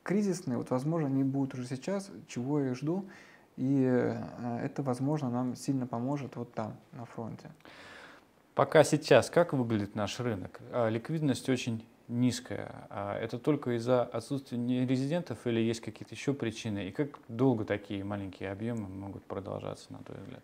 кризисные, 0.02 0.58
вот, 0.58 0.70
возможно, 0.70 1.08
они 1.08 1.24
будут 1.24 1.54
уже 1.54 1.66
сейчас, 1.66 2.10
чего 2.28 2.60
я 2.60 2.74
жду, 2.74 3.08
и 3.56 3.84
э, 3.84 4.60
это, 4.64 4.82
возможно, 4.82 5.30
нам 5.30 5.54
сильно 5.54 5.86
поможет 5.86 6.36
вот 6.36 6.52
там, 6.54 6.76
на 6.92 7.04
фронте. 7.04 7.50
Пока 8.54 8.84
сейчас 8.84 9.30
как 9.30 9.52
выглядит 9.52 9.94
наш 9.94 10.20
рынок? 10.20 10.60
А, 10.72 10.88
ликвидность 10.88 11.48
очень 11.48 11.86
низкая. 12.08 12.86
А 12.90 13.18
это 13.18 13.38
только 13.38 13.76
из-за 13.76 14.02
отсутствия 14.02 14.58
нерезидентов 14.58 15.46
или 15.46 15.60
есть 15.60 15.80
какие-то 15.80 16.14
еще 16.14 16.34
причины? 16.34 16.88
И 16.88 16.90
как 16.92 17.18
долго 17.28 17.64
такие 17.64 18.04
маленькие 18.04 18.50
объемы 18.50 18.88
могут 18.88 19.24
продолжаться, 19.24 19.92
на 19.92 19.98
твой 19.98 20.18
взгляд? 20.18 20.42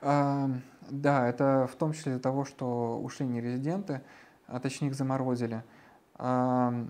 А, 0.00 0.50
да, 0.90 1.28
это 1.28 1.68
в 1.70 1.76
том 1.76 1.92
числе 1.92 2.12
из-за 2.12 2.22
того, 2.22 2.44
что 2.44 3.00
ушли 3.00 3.26
нерезиденты, 3.26 4.02
а 4.46 4.60
точнее 4.60 4.88
их 4.88 4.94
заморозили. 4.94 5.64
А, 6.16 6.86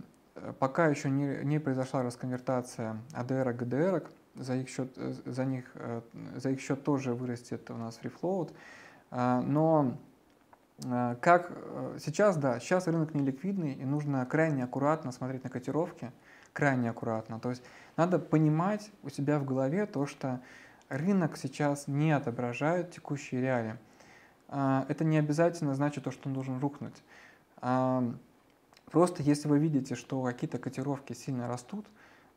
пока 0.58 0.88
еще 0.88 1.10
не, 1.10 1.44
не 1.44 1.58
произошла 1.58 2.02
расконвертация 2.02 2.98
АДР 3.12 3.52
ГДР, 3.52 4.04
за 4.34 4.56
их 4.56 4.68
счет, 4.68 4.92
за 4.96 5.44
них, 5.44 5.64
э, 5.74 6.00
за 6.36 6.50
их 6.50 6.60
счет 6.60 6.82
тоже 6.82 7.14
вырастет 7.14 7.70
у 7.70 7.76
нас 7.76 7.96
фрифлоут. 7.96 8.52
А, 9.10 9.40
но 9.40 9.96
как 11.20 11.52
э, 11.54 11.98
сейчас, 12.00 12.36
да, 12.36 12.58
сейчас 12.58 12.88
рынок 12.88 13.14
неликвидный, 13.14 13.74
и 13.74 13.84
нужно 13.84 14.26
крайне 14.26 14.64
аккуратно 14.64 15.12
смотреть 15.12 15.44
на 15.44 15.50
котировки, 15.50 16.10
крайне 16.52 16.90
аккуратно. 16.90 17.38
То 17.38 17.50
есть 17.50 17.62
надо 17.96 18.18
понимать 18.18 18.90
у 19.04 19.08
себя 19.08 19.38
в 19.38 19.44
голове 19.44 19.86
то, 19.86 20.06
что 20.06 20.40
рынок 20.88 21.36
сейчас 21.36 21.86
не 21.86 22.10
отображает 22.10 22.90
текущие 22.90 23.40
реалии. 23.40 23.76
А, 24.48 24.84
это 24.88 25.04
не 25.04 25.16
обязательно 25.16 25.74
значит 25.74 26.04
то, 26.04 26.10
что 26.10 26.28
он 26.28 26.34
должен 26.34 26.58
рухнуть. 26.58 27.02
Просто 28.94 29.24
если 29.24 29.48
вы 29.48 29.58
видите, 29.58 29.96
что 29.96 30.22
какие-то 30.22 30.58
котировки 30.58 31.14
сильно 31.14 31.48
растут, 31.48 31.84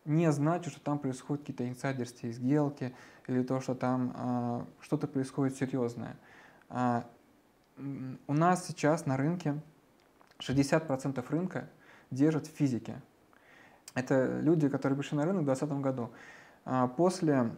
не 0.05 0.31
значит, 0.31 0.73
что 0.73 0.81
там 0.81 0.97
происходят 0.97 1.43
какие-то 1.43 1.69
инсайдерские 1.69 2.33
сделки 2.33 2.95
или 3.27 3.43
то, 3.43 3.61
что 3.61 3.75
там 3.75 4.65
что-то 4.81 5.05
происходит 5.05 5.55
серьезное. 5.55 6.17
А, 6.69 7.05
у 7.77 8.33
нас 8.33 8.65
сейчас 8.65 9.05
на 9.05 9.17
рынке 9.17 9.61
60% 10.39 11.23
рынка 11.29 11.69
держат 12.09 12.47
в 12.47 12.49
физике. 12.49 13.03
Это 13.93 14.39
люди, 14.39 14.67
которые 14.67 14.97
пришли 14.97 15.15
на 15.15 15.25
рынок 15.25 15.43
в 15.43 15.45
2020 15.45 15.83
году. 15.83 16.09
А, 16.65 16.87
после 16.87 17.51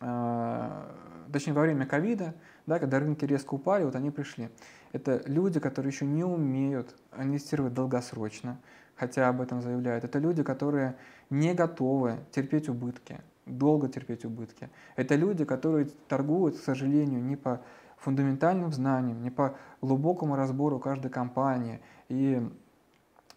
точнее 0.00 1.52
во 1.52 1.62
время 1.62 1.86
ковида, 1.86 2.34
да, 2.66 2.78
когда 2.78 2.98
рынки 2.98 3.24
резко 3.24 3.54
упали, 3.54 3.84
вот 3.84 3.94
они 3.96 4.10
пришли. 4.10 4.48
Это 4.92 5.22
люди, 5.26 5.60
которые 5.60 5.90
еще 5.92 6.06
не 6.06 6.24
умеют 6.24 6.94
инвестировать 7.16 7.74
долгосрочно, 7.74 8.58
хотя 8.96 9.28
об 9.28 9.40
этом 9.40 9.60
заявляют. 9.60 10.04
Это 10.04 10.18
люди, 10.18 10.42
которые 10.42 10.96
не 11.30 11.54
готовы 11.54 12.18
терпеть 12.30 12.68
убытки, 12.68 13.20
долго 13.46 13.88
терпеть 13.88 14.24
убытки. 14.24 14.70
Это 14.96 15.14
люди, 15.14 15.44
которые 15.44 15.88
торгуют, 16.08 16.56
к 16.56 16.62
сожалению, 16.62 17.22
не 17.22 17.36
по 17.36 17.60
фундаментальным 17.98 18.72
знаниям, 18.72 19.22
не 19.22 19.30
по 19.30 19.56
глубокому 19.82 20.36
разбору 20.36 20.78
каждой 20.78 21.10
компании 21.10 21.80
и 22.08 22.40
э, 22.40 22.48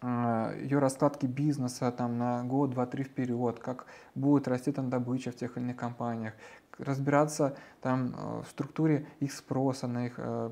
ее 0.02 0.78
раскладки 0.78 1.26
бизнеса 1.26 1.92
там, 1.92 2.18
на 2.18 2.42
год, 2.44 2.70
два, 2.70 2.86
три 2.86 3.04
вперед, 3.04 3.58
как 3.60 3.86
будет 4.14 4.48
расти 4.48 4.72
там 4.72 4.90
добыча 4.90 5.30
в 5.30 5.36
тех 5.36 5.56
или 5.56 5.64
иных 5.64 5.76
компаниях, 5.76 6.34
разбираться 6.78 7.56
там 7.80 8.14
э, 8.16 8.42
в 8.42 8.50
структуре 8.50 9.06
их 9.20 9.32
спроса 9.32 9.86
на 9.86 10.06
их 10.06 10.14
э, 10.16 10.50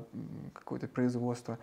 какое-то 0.53 0.87
производство 0.87 1.57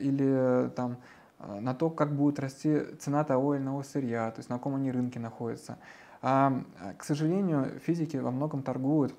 или 0.00 0.68
там 0.74 0.96
на 1.38 1.74
то, 1.74 1.90
как 1.90 2.12
будет 2.16 2.40
расти 2.40 2.80
цена 2.98 3.22
того 3.22 3.54
или 3.54 3.62
иного 3.62 3.82
сырья, 3.82 4.30
то 4.32 4.40
есть 4.40 4.50
на 4.50 4.58
каком 4.58 4.74
они 4.74 4.90
рынке 4.90 5.20
находятся. 5.20 5.78
А, 6.22 6.64
к 6.98 7.04
сожалению, 7.04 7.78
физики 7.78 8.16
во 8.16 8.32
многом 8.32 8.64
торгуют 8.64 9.14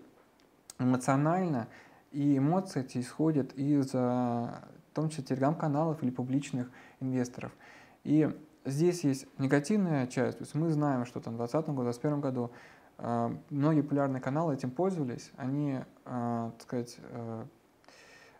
эмоционально, 0.77 1.67
и 2.11 2.37
эмоции 2.37 2.81
эти 2.81 2.99
исходят 2.99 3.53
из, 3.53 3.93
в 3.93 4.61
том 4.93 5.09
числе, 5.09 5.23
телеграм-каналов 5.23 6.03
или 6.03 6.11
публичных 6.11 6.69
инвесторов. 6.99 7.53
И 8.03 8.29
здесь 8.65 9.03
есть 9.03 9.27
негативная 9.37 10.07
часть, 10.07 10.39
то 10.39 10.43
есть 10.43 10.55
мы 10.55 10.69
знаем, 10.71 11.05
что 11.05 11.19
там 11.19 11.35
в 11.35 11.37
2020 11.37 11.69
году, 11.69 11.81
в 11.81 11.83
2021 11.83 12.21
году 12.21 12.51
э, 12.97 13.37
многие 13.49 13.81
популярные 13.81 14.21
каналы 14.21 14.53
этим 14.53 14.71
пользовались, 14.71 15.31
они, 15.37 15.79
э, 16.05 16.51
так 16.53 16.61
сказать, 16.61 16.97
э, 16.99 17.45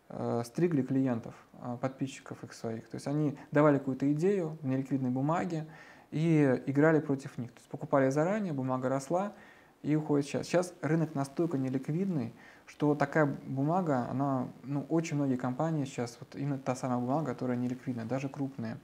э, 0.09 0.43
стригли 0.45 0.81
клиентов, 0.81 1.35
э, 1.61 1.77
подписчиков 1.79 2.43
их 2.43 2.53
своих. 2.53 2.87
То 2.89 2.95
есть 2.95 3.07
они 3.07 3.37
давали 3.51 3.77
какую-то 3.77 4.11
идею 4.13 4.57
в 4.61 4.67
неликвидной 4.67 5.09
бумаге 5.09 5.67
и 6.11 6.61
играли 6.65 6.99
против 6.99 7.37
них. 7.37 7.51
То 7.51 7.59
есть 7.59 7.69
покупали 7.69 8.09
заранее, 8.09 8.53
бумага 8.53 8.89
росла 8.89 9.33
и 9.81 9.95
уходит 9.95 10.25
сейчас. 10.25 10.47
Сейчас 10.47 10.73
рынок 10.81 11.15
настолько 11.15 11.57
неликвидный, 11.57 12.33
что 12.65 12.95
такая 12.95 13.25
бумага, 13.25 14.07
она, 14.09 14.49
ну, 14.63 14.85
очень 14.89 15.17
многие 15.17 15.37
компании 15.37 15.85
сейчас, 15.85 16.17
вот 16.19 16.35
именно 16.35 16.57
та 16.57 16.75
самая 16.75 16.99
бумага, 16.99 17.33
которая 17.33 17.57
неликвидная, 17.57 18.05
даже 18.05 18.29
крупные. 18.29 18.77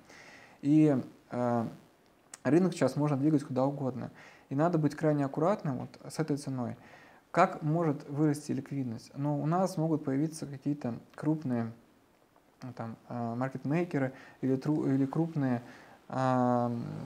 И 0.62 0.98
э, 1.32 1.68
рынок 2.44 2.74
сейчас 2.74 2.96
можно 2.96 3.18
двигать 3.18 3.44
куда 3.44 3.66
угодно. 3.66 4.12
И 4.50 4.56
надо 4.56 4.78
быть 4.78 4.96
крайне 4.96 5.26
аккуратным 5.26 5.78
вот 5.80 6.00
с 6.12 6.20
этой 6.20 6.38
ценой. 6.38 6.76
Как 7.32 7.62
может 7.62 8.10
вырасти 8.10 8.52
ликвидность? 8.52 9.12
Ну, 9.16 9.42
у 9.42 9.46
нас 9.46 9.78
могут 9.78 10.04
появиться 10.04 10.46
какие-то 10.46 10.96
крупные 11.16 11.72
ну, 12.64 12.74
там, 12.74 12.96
э, 13.10 13.36
маркетмейкеры 13.36 14.14
или, 14.42 14.56
тру, 14.56 14.88
или 14.88 15.06
крупные, 15.06 15.62
э, 16.10 16.14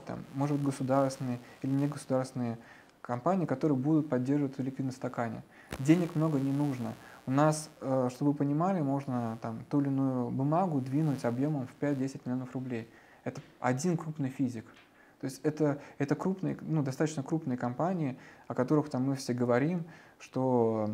там, 0.06 0.24
может 0.34 0.56
быть, 0.56 0.66
государственные 0.66 1.38
или 1.62 1.70
негосударственные 1.72 2.58
компании, 3.00 3.46
которые 3.46 3.76
будут 3.76 4.08
поддерживать 4.08 4.58
ликвидность 4.58 4.96
в 4.96 5.00
стакане. 5.00 5.42
Денег 5.78 6.14
много 6.14 6.38
не 6.38 6.52
нужно. 6.52 6.94
У 7.26 7.30
нас, 7.30 7.68
э, 7.80 8.08
чтобы 8.10 8.32
вы 8.32 8.38
понимали, 8.38 8.80
можно 8.80 9.38
там, 9.42 9.60
ту 9.70 9.80
или 9.80 9.88
иную 9.88 10.30
бумагу 10.30 10.80
двинуть 10.80 11.24
объемом 11.24 11.66
в 11.66 11.82
5-10 11.82 12.22
миллионов 12.24 12.54
рублей. 12.54 12.88
Это 13.24 13.40
один 13.60 13.96
крупный 13.96 14.30
физик. 14.30 14.64
То 15.20 15.26
есть 15.26 15.40
это, 15.44 15.80
это 15.98 16.16
крупные, 16.16 16.56
ну, 16.60 16.82
достаточно 16.82 17.22
крупные 17.22 17.56
компании, 17.56 18.18
о 18.48 18.54
которых 18.54 18.90
там 18.90 19.04
мы 19.04 19.14
все 19.14 19.32
говорим, 19.32 19.84
что 20.18 20.90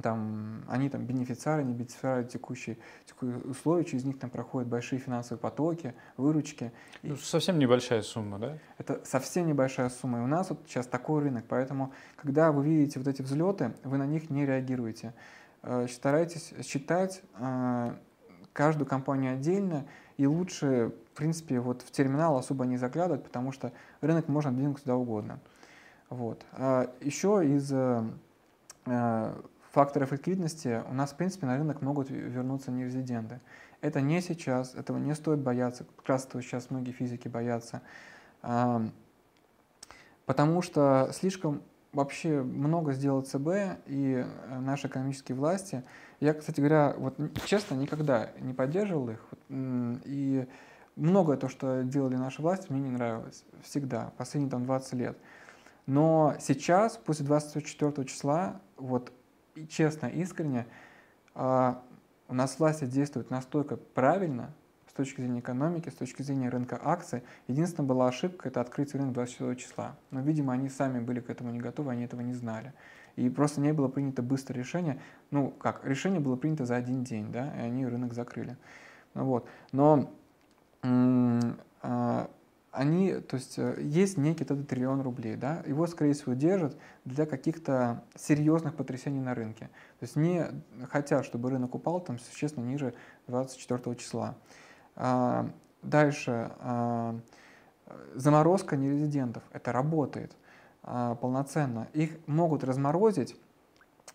там, 0.00 0.62
они 0.68 0.88
там 0.88 1.04
бенефициары, 1.04 1.64
не 1.64 1.74
бенефициары 1.74 2.24
текущие, 2.24 2.78
текущие 3.04 3.38
условия, 3.38 3.84
через 3.84 4.04
них 4.04 4.18
там 4.18 4.30
проходят 4.30 4.68
большие 4.68 4.98
финансовые 4.98 5.40
потоки, 5.40 5.94
выручки. 6.16 6.72
Ну, 7.02 7.16
совсем 7.16 7.58
небольшая 7.58 8.02
сумма, 8.02 8.38
да? 8.38 8.58
Это 8.78 9.02
совсем 9.04 9.46
небольшая 9.46 9.90
сумма. 9.90 10.20
И 10.20 10.22
у 10.22 10.26
нас 10.26 10.50
вот 10.50 10.60
сейчас 10.66 10.86
такой 10.86 11.22
рынок, 11.22 11.44
поэтому, 11.48 11.92
когда 12.16 12.52
вы 12.52 12.64
видите 12.64 12.98
вот 12.98 13.08
эти 13.08 13.22
взлеты, 13.22 13.74
вы 13.84 13.98
на 13.98 14.06
них 14.06 14.30
не 14.30 14.46
реагируете. 14.46 15.14
Э, 15.62 15.86
старайтесь 15.90 16.54
считать 16.64 17.22
э, 17.38 17.94
каждую 18.52 18.86
компанию 18.86 19.34
отдельно, 19.34 19.86
и 20.16 20.26
лучше, 20.26 20.92
в 21.12 21.16
принципе, 21.16 21.60
вот 21.60 21.82
в 21.82 21.90
терминал 21.90 22.38
особо 22.38 22.64
не 22.64 22.78
заглядывать, 22.78 23.22
потому 23.22 23.52
что 23.52 23.72
рынок 24.00 24.28
можно 24.28 24.50
двинуть 24.50 24.80
куда 24.80 24.96
угодно. 24.96 25.40
Вот. 26.08 26.44
А 26.52 26.90
еще 27.00 27.42
из 27.44 27.70
э, 27.72 29.34
факторов 29.70 30.12
ликвидности 30.12 30.82
у 30.90 30.94
нас, 30.94 31.12
в 31.12 31.16
принципе, 31.16 31.46
на 31.46 31.58
рынок 31.58 31.82
могут 31.82 32.08
вернуться 32.10 32.70
нерезиденты. 32.70 33.40
Это 33.82 34.00
не 34.00 34.22
сейчас, 34.22 34.74
этого 34.74 34.96
не 34.96 35.14
стоит 35.14 35.40
бояться, 35.40 35.84
как 35.96 36.08
раз 36.08 36.24
этого 36.24 36.42
сейчас 36.42 36.70
многие 36.70 36.92
физики 36.92 37.28
боятся, 37.28 37.82
потому 40.24 40.62
что 40.62 41.10
слишком 41.12 41.62
вообще 41.92 42.42
много 42.42 42.92
сделал 42.92 43.22
ЦБ 43.22 43.48
и 43.86 44.24
э, 44.24 44.58
наши 44.60 44.86
экономические 44.86 45.36
власти. 45.36 45.82
Я, 46.20 46.32
кстати 46.34 46.60
говоря, 46.60 46.94
вот 46.96 47.18
честно, 47.44 47.74
никогда 47.74 48.30
не 48.40 48.54
поддерживал 48.54 49.10
их. 49.10 49.28
И 49.50 50.46
многое 50.96 51.36
то, 51.36 51.48
что 51.48 51.82
делали 51.82 52.16
наши 52.16 52.42
власти, 52.42 52.66
мне 52.70 52.80
не 52.80 52.90
нравилось. 52.90 53.44
Всегда, 53.62 54.12
последние 54.16 54.50
там 54.50 54.64
20 54.64 54.92
лет. 54.94 55.18
Но 55.86 56.36
сейчас, 56.40 56.96
после 56.96 57.26
24 57.26 58.06
числа, 58.06 58.60
вот 58.76 59.12
честно, 59.68 60.06
искренне, 60.06 60.66
а, 61.34 61.82
у 62.28 62.34
нас 62.34 62.58
власти 62.58 62.84
действуют 62.84 63.30
настолько 63.30 63.76
правильно 63.76 64.54
с 64.88 64.92
точки 64.94 65.22
зрения 65.22 65.40
экономики, 65.40 65.88
с 65.88 65.94
точки 65.94 66.22
зрения 66.22 66.50
рынка 66.50 66.78
акций. 66.82 67.22
Единственная 67.48 67.88
была 67.88 68.08
ошибка– 68.08 68.48
это 68.50 68.60
открытие 68.60 69.00
рынка 69.00 69.14
24 69.14 69.56
числа. 69.56 69.96
Но, 70.10 70.20
видимо, 70.20 70.52
они 70.52 70.68
сами 70.68 71.00
были 71.00 71.20
к 71.20 71.30
этому 71.30 71.50
не 71.50 71.58
готовы, 71.58 71.92
они 71.92 72.04
этого 72.04 72.20
не 72.20 72.34
знали. 72.34 72.74
И 73.16 73.28
просто 73.28 73.60
не 73.60 73.72
было 73.72 73.88
принято 73.88 74.22
быстрое 74.22 74.58
решение. 74.58 75.00
Ну, 75.30 75.50
как, 75.50 75.84
решение 75.84 76.20
было 76.20 76.36
принято 76.36 76.66
за 76.66 76.76
один 76.76 77.04
день, 77.04 77.32
да, 77.32 77.54
и 77.56 77.60
они 77.60 77.86
рынок 77.86 78.12
закрыли. 78.12 78.56
Ну, 79.14 79.24
вот. 79.24 79.48
Но 79.72 80.12
они, 82.72 83.12
то 83.20 83.36
есть 83.36 83.58
э, 83.58 83.76
есть 83.82 84.16
некий 84.16 84.44
этот 84.44 84.66
триллион 84.66 85.02
рублей, 85.02 85.36
да, 85.36 85.62
его, 85.66 85.86
скорее 85.86 86.14
всего, 86.14 86.32
держат 86.32 86.76
для 87.04 87.26
каких-то 87.26 88.02
серьезных 88.16 88.74
потрясений 88.74 89.20
на 89.20 89.34
рынке. 89.34 89.66
То 90.00 90.04
есть 90.04 90.16
не 90.16 90.46
хотят, 90.90 91.26
чтобы 91.26 91.50
рынок 91.50 91.74
упал 91.74 92.00
там 92.00 92.18
существенно 92.18 92.64
ниже 92.64 92.94
24 93.26 93.94
числа. 93.96 94.36
А, 94.96 95.50
дальше. 95.82 96.50
А, 96.60 97.20
заморозка 98.14 98.76
нерезидентов. 98.76 99.42
Это 99.52 99.70
работает 99.70 100.34
а, 100.82 101.14
полноценно. 101.16 101.88
Их 101.92 102.16
могут 102.26 102.64
разморозить. 102.64 103.36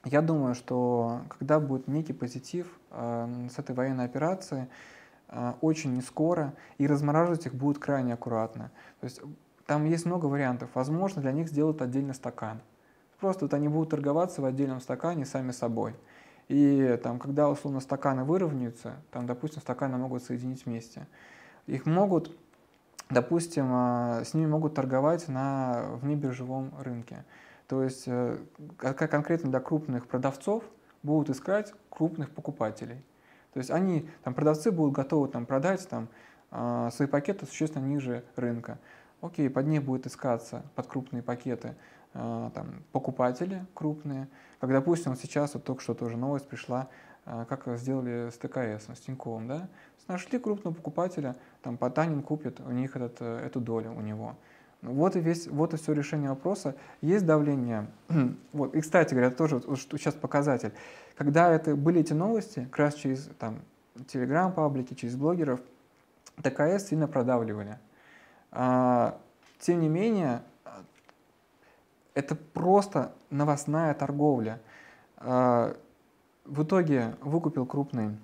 Я 0.04 0.22
думаю, 0.22 0.56
что 0.56 1.22
когда 1.30 1.60
будет 1.60 1.88
некий 1.88 2.14
позитив 2.14 2.68
а, 2.90 3.30
с 3.54 3.60
этой 3.60 3.76
военной 3.76 4.06
операции, 4.06 4.68
а, 4.68 4.97
очень 5.62 5.94
не 5.94 6.02
скоро, 6.02 6.54
и 6.78 6.88
размораживать 6.88 7.46
их 7.46 7.54
будет 7.54 7.80
крайне 7.80 8.14
аккуратно. 8.14 8.72
То 9.02 9.06
есть 9.06 9.22
там 9.66 9.86
есть 9.86 10.06
много 10.06 10.28
вариантов. 10.28 10.70
Возможно, 10.74 11.22
для 11.22 11.34
них 11.34 11.50
сделают 11.50 11.82
отдельный 11.82 12.14
стакан. 12.14 12.62
Просто 13.20 13.46
вот 13.46 13.54
они 13.54 13.68
будут 13.68 13.90
торговаться 13.90 14.42
в 14.42 14.46
отдельном 14.46 14.80
стакане 14.80 15.26
сами 15.26 15.52
собой. 15.52 15.96
И 16.48 16.98
там, 17.04 17.20
когда 17.20 17.50
условно 17.50 17.82
стаканы 17.82 18.24
выровняются, 18.24 18.96
там, 19.12 19.28
допустим, 19.28 19.62
стаканы 19.62 19.98
могут 19.98 20.24
соединить 20.24 20.66
вместе. 20.66 21.08
Их 21.66 21.86
могут, 21.86 22.32
допустим, 23.10 23.66
а, 23.70 24.24
с 24.24 24.34
ними 24.34 24.48
могут 24.48 24.76
торговать 24.76 25.28
на 25.28 25.88
внебиржевом 26.02 26.74
рынке. 26.80 27.26
То 27.68 27.84
есть 27.84 28.04
э, 28.08 28.38
конкретно 28.78 29.50
для 29.50 29.60
крупных 29.60 30.08
продавцов 30.08 30.64
будут 31.04 31.30
искать 31.30 31.74
крупных 31.90 32.32
покупателей. 32.32 33.04
То 33.58 33.60
есть 33.60 33.72
они, 33.72 34.08
там, 34.24 34.36
продавцы 34.36 34.72
будут 34.72 34.94
готовы 34.94 35.30
там, 35.30 35.48
продать 35.48 35.90
там, 35.90 36.10
а, 36.52 36.92
свои 36.92 37.08
пакеты 37.08 37.48
существенно 37.48 37.88
ниже 37.88 38.24
рынка. 38.36 38.78
Окей, 39.20 39.50
под 39.50 39.66
них 39.66 39.82
будет 39.82 40.06
искаться, 40.06 40.62
под 40.76 40.86
крупные 40.86 41.24
пакеты, 41.24 41.76
а, 42.14 42.52
там, 42.52 42.84
покупатели 42.92 43.66
крупные. 43.74 44.28
Как, 44.60 44.70
допустим, 44.70 45.16
сейчас 45.16 45.56
вот 45.56 45.64
только 45.64 45.82
что 45.82 45.96
тоже 45.96 46.18
новость 46.18 46.48
пришла, 46.48 46.88
а, 47.26 47.46
как 47.46 47.68
сделали 47.80 48.30
с 48.30 48.38
ТКС, 48.38 48.96
с 48.96 49.00
Тиньковым, 49.00 49.48
да? 49.48 49.70
Нашли 50.08 50.38
крупного 50.38 50.76
покупателя, 50.76 51.36
там 51.64 51.78
Потанин 51.78 52.22
купит 52.22 52.60
у 52.60 52.70
них 52.70 52.96
этот, 52.96 53.18
э, 53.22 53.40
эту 53.44 53.60
долю 53.60 53.92
у 53.92 54.02
него. 54.02 54.36
Вот 54.82 55.16
и, 55.16 55.20
весь, 55.20 55.48
вот 55.48 55.74
и 55.74 55.78
все 55.78 55.94
решение 55.94 56.30
вопроса. 56.30 56.76
Есть 57.02 57.26
давление. 57.26 57.88
вот. 58.54 58.76
И, 58.76 58.82
кстати 58.82 59.14
говоря, 59.14 59.32
тоже 59.32 59.58
вот, 59.58 59.80
сейчас 59.80 60.14
показатель. 60.14 60.72
Когда 61.16 61.50
это 61.52 61.76
были 61.76 62.02
эти 62.02 62.14
новости, 62.14 62.68
как 62.72 62.80
раз 62.80 62.94
через 62.96 63.30
там, 63.40 63.60
телеграм-паблики, 64.08 64.94
через 64.94 65.16
блогеров, 65.16 65.60
ТКС 66.44 66.90
сильно 66.90 67.08
продавливали. 67.08 67.80
А, 68.52 69.20
тем 69.60 69.82
не 69.82 69.90
менее, 69.90 70.44
Это 72.14 72.36
просто 72.36 73.14
новостная 73.30 73.94
торговля. 73.94 74.60
А, 75.18 75.76
в 76.46 76.64
итоге 76.64 77.16
выкупил 77.22 77.66
крупный 77.66 78.18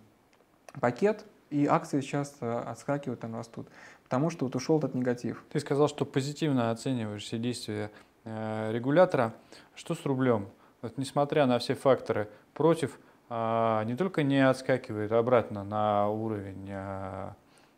пакет, 0.80 1.26
и 1.50 1.68
акции 1.68 2.02
сейчас 2.02 2.36
отскакивают, 2.42 3.20
там 3.20 3.36
растут, 3.36 3.68
потому 4.14 4.30
что 4.30 4.46
вот 4.46 4.56
ушел 4.56 4.78
этот 4.78 4.94
негатив. 4.94 5.44
Ты 5.52 5.60
сказал, 5.60 5.88
что 5.88 6.06
позитивно 6.06 6.70
оцениваешь 6.70 7.24
все 7.24 7.40
действия 7.40 7.90
э, 8.26 8.72
регулятора. 8.72 9.34
Что 9.74 9.96
с 9.96 10.06
рублем? 10.06 10.50
Вот, 10.84 11.00
несмотря 11.00 11.48
на 11.48 11.58
все 11.58 11.74
факторы 11.74 12.30
против, 12.54 13.00
э, 13.32 13.82
не 13.86 13.96
только 13.96 14.22
не 14.22 14.48
отскакивает 14.48 15.12
обратно 15.12 15.64
на 15.64 16.10
уровень 16.10 16.68
э, 16.70 17.30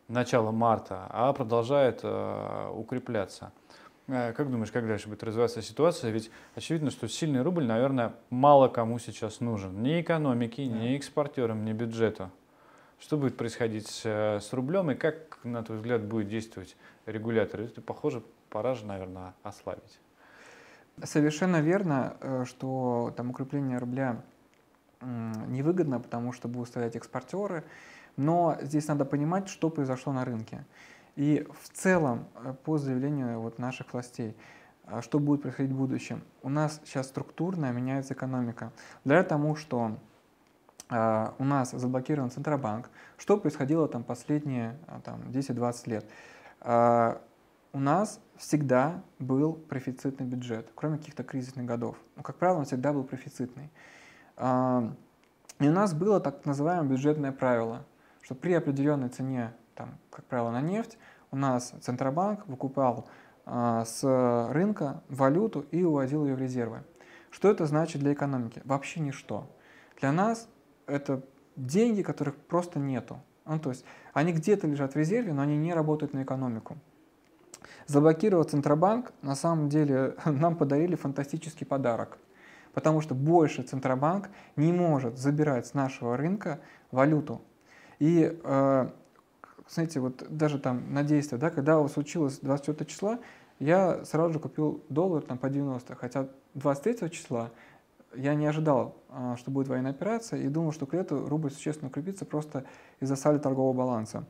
начала 0.09 0.51
марта, 0.51 1.07
а 1.09 1.31
продолжает 1.31 2.01
э, 2.03 2.69
укрепляться. 2.75 3.53
Как 4.05 4.51
думаешь, 4.51 4.73
как 4.73 4.85
дальше 4.85 5.07
будет 5.07 5.23
развиваться 5.23 5.61
ситуация? 5.61 6.11
Ведь 6.11 6.29
очевидно, 6.53 6.91
что 6.91 7.07
сильный 7.07 7.43
рубль, 7.43 7.63
наверное, 7.65 8.13
мало 8.29 8.67
кому 8.67 8.99
сейчас 8.99 9.39
нужен. 9.39 9.81
Ни 9.81 10.01
экономике, 10.01 10.67
ни 10.67 10.97
экспортерам, 10.97 11.63
ни 11.63 11.71
бюджету. 11.71 12.29
Что 12.99 13.17
будет 13.17 13.37
происходить 13.37 13.87
с, 13.87 14.05
э, 14.05 14.39
с 14.39 14.53
рублем 14.53 14.91
и 14.91 14.95
как, 14.95 15.39
на 15.43 15.63
твой 15.63 15.77
взгляд, 15.77 16.03
будет 16.03 16.29
действовать 16.29 16.77
регулятор? 17.05 17.61
Это, 17.61 17.81
похоже, 17.81 18.23
пора 18.49 18.73
же, 18.73 18.85
наверное, 18.85 19.33
ослабить. 19.43 19.99
Совершенно 21.03 21.61
верно, 21.61 22.15
э, 22.21 22.45
что 22.45 23.13
там 23.17 23.31
укрепление 23.31 23.77
рубля 23.77 24.21
невыгодно, 25.01 25.99
потому 25.99 26.31
что 26.31 26.47
будут 26.47 26.69
стоять 26.69 26.95
экспортеры, 26.95 27.63
но 28.17 28.57
здесь 28.61 28.87
надо 28.87 29.05
понимать, 29.05 29.49
что 29.49 29.69
произошло 29.69 30.13
на 30.13 30.25
рынке. 30.25 30.65
И 31.15 31.45
в 31.61 31.69
целом, 31.69 32.27
э, 32.35 32.53
по 32.63 32.77
заявлению 32.77 33.41
вот 33.41 33.59
наших 33.59 33.93
властей, 33.93 34.35
что 35.01 35.19
будет 35.19 35.41
происходить 35.41 35.71
в 35.71 35.77
будущем? 35.77 36.23
У 36.43 36.49
нас 36.49 36.79
сейчас 36.85 37.07
структурно 37.07 37.71
меняется 37.71 38.13
экономика. 38.13 38.71
Благодаря 39.03 39.27
тому, 39.27 39.55
что 39.55 39.97
у 40.89 41.43
нас 41.43 41.71
заблокирован 41.71 42.29
Центробанк, 42.29 42.89
что 43.17 43.37
происходило 43.37 43.87
там 43.87 44.03
последние 44.03 44.77
там, 45.03 45.21
10-20 45.29 45.89
лет? 45.89 46.05
У 47.73 47.79
нас 47.79 48.19
всегда 48.37 49.01
был 49.17 49.53
профицитный 49.53 50.25
бюджет, 50.27 50.69
кроме 50.75 50.97
каких-то 50.97 51.23
кризисных 51.23 51.65
годов. 51.65 51.97
Но, 52.15 52.23
как 52.23 52.35
правило, 52.35 52.59
он 52.59 52.65
всегда 52.65 52.93
был 52.93 53.03
профицитный. 53.03 53.69
И 54.37 54.41
у 54.41 55.71
нас 55.71 55.93
было 55.93 56.19
так 56.19 56.45
называемое 56.45 56.89
бюджетное 56.89 57.31
правило, 57.31 57.85
что 58.21 58.35
при 58.35 58.53
определенной 58.53 59.09
цене 59.09 59.53
там, 59.75 59.97
как 60.09 60.25
правило, 60.25 60.51
на 60.51 60.61
нефть, 60.61 60.97
у 61.31 61.35
нас 61.35 61.73
Центробанк 61.81 62.47
выкупал 62.47 63.07
а, 63.45 63.85
с 63.85 64.03
рынка 64.51 65.01
валюту 65.09 65.65
и 65.71 65.83
уводил 65.83 66.25
ее 66.25 66.35
в 66.35 66.39
резервы. 66.39 66.83
Что 67.29 67.51
это 67.51 67.65
значит 67.65 68.01
для 68.01 68.13
экономики? 68.13 68.61
Вообще 68.65 69.01
ничто. 69.01 69.47
Для 69.99 70.11
нас 70.11 70.47
это 70.87 71.23
деньги, 71.55 72.01
которых 72.01 72.35
просто 72.35 72.79
нету. 72.79 73.19
Ну, 73.45 73.59
то 73.59 73.69
есть 73.69 73.85
они 74.13 74.33
где-то 74.33 74.67
лежат 74.67 74.93
в 74.93 74.97
резерве, 74.97 75.33
но 75.33 75.41
они 75.41 75.57
не 75.57 75.73
работают 75.73 76.13
на 76.13 76.23
экономику. 76.23 76.77
Заблокировав 77.87 78.49
Центробанк, 78.49 79.13
на 79.21 79.35
самом 79.35 79.69
деле 79.69 80.15
нам 80.25 80.55
подарили 80.55 80.95
фантастический 80.95 81.65
подарок. 81.65 82.17
Потому 82.73 83.01
что 83.01 83.15
больше 83.15 83.63
Центробанк 83.63 84.29
не 84.55 84.73
может 84.73 85.17
забирать 85.17 85.67
с 85.67 85.73
нашего 85.73 86.17
рынка 86.17 86.59
валюту. 86.91 87.41
И 87.99 88.37
э, 88.43 88.89
знаете, 89.69 89.99
вот 89.99 90.25
даже 90.29 90.59
там 90.59 90.93
на 90.93 91.03
действие, 91.03 91.39
да, 91.39 91.49
когда 91.49 91.79
у 91.79 91.87
случилось 91.87 92.39
24 92.39 92.89
числа, 92.89 93.19
я 93.59 94.03
сразу 94.03 94.33
же 94.33 94.39
купил 94.39 94.83
доллар 94.89 95.23
там 95.23 95.37
по 95.37 95.49
90, 95.49 95.95
хотя 95.95 96.27
23 96.55 97.09
числа 97.09 97.51
я 98.17 98.35
не 98.35 98.45
ожидал, 98.45 98.95
а, 99.09 99.35
что 99.37 99.51
будет 99.51 99.67
военная 99.67 99.91
операция, 99.91 100.39
и 100.39 100.47
думал, 100.47 100.71
что 100.71 100.85
к 100.85 100.93
лету 100.93 101.27
рубль 101.27 101.51
существенно 101.51 101.89
укрепится 101.89 102.25
просто 102.25 102.65
из-за 102.99 103.15
сальда 103.15 103.39
торгового 103.39 103.73
баланса. 103.73 104.25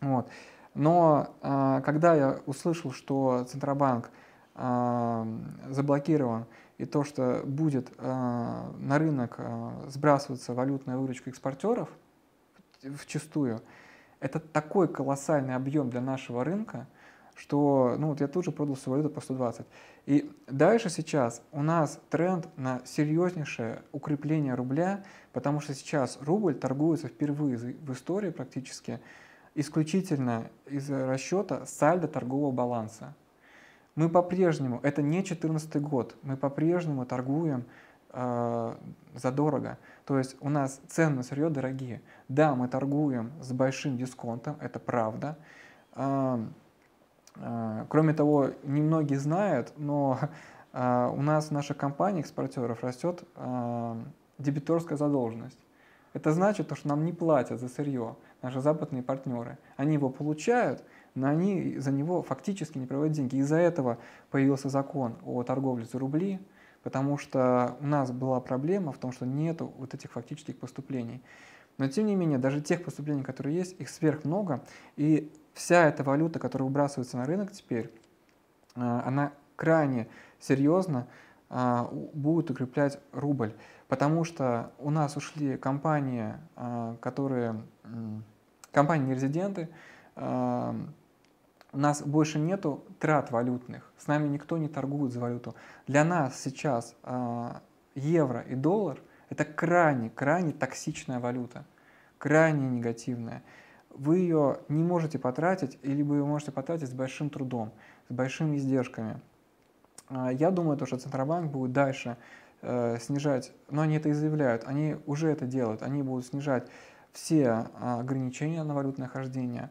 Вот. 0.00 0.28
Но 0.74 1.34
а, 1.42 1.80
когда 1.82 2.14
я 2.14 2.40
услышал, 2.46 2.92
что 2.92 3.44
Центробанк 3.44 4.10
а, 4.54 5.26
заблокирован, 5.68 6.46
и 6.78 6.84
то, 6.84 7.04
что 7.04 7.42
будет 7.44 7.96
на 8.00 8.98
рынок 8.98 9.38
сбрасываться 9.86 10.52
валютная 10.52 10.96
выручка 10.96 11.30
экспортеров 11.30 11.88
вчастую, 12.96 13.60
это 14.18 14.40
такой 14.40 14.88
колоссальный 14.88 15.54
объем 15.54 15.90
для 15.90 16.00
нашего 16.00 16.42
рынка, 16.42 16.88
что 17.34 17.96
ну, 17.98 18.08
вот 18.08 18.20
я 18.20 18.28
тут 18.28 18.44
же 18.44 18.52
продал 18.52 18.76
свою 18.76 18.98
валюту 18.98 19.14
по 19.14 19.20
120. 19.20 19.66
И 20.06 20.30
дальше 20.46 20.90
сейчас 20.90 21.42
у 21.52 21.62
нас 21.62 22.00
тренд 22.10 22.48
на 22.56 22.80
серьезнейшее 22.84 23.82
укрепление 23.92 24.54
рубля, 24.54 25.04
потому 25.32 25.60
что 25.60 25.74
сейчас 25.74 26.18
рубль 26.20 26.54
торгуется 26.54 27.08
впервые 27.08 27.56
в 27.56 27.92
истории 27.92 28.30
практически 28.30 29.00
исключительно 29.54 30.48
из 30.66 30.90
расчета 30.90 31.66
сальдо 31.66 32.08
торгового 32.08 32.52
баланса. 32.52 33.14
Мы 33.94 34.08
по-прежнему, 34.08 34.80
это 34.82 35.02
не 35.02 35.18
2014 35.18 35.76
год, 35.82 36.16
мы 36.22 36.36
по-прежнему 36.36 37.04
торгуем 37.04 37.64
э, 38.10 38.74
задорого. 39.14 39.78
То 40.06 40.18
есть 40.18 40.36
у 40.40 40.48
нас 40.48 40.80
цены 40.88 41.16
на 41.16 41.22
сырье 41.22 41.50
дорогие. 41.50 42.00
Да, 42.28 42.54
мы 42.54 42.68
торгуем 42.68 43.32
с 43.42 43.52
большим 43.52 43.98
дисконтом, 43.98 44.56
это 44.60 44.78
правда. 44.78 45.36
А, 45.92 46.40
кроме 47.34 48.12
того, 48.14 48.50
немногие 48.62 49.18
знают, 49.18 49.72
но 49.76 50.18
а, 50.72 51.10
у 51.10 51.22
нас 51.22 51.48
в 51.48 51.50
нашей 51.50 51.74
компании 51.74 52.20
экспортеров 52.20 52.82
растет 52.82 53.24
дебиторская 54.38 54.98
задолженность. 54.98 55.58
Это 56.12 56.32
значит, 56.32 56.70
что 56.76 56.88
нам 56.88 57.04
не 57.04 57.12
платят 57.12 57.60
за 57.60 57.68
сырье 57.68 58.16
наши 58.42 58.60
западные 58.60 59.02
партнеры. 59.02 59.58
Они 59.76 59.94
его 59.94 60.10
получают, 60.10 60.84
но 61.14 61.28
они 61.28 61.78
за 61.78 61.90
него 61.90 62.22
фактически 62.22 62.78
не 62.78 62.86
проводят 62.86 63.14
деньги. 63.14 63.36
Из-за 63.36 63.56
этого 63.56 63.98
появился 64.30 64.68
закон 64.68 65.16
о 65.24 65.42
торговле 65.42 65.86
за 65.86 65.98
рубли, 65.98 66.40
потому 66.82 67.16
что 67.16 67.76
у 67.80 67.86
нас 67.86 68.10
была 68.10 68.40
проблема 68.40 68.92
в 68.92 68.98
том, 68.98 69.12
что 69.12 69.24
нет 69.24 69.60
вот 69.60 69.94
этих 69.94 70.12
фактических 70.12 70.58
поступлений. 70.58 71.22
Но 71.78 71.88
тем 71.88 72.06
не 72.06 72.14
менее, 72.14 72.38
даже 72.38 72.60
тех 72.60 72.84
поступлений, 72.84 73.22
которые 73.22 73.56
есть, 73.56 73.80
их 73.80 73.88
сверх 73.88 74.24
много, 74.24 74.62
и 74.96 75.32
вся 75.54 75.86
эта 75.86 76.02
валюта, 76.02 76.38
которая 76.38 76.66
выбрасывается 76.66 77.16
на 77.16 77.24
рынок 77.24 77.52
теперь, 77.52 77.90
а, 78.74 79.02
она 79.06 79.32
крайне 79.56 80.08
серьезно 80.40 81.06
а, 81.48 81.88
будет 82.14 82.50
укреплять 82.50 82.98
рубль, 83.12 83.54
потому 83.88 84.24
что 84.24 84.72
у 84.78 84.90
нас 84.90 85.16
ушли 85.16 85.56
компании, 85.56 86.34
а, 86.56 86.96
которые, 87.00 87.62
компании-резиденты, 88.72 89.68
у 90.14 91.78
нас 91.78 92.02
больше 92.02 92.38
нету 92.38 92.84
трат 92.98 93.30
валютных, 93.30 93.90
с 93.96 94.06
нами 94.06 94.28
никто 94.28 94.58
не 94.58 94.68
торгует 94.68 95.10
за 95.10 95.20
валюту. 95.20 95.54
Для 95.86 96.04
нас 96.04 96.38
сейчас 96.38 96.94
евро 97.94 98.40
и 98.40 98.54
доллар– 98.54 98.98
это 99.30 99.46
крайне, 99.46 100.10
крайне 100.10 100.52
токсичная 100.52 101.18
валюта, 101.18 101.64
крайне 102.18 102.68
негативная. 102.68 103.42
Вы 103.94 104.18
ее 104.18 104.58
не 104.68 104.82
можете 104.82 105.18
потратить, 105.18 105.78
или 105.82 106.02
вы 106.02 106.16
ее 106.16 106.24
можете 106.24 106.52
потратить 106.52 106.88
с 106.88 106.92
большим 106.92 107.30
трудом, 107.30 107.72
с 108.08 108.12
большими 108.12 108.56
издержками. 108.56 109.20
Э, 110.10 110.30
я 110.32 110.50
думаю, 110.50 110.76
то, 110.76 110.86
что 110.86 110.98
Центробанк 110.98 111.50
будет 111.50 111.72
дальше 111.72 112.16
э, 112.62 112.98
снижать, 113.00 113.52
но 113.70 113.82
они 113.82 113.96
это 113.96 114.08
и 114.08 114.12
заявляют, 114.12 114.64
они 114.66 114.96
уже 115.06 115.28
это 115.28 115.46
делают, 115.46 115.82
они 115.82 116.02
будут 116.02 116.26
снижать 116.26 116.68
все 117.12 117.42
э, 117.42 118.00
ограничения 118.00 118.62
на 118.62 118.74
валютное 118.74 119.08
хождение 119.08 119.70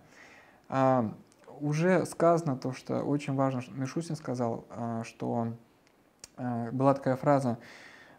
уже 1.62 2.05
сказано 2.05 2.57
то, 2.57 2.73
что 2.73 3.03
очень 3.03 3.36
важно, 3.36 3.62
Мишустин 3.71 4.15
сказал, 4.15 4.65
а, 4.69 5.03
что 5.03 5.53
а, 6.36 6.72
была 6.72 6.93
такая 6.93 7.15
фраза, 7.15 7.57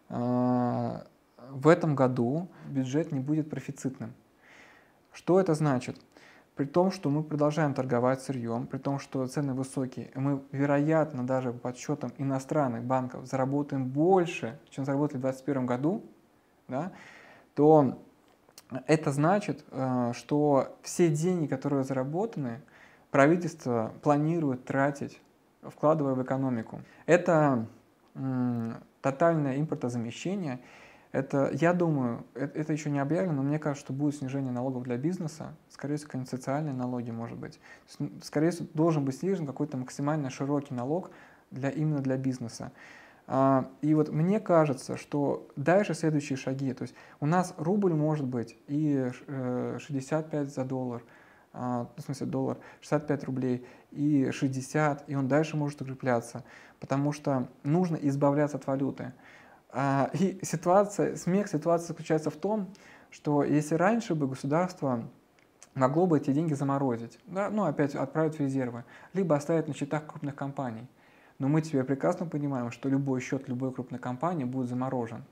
а, 0.09 1.05
в 1.49 1.67
этом 1.67 1.95
году 1.95 2.47
бюджет 2.67 3.11
не 3.11 3.19
будет 3.19 3.49
профицитным. 3.49 4.13
Что 5.13 5.39
это 5.39 5.53
значит? 5.53 5.97
При 6.55 6.65
том, 6.65 6.91
что 6.91 7.09
мы 7.09 7.23
продолжаем 7.23 7.73
торговать 7.73 8.21
сырьем, 8.21 8.67
при 8.67 8.77
том, 8.77 8.99
что 8.99 9.25
цены 9.27 9.53
высокие, 9.53 10.11
мы, 10.13 10.43
вероятно, 10.51 11.25
даже 11.25 11.51
по 11.51 11.59
подсчетам 11.59 12.11
иностранных 12.17 12.83
банков 12.83 13.25
заработаем 13.25 13.85
больше, 13.85 14.59
чем 14.69 14.85
заработали 14.85 15.17
в 15.17 15.21
2021 15.21 15.65
году, 15.65 16.03
да, 16.67 16.91
то 17.55 17.99
это 18.87 19.11
значит, 19.11 19.63
что 20.13 20.77
все 20.81 21.09
деньги, 21.09 21.47
которые 21.47 21.83
заработаны, 21.83 22.61
правительство 23.09 23.93
планирует 24.01 24.65
тратить, 24.65 25.21
вкладывая 25.61 26.13
в 26.15 26.21
экономику. 26.23 26.81
Это 27.05 27.65
тотальное 29.01 29.59
импортозамещение. 29.59 30.59
Это, 31.13 31.51
я 31.53 31.73
думаю, 31.73 32.25
это, 32.33 32.59
это 32.59 32.73
еще 32.73 32.89
не 32.89 32.97
объявлено, 32.97 33.35
но 33.35 33.43
мне 33.43 33.59
кажется, 33.59 33.85
что 33.85 33.93
будет 33.93 34.15
снижение 34.15 34.51
налогов 34.51 34.83
для 34.83 34.97
бизнеса. 34.97 35.53
Скорее 35.69 35.97
всего, 35.97 36.07
какие-нибудь 36.07 36.31
социальные 36.31 36.73
налоги, 36.73 37.11
может 37.11 37.37
быть. 37.37 37.59
Скорее 38.23 38.49
всего, 38.49 38.67
должен 38.73 39.05
быть 39.05 39.17
снижен 39.17 39.45
какой-то 39.45 39.77
максимально 39.77 40.31
широкий 40.31 40.73
налог 40.73 41.11
для, 41.51 41.69
именно 41.69 41.99
для 41.99 42.17
бизнеса. 42.17 42.71
А, 43.27 43.69
и 43.81 43.93
вот 43.93 44.09
мне 44.09 44.39
кажется, 44.39 44.97
что 44.97 45.47
дальше 45.55 45.93
следующие 45.93 46.35
шаги, 46.35 46.73
то 46.73 46.81
есть 46.81 46.95
у 47.19 47.27
нас 47.27 47.53
рубль 47.57 47.93
может 47.93 48.25
быть 48.25 48.57
и 48.67 49.11
65 49.77 50.33
э, 50.33 50.45
за 50.49 50.65
доллар, 50.65 51.03
а, 51.53 51.87
в 51.95 52.01
смысле 52.01 52.25
доллар, 52.25 52.57
65 52.81 53.23
рублей 53.25 53.65
и 53.91 54.31
60, 54.31 55.03
и 55.07 55.15
он 55.15 55.27
дальше 55.27 55.57
может 55.57 55.79
укрепляться, 55.79 56.43
потому 56.79 57.11
что 57.11 57.47
нужно 57.61 57.97
избавляться 57.97 58.57
от 58.57 58.65
валюты. 58.65 59.13
А, 59.75 60.11
и 60.13 60.39
ситуация, 60.43 61.15
смех 61.15 61.47
ситуация 61.47 61.87
заключается 61.87 62.29
в 62.29 62.35
том, 62.35 62.71
что 63.09 63.43
если 63.43 63.73
раньше 63.73 64.13
бы 64.13 64.27
государство 64.27 65.03
могло 65.73 66.05
бы 66.05 66.17
эти 66.17 66.31
деньги 66.31 66.53
заморозить, 66.53 67.17
да, 67.25 67.49
ну 67.49 67.63
опять 67.63 67.95
отправить 67.95 68.35
в 68.35 68.39
резервы, 68.39 68.85
либо 69.13 69.35
оставить 69.35 69.67
на 69.67 69.73
счетах 69.73 70.05
крупных 70.05 70.35
компаний, 70.35 70.87
но 71.39 71.47
мы 71.47 71.61
теперь 71.63 71.83
прекрасно 71.83 72.27
понимаем, 72.27 72.69
что 72.69 72.87
любой 72.87 73.19
счет 73.19 73.49
любой 73.49 73.73
крупной 73.73 73.99
компании 73.99 74.43
будет 74.43 74.69
заморожен, 74.69 75.23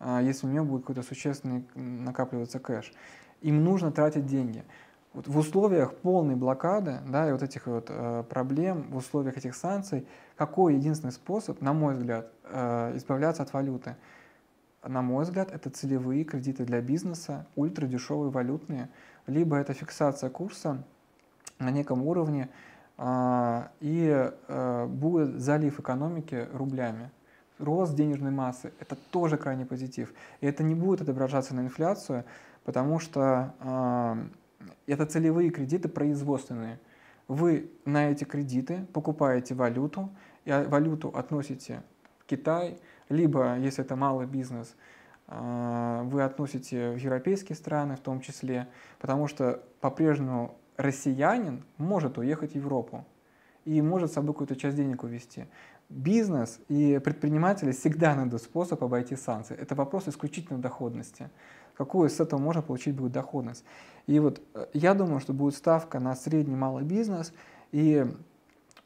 а, 0.00 0.22
если 0.22 0.46
у 0.46 0.50
нее 0.50 0.62
будет 0.62 0.82
какой-то 0.82 1.02
существенный 1.02 1.66
накапливаться 1.74 2.58
кэш. 2.58 2.94
Им 3.42 3.62
нужно 3.62 3.92
тратить 3.92 4.24
деньги. 4.24 4.64
Вот 5.14 5.28
в 5.28 5.36
условиях 5.36 5.94
полной 5.96 6.36
блокады 6.36 7.00
да, 7.06 7.28
и 7.28 7.32
вот 7.32 7.42
этих 7.42 7.66
вот 7.66 7.86
э, 7.88 8.24
проблем, 8.30 8.90
в 8.90 8.96
условиях 8.96 9.36
этих 9.36 9.54
санкций, 9.54 10.06
какой 10.36 10.74
единственный 10.74 11.12
способ, 11.12 11.60
на 11.60 11.74
мой 11.74 11.94
взгляд, 11.94 12.32
э, 12.44 12.96
избавляться 12.96 13.42
от 13.42 13.52
валюты? 13.52 13.96
На 14.82 15.02
мой 15.02 15.24
взгляд, 15.24 15.52
это 15.52 15.68
целевые 15.68 16.24
кредиты 16.24 16.64
для 16.64 16.80
бизнеса, 16.80 17.46
ультрадешевые 17.56 18.30
валютные, 18.30 18.88
либо 19.26 19.56
это 19.56 19.74
фиксация 19.74 20.30
курса 20.30 20.82
на 21.58 21.70
неком 21.70 22.02
уровне, 22.06 22.48
э, 22.96 23.62
и 23.80 24.30
э, 24.48 24.86
будет 24.86 25.40
залив 25.40 25.78
экономики 25.78 26.48
рублями. 26.54 27.10
Рост 27.58 27.94
денежной 27.94 28.30
массы– 28.30 28.72
это 28.80 28.96
тоже 29.10 29.36
крайне 29.36 29.66
позитив. 29.66 30.14
И 30.40 30.46
это 30.46 30.62
не 30.62 30.74
будет 30.74 31.02
отображаться 31.02 31.54
на 31.54 31.60
инфляцию, 31.60 32.24
потому 32.64 32.98
что 32.98 33.54
э, 33.60 34.24
это 34.86 35.06
целевые 35.06 35.50
кредиты 35.50 35.88
производственные. 35.88 36.78
Вы 37.28 37.70
на 37.84 38.10
эти 38.10 38.24
кредиты 38.24 38.86
покупаете 38.92 39.54
валюту, 39.54 40.10
и 40.44 40.50
валюту 40.50 41.08
относите 41.08 41.82
в 42.18 42.26
Китай, 42.26 42.78
либо, 43.08 43.56
если 43.58 43.84
это 43.84 43.96
малый 43.96 44.26
бизнес, 44.26 44.74
а, 45.28 46.02
вы 46.04 46.22
относите 46.22 46.90
в 46.90 46.96
европейские 46.96 47.56
страны 47.56 47.96
в 47.96 48.00
том 48.00 48.20
числе, 48.20 48.68
потому 48.98 49.28
что 49.28 49.62
по-прежнему 49.80 50.56
россиянин 50.76 51.64
может 51.78 52.18
уехать 52.18 52.52
в 52.52 52.56
Европу 52.56 53.06
и 53.64 53.80
может 53.80 54.10
с 54.10 54.14
собой 54.14 54.34
какую-то 54.34 54.56
часть 54.56 54.76
денег 54.76 55.04
увезти. 55.04 55.46
Бизнес 55.88 56.58
и 56.68 57.00
предприниматели 57.04 57.72
всегда 57.72 58.14
найдут 58.14 58.42
способ 58.42 58.82
обойти 58.82 59.14
санкции. 59.14 59.56
Это 59.56 59.74
вопрос 59.74 60.08
исключительно 60.08 60.58
доходности 60.58 61.30
какую 61.76 62.08
с 62.08 62.20
этого 62.20 62.40
можно 62.40 62.62
получить 62.62 62.94
будет 62.94 63.12
доходность. 63.12 63.64
И 64.06 64.18
вот 64.18 64.40
э, 64.54 64.66
я 64.72 64.94
думаю, 64.94 65.20
что 65.20 65.32
будет 65.32 65.54
ставка 65.54 66.00
на 66.00 66.14
средний 66.14 66.56
малый 66.56 66.84
бизнес 66.84 67.32
и 67.70 68.06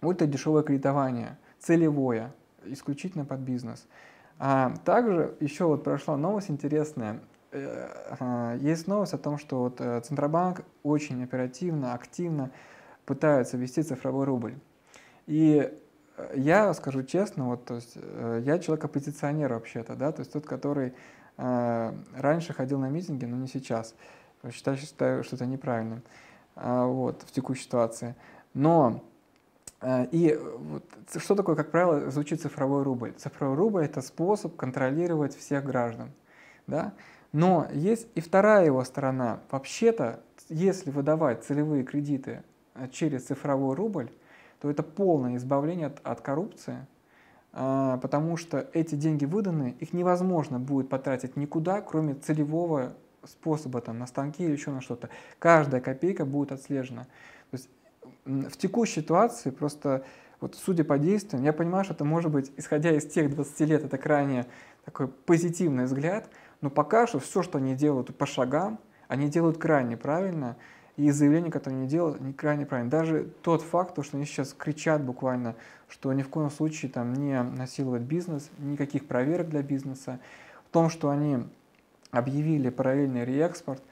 ультрадешевое 0.02 0.62
кредитование, 0.62 1.38
целевое, 1.58 2.32
исключительно 2.64 3.24
под 3.24 3.40
бизнес. 3.40 3.86
А 4.38 4.74
также 4.84 5.34
еще 5.40 5.64
вот 5.64 5.84
прошла 5.84 6.16
новость 6.16 6.50
интересная. 6.50 7.20
Э, 7.52 7.88
а, 8.20 8.56
есть 8.56 8.86
новость 8.86 9.14
о 9.14 9.18
том, 9.18 9.38
что 9.38 9.60
вот 9.60 9.80
э, 9.80 10.00
Центробанк 10.00 10.62
очень 10.82 11.22
оперативно, 11.22 11.94
активно 11.94 12.50
пытается 13.06 13.56
ввести 13.56 13.82
цифровой 13.82 14.26
рубль. 14.26 14.54
И 15.26 15.72
я 16.34 16.72
скажу 16.74 17.02
честно, 17.02 17.48
вот, 17.48 17.64
то 17.66 17.74
есть, 17.74 17.96
я 18.40 18.58
человек-оппозиционер 18.58 19.52
вообще-то, 19.52 19.94
да, 19.96 20.12
то 20.12 20.20
есть 20.20 20.32
тот, 20.32 20.46
который 20.46 20.94
раньше 21.36 22.52
ходил 22.52 22.78
на 22.78 22.88
митинги, 22.88 23.24
но 23.24 23.36
не 23.36 23.46
сейчас. 23.46 23.94
Считаю, 24.50 24.76
считаю 24.76 25.24
что 25.24 25.36
это 25.36 25.46
неправильно 25.46 26.02
а, 26.54 26.86
вот, 26.86 27.22
в 27.22 27.32
текущей 27.32 27.64
ситуации. 27.64 28.14
Но 28.54 29.02
а, 29.80 30.04
и 30.10 30.34
вот, 30.36 30.84
что 31.16 31.34
такое, 31.34 31.56
как 31.56 31.70
правило, 31.70 32.10
звучит 32.10 32.40
цифровой 32.40 32.82
рубль? 32.82 33.12
Цифровой 33.12 33.56
рубль– 33.56 33.84
это 33.84 34.00
способ 34.02 34.56
контролировать 34.56 35.36
всех 35.36 35.64
граждан. 35.64 36.12
Да? 36.66 36.94
Но 37.32 37.66
есть 37.72 38.08
и 38.14 38.20
вторая 38.20 38.66
его 38.66 38.82
сторона. 38.84 39.40
Вообще-то, 39.50 40.20
если 40.48 40.90
выдавать 40.90 41.44
целевые 41.44 41.84
кредиты 41.84 42.42
через 42.92 43.26
цифровой 43.26 43.74
рубль, 43.74 44.10
то 44.60 44.70
это 44.70 44.82
полное 44.82 45.36
избавление 45.36 45.88
от, 45.88 46.00
от 46.02 46.20
коррупции, 46.20 46.86
потому 47.56 48.36
что 48.36 48.68
эти 48.74 48.94
деньги 48.96 49.24
выданы, 49.24 49.76
их 49.80 49.94
невозможно 49.94 50.58
будет 50.58 50.90
потратить 50.90 51.36
никуда, 51.36 51.80
кроме 51.80 52.14
целевого 52.14 52.92
способа, 53.24 53.80
там, 53.80 53.98
на 53.98 54.06
станки 54.06 54.44
или 54.44 54.52
еще 54.52 54.70
на 54.70 54.82
что-то. 54.82 55.08
Каждая 55.38 55.80
копейка 55.80 56.26
будет 56.26 56.52
отслежена. 56.52 57.04
То 57.50 57.54
есть 57.54 57.70
в 58.24 58.56
текущей 58.58 59.00
ситуации 59.00 59.48
просто, 59.48 60.04
вот 60.40 60.54
судя 60.54 60.84
по 60.84 60.98
действиям, 60.98 61.44
я 61.44 61.54
понимаю, 61.54 61.84
что 61.84 61.94
это 61.94 62.04
может 62.04 62.30
быть, 62.30 62.52
исходя 62.58 62.92
из 62.92 63.06
тех 63.06 63.34
20 63.34 63.60
лет, 63.60 63.84
это 63.84 63.96
крайне 63.96 64.44
такой 64.84 65.08
позитивный 65.08 65.84
взгляд, 65.86 66.28
но 66.60 66.68
пока 66.68 67.06
что 67.06 67.20
все, 67.20 67.42
что 67.42 67.56
они 67.56 67.74
делают 67.74 68.14
по 68.16 68.26
шагам, 68.26 68.78
они 69.08 69.28
делают 69.28 69.56
крайне 69.56 69.96
правильно, 69.96 70.56
и 70.96 71.10
заявления, 71.10 71.50
которые 71.50 71.80
они 71.80 71.88
делают, 71.88 72.20
они 72.20 72.32
крайне 72.32 72.64
правильно. 72.64 72.90
Даже 72.90 73.28
тот 73.42 73.62
факт, 73.62 74.02
что 74.02 74.16
они 74.16 74.24
сейчас 74.24 74.54
кричат 74.54 75.02
буквально, 75.02 75.54
что 75.88 76.12
ни 76.12 76.22
в 76.22 76.28
коем 76.28 76.50
случае 76.50 76.90
там 76.90 77.12
не 77.12 77.42
насиловать 77.42 78.02
бизнес, 78.02 78.50
никаких 78.58 79.06
проверок 79.06 79.50
для 79.50 79.62
бизнеса, 79.62 80.18
в 80.68 80.72
том, 80.72 80.88
что 80.88 81.10
они 81.10 81.44
объявили 82.10 82.70
параллельный 82.70 83.24
реэкспорт, 83.24 83.82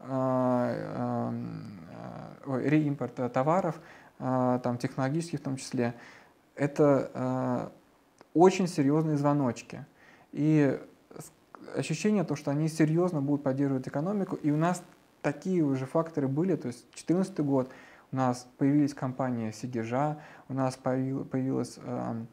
а, 0.00 1.32
а, 2.46 2.58
реимпорт 2.60 3.14
товаров, 3.32 3.80
а, 4.18 4.58
там, 4.60 4.78
технологических 4.78 5.40
в 5.40 5.42
том 5.42 5.56
числе, 5.56 5.94
это 6.54 7.72
очень 8.34 8.68
серьезные 8.68 9.16
звоночки. 9.16 9.84
И 10.32 10.78
ощущение 11.74 12.24
то, 12.24 12.36
что 12.36 12.50
они 12.50 12.68
серьезно 12.68 13.20
будут 13.20 13.42
поддерживать 13.42 13.88
экономику, 13.88 14.36
и 14.36 14.50
у 14.50 14.56
нас 14.56 14.82
такие 15.22 15.62
уже 15.62 15.86
факторы 15.86 16.28
были, 16.28 16.56
то 16.56 16.68
есть 16.68 16.84
2014 16.90 17.40
год 17.40 17.70
у 18.10 18.16
нас 18.16 18.46
появились 18.58 18.92
компании 18.92 19.52
Сигежа, 19.52 20.18
у 20.48 20.54
нас 20.54 20.76
появилась 20.76 21.78
э, 21.82 22.24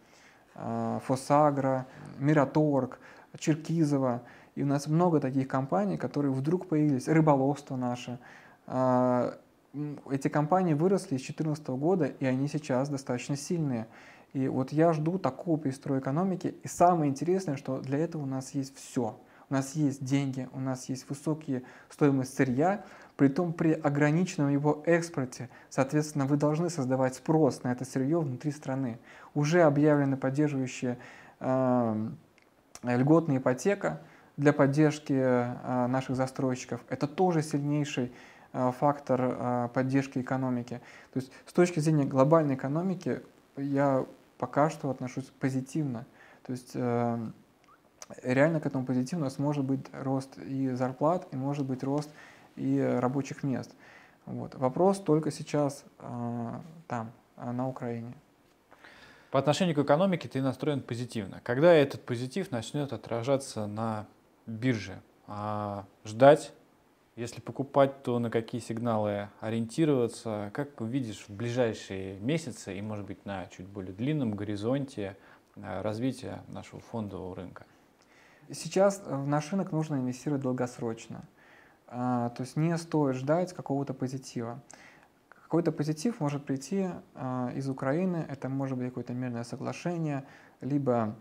э, 0.56 1.00
Фосагра, 1.06 1.88
Мираторг, 2.18 3.00
Черкизова, 3.38 4.24
и 4.56 4.64
у 4.64 4.66
нас 4.66 4.88
много 4.88 5.22
таких 5.22 5.48
компаний, 5.48 5.98
которые 5.98 6.34
вдруг 6.34 6.68
появились, 6.68 7.08
рыболовство 7.08 7.78
наше. 7.78 8.20
Э, 8.68 9.34
эти 10.10 10.28
компании 10.28 10.74
выросли 10.74 11.18
с 11.18 11.22
2014 11.22 11.68
года, 11.70 12.06
и 12.06 12.26
они 12.26 12.48
сейчас 12.48 12.90
достаточно 12.90 13.38
сильные. 13.38 13.88
И 14.34 14.48
вот 14.48 14.72
я 14.72 14.94
жду 14.94 15.20
такого 15.20 15.60
перестроя 15.60 16.00
экономики. 16.00 16.56
И 16.64 16.68
самое 16.68 17.10
интересное, 17.10 17.56
что 17.56 17.80
для 17.80 18.00
этого 18.00 18.24
у 18.24 18.26
нас 18.26 18.52
есть 18.52 18.76
все– 18.76 19.16
у 19.50 19.54
нас 19.54 19.74
есть 19.74 20.04
деньги, 20.04 20.47
у 20.54 20.60
нас 20.60 20.89
есть 20.89 21.10
высокие 21.10 21.64
стоимость 21.89 22.36
сырья, 22.36 22.84
при 23.16 23.28
том 23.28 23.52
при 23.52 23.74
ограниченном 23.74 24.50
его 24.50 24.82
экспорте, 24.86 25.50
соответственно, 25.70 26.26
вы 26.26 26.38
должны 26.38 26.70
создавать 26.70 27.16
спрос 27.16 27.64
на 27.64 27.72
это 27.72 27.84
сырье 27.84 28.20
внутри 28.20 28.52
страны. 28.52 29.00
Уже 29.34 29.64
объявлена 29.64 30.18
поддерживающая 30.18 30.97
э, 31.39 32.10
льготная 32.84 33.38
ипотека 33.38 34.02
для 34.38 34.54
поддержки 34.54 35.14
э, 35.14 35.88
наших 35.88 36.16
застройщиков. 36.16 36.82
Это 36.88 37.08
тоже 37.08 37.41
сильнейший 37.41 38.14
э, 38.54 38.72
фактор 38.80 39.20
э, 39.22 39.70
поддержки 39.74 40.20
экономики. 40.20 40.80
То 41.12 41.20
есть 41.20 41.32
с 41.45 41.52
точки 41.52 41.80
зрения 41.80 42.06
глобальной 42.06 42.56
экономики 42.56 43.22
я 43.58 44.06
пока 44.38 44.70
что 44.70 44.89
отношусь 44.89 45.26
позитивно. 45.39 46.06
То 46.45 46.54
есть 46.54 46.72
э, 46.74 47.32
реально 48.24 48.60
к 48.60 48.66
этому 48.66 48.86
позитивно 48.86 49.26
у 49.26 49.28
нас 49.28 49.39
может 49.39 49.64
быть 49.64 49.86
рост 49.91 50.38
и 50.38 50.70
зарплат, 50.70 51.28
и 51.32 51.36
может 51.36 51.66
быть 51.66 51.84
рост 51.84 52.10
и 52.55 52.80
рабочих 52.80 53.43
мест. 53.43 53.74
Вот. 54.26 54.55
Вопрос 54.55 54.99
только 54.99 55.32
сейчас 55.32 55.84
э, 55.99 56.60
там, 56.88 57.12
э, 57.38 57.51
на 57.51 57.68
Украине. 57.68 58.14
По 59.32 59.39
отношению 59.39 59.76
к 59.76 59.80
экономике 59.80 60.28
ты 60.28 60.41
настроен 60.41 60.82
позитивно. 60.82 61.39
Когда 61.43 61.74
этот 61.74 62.03
позитив 62.03 62.51
начнет 62.51 62.93
отражаться 62.93 63.68
на 63.68 64.07
бирже? 64.45 65.01
А 65.28 65.86
ждать, 66.03 66.51
если 67.16 67.39
покупать, 67.39 68.01
то 68.01 68.18
на 68.18 68.32
какие 68.32 68.60
сигналы 68.60 69.30
ориентироваться? 69.39 70.49
Как 70.53 70.82
видишь 70.82 71.26
в 71.28 71.30
ближайшие 71.30 72.20
месяцы 72.20 72.78
и, 72.78 72.82
может 72.82 73.05
быть, 73.05 73.26
на 73.26 73.47
чуть 73.47 73.68
более 73.68 73.93
длинном 73.93 74.32
горизонте 74.32 75.16
э, 75.55 75.82
развития 75.82 76.43
нашего 76.47 76.82
фондового 76.82 77.36
рынка? 77.36 77.66
Сейчас 78.52 79.02
в 79.06 79.28
наш 79.28 79.52
рынок 79.52 79.72
нужно 79.72 79.95
инвестировать 79.95 80.41
долгосрочно. 80.41 81.24
А, 81.88 82.30
то 82.30 82.41
есть 82.43 82.56
не 82.56 82.78
стоит 82.78 83.16
ждать 83.16 83.54
какого-то 83.54 83.93
позитива. 83.93 84.60
Какой-то 85.30 85.72
позитив 85.72 86.20
может 86.20 86.45
прийти 86.45 86.89
а, 87.16 87.52
из 87.56 87.68
Украины, 87.70 88.26
это 88.30 88.50
может 88.50 88.78
быть 88.78 88.88
какое-то 88.88 89.14
мирное 89.14 89.43
соглашение, 89.43 90.26
либо 90.62 91.16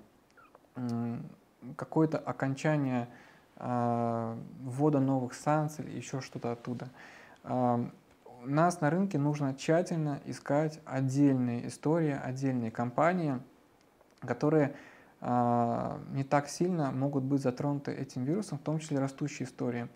какое-то 1.77 2.19
окончание 2.19 3.09
э, 3.57 4.37
ввода 4.61 5.01
новых 5.01 5.35
санкций 5.35 5.85
или 5.85 5.97
еще 5.97 6.21
что-то 6.21 6.53
оттуда. 6.53 6.89
Э, 7.45 7.85
нас 8.45 8.81
на 8.81 8.91
рынке 8.91 9.19
нужно 9.19 9.55
тщательно 9.55 10.21
искать 10.25 10.81
отдельные 10.85 11.67
истории, 11.67 12.19
отдельные 12.23 12.71
компании, 12.71 13.41
которые 14.21 14.69
э, 14.69 14.73
не 15.21 16.23
так 16.23 16.49
сильно 16.49 16.93
могут 16.93 17.25
быть 17.25 17.43
затронуты 17.43 17.91
этим 17.93 18.25
вирусом, 18.25 18.59
в 18.59 18.63
том 18.63 18.79
числе 18.79 19.01
растущие 19.01 19.49
истории. 19.49 19.89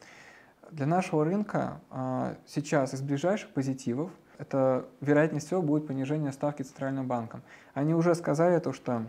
Для 0.73 0.87
нашего 0.87 1.25
рынка 1.25 1.81
э, 1.91 2.35
сейчас 2.47 2.95
из 2.95 3.03
ближайших 3.03 3.51
позитивов 3.51 4.11
это 4.39 4.87
вероятнее 5.01 5.41
всего 5.41 5.61
будет 5.61 5.87
понижение 5.87 6.33
ставки 6.33 6.63
Центральным 6.63 7.07
банком. 7.07 7.43
Они 7.75 7.95
уже 7.95 8.15
сказали 8.15 8.59
то, 8.59 8.73
что 8.73 9.07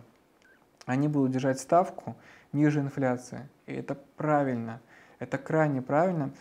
они 0.86 1.08
будут 1.08 1.32
держать 1.32 1.60
ставку 1.60 2.16
ниже 2.52 2.82
инфляции. 2.82 3.50
И 3.66 3.74
это 3.74 3.98
правильно, 4.18 4.82
это 5.20 5.38
крайне 5.38 5.82
правильно. 5.82 6.32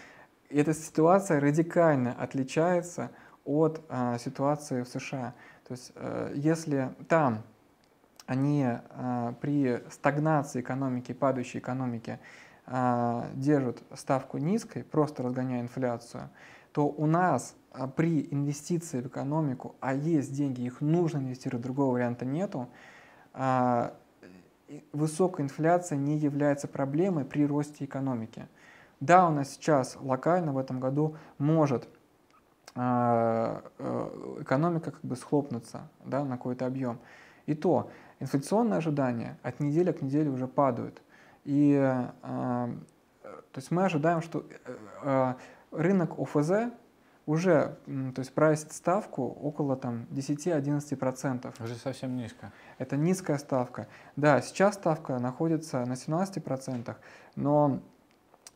И 0.51 0.59
эта 0.59 0.75
ситуация 0.75 1.41
радикально 1.41 2.13
отличается 2.19 3.11
от 3.45 3.81
а, 3.89 4.19
ситуации 4.19 4.83
в 4.83 4.89
США. 4.89 5.35
То 5.67 5.73
есть 5.73 5.93
э, 5.95 6.33
если 6.35 6.95
там 7.09 7.45
они 8.27 8.65
а, 8.67 9.35
при 9.41 9.83
стагнации 9.91 10.61
экономики, 10.61 11.13
падающей 11.13 11.61
экономики 11.61 12.19
а, 12.67 13.29
держат 13.35 13.83
ставку 13.95 14.39
низкой, 14.39 14.85
просто 14.85 15.23
разгоняя 15.23 15.61
инфляцию, 15.61 16.31
то 16.73 16.87
у 16.87 17.07
нас 17.07 17.55
а, 17.73 17.89
при 17.89 18.29
инвестиции 18.31 19.01
в 19.01 19.07
экономику, 19.09 19.77
а 19.81 19.95
есть 19.95 20.33
деньги, 20.33 20.63
их 20.63 20.81
нужно 20.81 21.19
инвестировать, 21.19 21.63
другого 21.63 21.95
варианта 21.95 22.25
нету, 22.25 22.69
высокая 24.93 25.47
инфляция 25.47 25.97
не 25.97 26.19
является 26.19 26.69
проблемой 26.69 27.25
при 27.25 27.47
росте 27.47 27.85
экономики. 27.85 28.47
Да, 29.01 29.29
у 29.29 29.33
нас 29.33 29.51
сейчас 29.51 29.97
локально 30.01 30.53
в 30.53 30.59
этом 30.59 30.81
году 30.81 31.17
может 31.39 31.89
а, 32.75 33.63
э, 33.79 34.37
экономика 34.41 34.93
как 34.93 35.01
бы 35.03 35.17
схлопнуться 35.17 35.89
да, 36.05 36.25
на 36.25 36.37
какой-то 36.37 36.67
объем. 36.67 36.99
И 37.47 37.55
то 37.55 37.91
инфляционные 38.23 38.79
ожидания 38.79 39.39
от 39.43 39.61
недели 39.61 39.93
к 39.93 40.01
неделе 40.01 40.31
уже 40.31 40.47
падают. 40.47 41.03
И 41.45 41.75
то 43.53 43.59
есть 43.59 43.71
мы 43.71 43.85
ожидаем, 43.85 44.23
что 44.23 44.47
э, 45.03 45.35
рынок 45.71 46.19
ОФЗ 46.19 46.73
уже 47.27 47.77
то 47.87 48.19
есть 48.19 48.33
прайсит 48.35 48.73
ставку 48.73 49.25
около 49.25 49.77
там, 49.77 50.07
10-11%. 50.11 51.63
Уже 51.63 51.75
совсем 51.77 52.17
низко. 52.17 52.53
Это 52.79 52.97
низкая 52.97 53.39
ставка. 53.39 53.87
Да, 54.17 54.41
сейчас 54.41 54.75
ставка 54.75 55.19
находится 55.19 55.85
на 55.85 55.93
17%, 55.93 56.97
но 57.37 57.81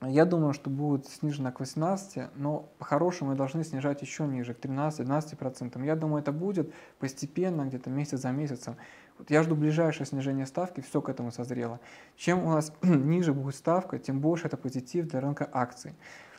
я 0.08 0.24
думаю, 0.24 0.52
что 0.52 0.70
будет 0.70 1.06
снижена 1.06 1.52
к 1.52 1.60
18%, 1.60 2.30
но 2.36 2.68
по-хорошему 2.78 3.34
должны 3.34 3.64
снижать 3.64 4.02
еще 4.02 4.26
ниже, 4.26 4.54
к 4.54 4.58
13-12%. 4.58 5.84
Я 5.84 5.96
думаю, 5.96 6.22
это 6.22 6.32
будет 6.32 6.72
постепенно, 6.98 7.64
где-то 7.64 7.90
месяц 7.90 8.20
за 8.20 8.30
месяцем. 8.30 8.76
Вот 9.18 9.30
я 9.30 9.42
жду 9.42 9.54
ближайшее 9.54 10.06
снижение 10.06 10.46
ставки, 10.46 10.80
все 10.80 11.00
к 11.00 11.08
этому 11.08 11.30
созрело. 11.30 11.80
Чем 12.16 12.44
у 12.44 12.50
нас 12.50 12.72
ниже 12.82 13.32
будет 13.32 13.54
ставка, 13.54 13.98
тем 13.98 14.20
больше 14.20 14.46
это 14.46 14.56
позитив 14.56 15.08
для 15.08 15.20
рынка 15.20 15.48
акций. 15.52 15.94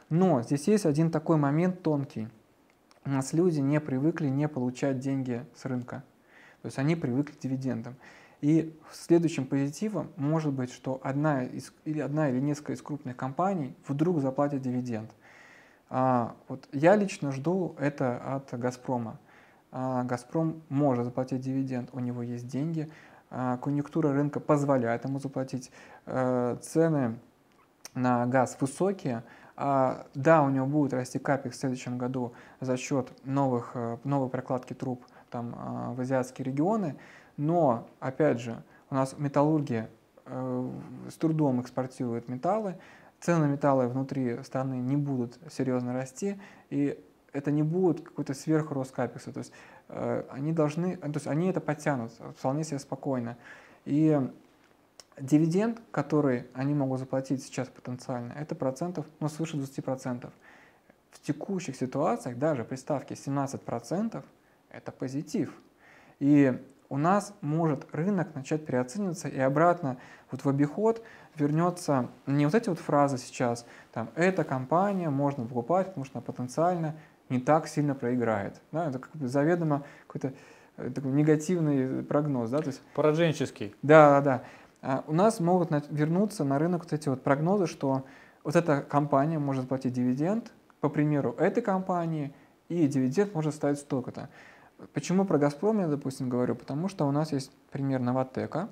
Но 0.09 0.41
здесь 0.41 0.67
есть 0.67 0.85
один 0.85 1.11
такой 1.11 1.37
момент 1.37 1.81
тонкий. 1.83 2.29
У 3.05 3.09
нас 3.09 3.33
люди 3.33 3.59
не 3.59 3.79
привыкли 3.79 4.27
не 4.27 4.47
получать 4.47 4.99
деньги 4.99 5.45
с 5.55 5.65
рынка. 5.65 6.03
То 6.61 6.67
есть 6.67 6.77
они 6.77 6.95
привыкли 6.95 7.33
к 7.33 7.39
дивидендам. 7.39 7.95
И 8.41 8.77
следующим 8.91 9.45
позитивом 9.45 10.11
может 10.15 10.53
быть, 10.53 10.71
что 10.71 10.99
одна, 11.03 11.43
из, 11.43 11.73
или 11.85 11.99
одна 11.99 12.29
или 12.29 12.39
несколько 12.39 12.73
из 12.73 12.81
крупных 12.81 13.17
компаний 13.17 13.75
вдруг 13.87 14.19
заплатят 14.19 14.61
дивиденд. 14.61 15.09
А, 15.89 16.35
вот 16.47 16.67
я 16.71 16.95
лично 16.95 17.31
жду 17.31 17.75
это 17.79 18.35
от 18.35 18.59
«Газпрома». 18.59 19.19
А, 19.71 20.03
«Газпром» 20.03 20.61
может 20.69 21.05
заплатить 21.05 21.41
дивиденд, 21.41 21.89
у 21.93 21.99
него 21.99 22.21
есть 22.21 22.47
деньги, 22.47 22.91
а, 23.29 23.57
конъюнктура 23.57 24.13
рынка 24.13 24.39
позволяет 24.39 25.05
ему 25.05 25.19
заплатить. 25.19 25.71
А, 26.05 26.57
цены 26.57 27.17
на 27.95 28.25
газ 28.27 28.57
высокие, 28.59 29.23
а, 29.55 30.05
да, 30.13 30.43
у 30.43 30.49
него 30.49 30.67
будет 30.67 30.93
расти 30.93 31.17
капекс 31.17 31.57
в 31.57 31.59
следующем 31.59 31.97
году 31.97 32.33
за 32.61 32.77
счет 32.77 33.11
новых, 33.25 33.71
э, 33.73 33.97
новой 34.03 34.29
прокладки 34.29 34.73
труб 34.73 35.03
там, 35.31 35.55
а, 35.57 35.93
в 35.93 36.01
азиатские 36.01 36.45
регионы, 36.45 36.95
но, 37.37 37.87
опять 37.99 38.39
же, 38.39 38.61
у 38.89 38.95
нас 38.95 39.15
металлургия 39.17 39.89
э, 40.25 40.69
с 41.09 41.15
трудом 41.15 41.61
экспортирует 41.61 42.27
металлы, 42.27 42.75
цены 43.19 43.47
на 43.47 43.51
металлы 43.51 43.87
внутри 43.87 44.43
страны 44.43 44.75
не 44.75 44.97
будут 44.97 45.39
серьезно 45.49 45.93
расти, 45.93 46.39
и 46.69 46.99
это 47.33 47.51
не 47.51 47.63
будет 47.63 48.01
какой-то 48.01 48.33
сверхрост 48.33 48.91
капекса, 48.91 49.31
то 49.31 49.39
есть 49.39 49.53
э, 49.89 50.23
они 50.29 50.51
должны, 50.51 50.97
то 50.97 51.11
есть 51.13 51.27
они 51.27 51.47
это 51.47 51.61
подтянут 51.61 52.11
вполне 52.37 52.63
себе 52.63 52.79
спокойно. 52.79 53.37
И 53.85 54.19
Дивиденд, 55.19 55.81
который 55.91 56.45
они 56.53 56.75
могут 56.75 56.99
заплатить 56.99 57.43
сейчас 57.43 57.67
потенциально, 57.69 58.33
это 58.33 58.53
процентов, 58.53 59.05
ну, 59.19 59.29
свыше 59.29 59.57
20%. 59.57 60.29
В 61.11 61.19
текущих 61.21 61.75
ситуациях 61.75 62.37
даже 62.37 62.63
при 62.63 62.75
ставке 62.75 63.15
17% 63.15 64.23
это 64.69 64.91
позитив. 64.91 65.53
И 66.19 66.61
у 66.89 66.97
нас 66.97 67.33
может 67.41 67.87
рынок 67.93 68.33
начать 68.35 68.65
переоцениваться 68.65 69.27
и 69.27 69.39
обратно 69.39 69.97
вот 70.31 70.43
в 70.45 70.49
обиход 70.49 71.01
вернется 71.35 72.09
не 72.25 72.45
вот 72.45 72.55
эти 72.55 72.69
вот 72.69 72.79
фразы 72.79 73.17
сейчас, 73.17 73.65
там, 73.93 74.09
эта 74.15 74.43
компания 74.43 75.09
можно 75.09 75.45
покупать, 75.45 75.87
потому 75.87 76.05
что 76.05 76.17
она 76.17 76.25
потенциально 76.25 76.95
не 77.29 77.39
так 77.39 77.67
сильно 77.67 77.95
проиграет. 77.95 78.61
Да, 78.71 78.89
это 78.89 78.99
как 78.99 79.11
бы 79.15 79.27
заведомо 79.27 79.83
какой-то 80.07 80.33
э, 80.77 80.89
такой 80.89 81.11
негативный 81.11 82.03
прогноз. 82.03 82.49
Да, 82.49 82.59
то 82.59 82.67
есть, 82.67 82.81
Пораженческий. 82.93 83.75
Да, 83.81 84.09
да, 84.09 84.21
да. 84.21 84.43
А 84.81 85.03
у 85.07 85.13
нас 85.13 85.39
могут 85.39 85.69
вернуться 85.89 86.43
на 86.43 86.59
рынок 86.59 86.83
вот 86.83 86.93
эти 86.93 87.09
вот 87.09 87.23
прогнозы, 87.23 87.67
что 87.67 88.05
вот 88.43 88.55
эта 88.55 88.81
компания 88.81 89.39
может 89.39 89.67
платить 89.67 89.93
дивиденд, 89.93 90.51
по 90.79 90.89
примеру 90.89 91.35
этой 91.37 91.61
компании, 91.63 92.33
и 92.69 92.87
дивиденд 92.87 93.33
может 93.33 93.55
ставить 93.55 93.79
столько-то. 93.79 94.29
Почему 94.93 95.25
про 95.25 95.37
«Газпром» 95.37 95.79
я, 95.79 95.87
допустим, 95.87 96.29
говорю? 96.29 96.55
Потому 96.55 96.87
что 96.87 97.07
у 97.07 97.11
нас 97.11 97.31
есть 97.31 97.51
пример 97.71 97.99
«Новотека», 97.99 98.69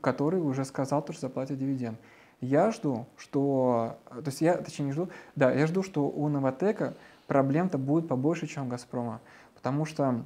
который 0.00 0.40
уже 0.40 0.64
сказал, 0.64 1.02
что 1.02 1.20
заплатит 1.20 1.58
дивиденд. 1.58 1.98
Я 2.40 2.72
жду, 2.72 3.06
что... 3.16 3.98
То 4.10 4.26
есть 4.26 4.40
я, 4.40 4.56
точнее, 4.56 4.86
не 4.86 4.92
жду... 4.92 5.08
Да, 5.36 5.52
я 5.52 5.66
жду, 5.68 5.82
что 5.84 6.08
у 6.08 6.28
«Новотека» 6.28 6.94
проблем-то 7.28 7.78
будет 7.78 8.08
побольше, 8.08 8.48
чем 8.48 8.66
у 8.66 8.68
«Газпрома». 8.68 9.20
Потому 9.54 9.84
что 9.84 10.24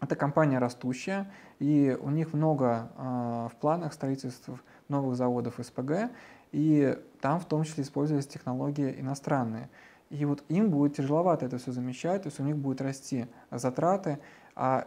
это 0.00 0.16
компания 0.16 0.58
растущая, 0.58 1.30
и 1.58 1.96
у 2.00 2.08
них 2.08 2.32
много 2.32 2.90
э, 2.96 3.48
в 3.52 3.56
планах 3.60 3.92
строительства 3.92 4.58
новых 4.88 5.14
заводов 5.14 5.60
СПГ, 5.62 6.10
и 6.52 6.98
там 7.20 7.38
в 7.38 7.44
том 7.44 7.64
числе 7.64 7.84
используются 7.84 8.30
технологии 8.30 8.98
иностранные. 8.98 9.68
И 10.12 10.26
вот 10.26 10.44
им 10.48 10.70
будет 10.70 10.94
тяжеловато 10.94 11.46
это 11.46 11.56
все 11.56 11.72
замещать, 11.72 12.24
то 12.24 12.28
есть 12.28 12.38
у 12.38 12.42
них 12.42 12.56
будут 12.56 12.82
расти 12.82 13.26
затраты, 13.50 14.18
а 14.54 14.86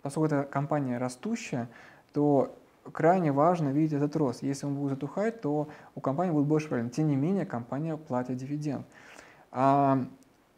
поскольку 0.00 0.26
это 0.32 0.44
компания 0.44 0.96
растущая, 0.96 1.68
то 2.12 2.56
крайне 2.92 3.32
важно 3.32 3.70
видеть 3.70 3.94
этот 3.94 4.14
рост. 4.14 4.44
Если 4.44 4.66
он 4.66 4.76
будет 4.76 4.90
затухать, 4.90 5.40
то 5.40 5.68
у 5.96 6.00
компании 6.00 6.30
будет 6.30 6.46
больше 6.46 6.68
проблем. 6.68 6.90
Тем 6.90 7.08
не 7.08 7.16
менее, 7.16 7.46
компания 7.46 7.96
платит 7.96 8.36
дивиденд. 8.36 8.86
А 9.50 10.04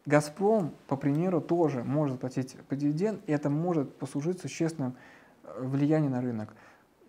Газпром, 0.05 0.75
по 0.87 0.95
примеру, 0.95 1.41
тоже 1.41 1.83
может 1.83 2.19
платить 2.19 2.55
по 2.69 2.75
дивиденд, 2.75 3.19
и 3.25 3.31
это 3.31 3.49
может 3.49 3.97
послужить 3.97 4.39
существенным 4.39 4.95
э, 5.43 5.63
влиянием 5.63 6.11
на 6.11 6.21
рынок. 6.21 6.53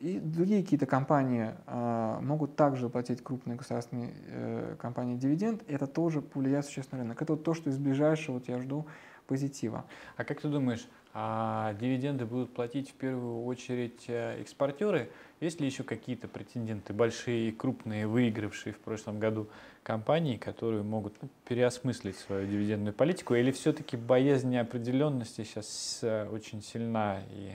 И 0.04 0.20
другие 0.20 0.62
какие-то 0.62 0.84
компании 0.84 1.54
э, 1.66 2.18
могут 2.20 2.56
также 2.56 2.90
платить 2.90 3.24
крупные 3.24 3.56
государственные 3.56 4.12
э, 4.26 4.76
компании 4.78 5.16
дивиденд, 5.16 5.62
это 5.66 5.86
тоже 5.86 6.20
повлияет 6.20 6.66
существенно 6.66 6.98
на 6.98 7.04
рынок. 7.04 7.22
Это 7.22 7.32
вот 7.32 7.42
то, 7.42 7.54
что 7.54 7.70
из 7.70 7.78
ближайшего 7.78 8.34
вот 8.34 8.46
я 8.46 8.60
жду 8.60 8.84
позитива. 9.26 9.86
А 10.18 10.24
как 10.24 10.42
ты 10.42 10.48
думаешь, 10.48 10.86
а 11.14 11.72
дивиденды 11.80 12.26
будут 12.26 12.52
платить 12.52 12.90
в 12.90 12.92
первую 12.92 13.44
очередь 13.46 14.04
э, 14.08 14.42
экспортеры? 14.42 15.10
Есть 15.40 15.62
ли 15.62 15.66
еще 15.66 15.84
какие-то 15.84 16.28
претенденты, 16.28 16.92
большие 16.92 17.48
и 17.48 17.50
крупные, 17.50 18.06
выигравшие 18.06 18.74
в 18.74 18.80
прошлом 18.80 19.18
году 19.18 19.48
компании, 19.82 20.36
которые 20.36 20.82
могут 20.82 21.14
ну, 21.22 21.30
переосмыслить 21.48 22.18
свою 22.18 22.46
дивидендную 22.46 22.92
политику, 22.92 23.36
или 23.36 23.50
все-таки 23.52 23.96
боязнь 23.96 24.50
неопределенности 24.50 25.44
сейчас 25.44 26.00
э, 26.02 26.28
очень 26.28 26.60
сильна 26.60 27.22
и 27.30 27.54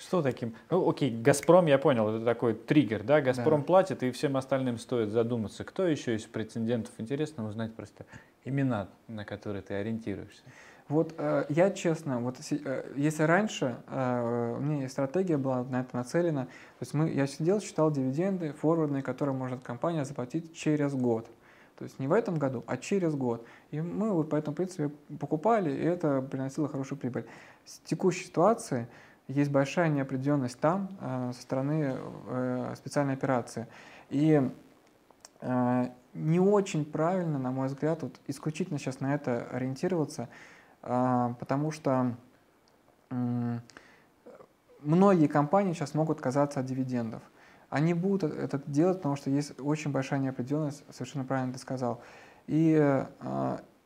что 0.00 0.22
таким? 0.22 0.54
Ну, 0.70 0.88
окей, 0.88 1.10
Газпром, 1.10 1.66
я 1.66 1.78
понял, 1.78 2.08
это 2.08 2.24
такой 2.24 2.54
триггер, 2.54 3.02
да? 3.02 3.20
Газпром 3.20 3.60
да. 3.60 3.66
платит, 3.66 4.02
и 4.02 4.10
всем 4.10 4.36
остальным 4.36 4.78
стоит 4.78 5.10
задуматься. 5.10 5.62
Кто 5.62 5.86
еще 5.86 6.14
из 6.16 6.22
претендентов? 6.22 6.94
Интересно 6.98 7.46
узнать 7.46 7.74
просто 7.74 8.06
имена, 8.44 8.88
на 9.08 9.24
которые 9.26 9.62
ты 9.62 9.74
ориентируешься. 9.74 10.42
Вот 10.88 11.14
э, 11.18 11.44
я 11.50 11.70
честно, 11.70 12.18
вот 12.18 12.38
э, 12.50 12.92
если 12.96 13.22
раньше 13.22 13.76
э, 13.86 14.56
у 14.58 14.60
меня 14.60 14.88
стратегия 14.88 15.36
была 15.36 15.62
на 15.64 15.82
это 15.82 15.94
нацелена, 15.94 16.46
то 16.46 16.80
есть 16.80 16.94
мы, 16.94 17.10
я 17.10 17.26
сидел, 17.28 17.60
считал 17.60 17.92
дивиденды 17.92 18.52
форвардные, 18.54 19.02
которые 19.02 19.34
может 19.34 19.62
компания 19.62 20.04
заплатить 20.04 20.52
через 20.54 20.94
год. 20.94 21.30
То 21.78 21.84
есть 21.84 21.98
не 21.98 22.08
в 22.08 22.12
этом 22.12 22.38
году, 22.38 22.64
а 22.66 22.76
через 22.76 23.14
год. 23.14 23.46
И 23.70 23.80
мы 23.80 24.10
вот 24.10 24.30
по 24.30 24.36
этому 24.36 24.56
принципу 24.56 24.92
покупали, 25.18 25.70
и 25.70 25.84
это 25.84 26.20
приносило 26.22 26.68
хорошую 26.68 26.98
прибыль. 26.98 27.24
В 27.64 27.84
текущей 27.84 28.24
ситуации 28.24 28.88
есть 29.30 29.50
большая 29.50 29.88
неопределенность 29.88 30.58
там 30.58 30.88
э, 31.00 31.32
со 31.34 31.42
стороны 31.42 31.96
э, 32.26 32.74
специальной 32.76 33.14
операции. 33.14 33.66
И 34.08 34.50
э, 35.40 35.84
не 36.14 36.40
очень 36.40 36.84
правильно, 36.84 37.38
на 37.38 37.50
мой 37.52 37.68
взгляд, 37.68 38.02
вот 38.02 38.20
исключительно 38.26 38.78
сейчас 38.78 39.00
на 39.00 39.14
это 39.14 39.46
ориентироваться, 39.52 40.28
потому 40.80 41.70
что 41.70 42.16
многие 44.80 45.28
компании 45.28 45.72
сейчас 45.72 45.94
могут 45.94 46.16
отказаться 46.16 46.58
от 46.58 46.66
дивидендов. 46.66 47.22
Они 47.68 47.94
будут 47.94 48.24
это 48.24 48.60
делать, 48.66 48.96
потому 48.96 49.14
что 49.14 49.30
есть 49.30 49.60
очень 49.60 49.92
большая 49.92 50.18
неопределенность, 50.18 50.82
совершенно 50.90 51.24
правильно 51.24 51.52
ты 51.52 51.60
сказал. 51.60 52.02
И 52.48 53.04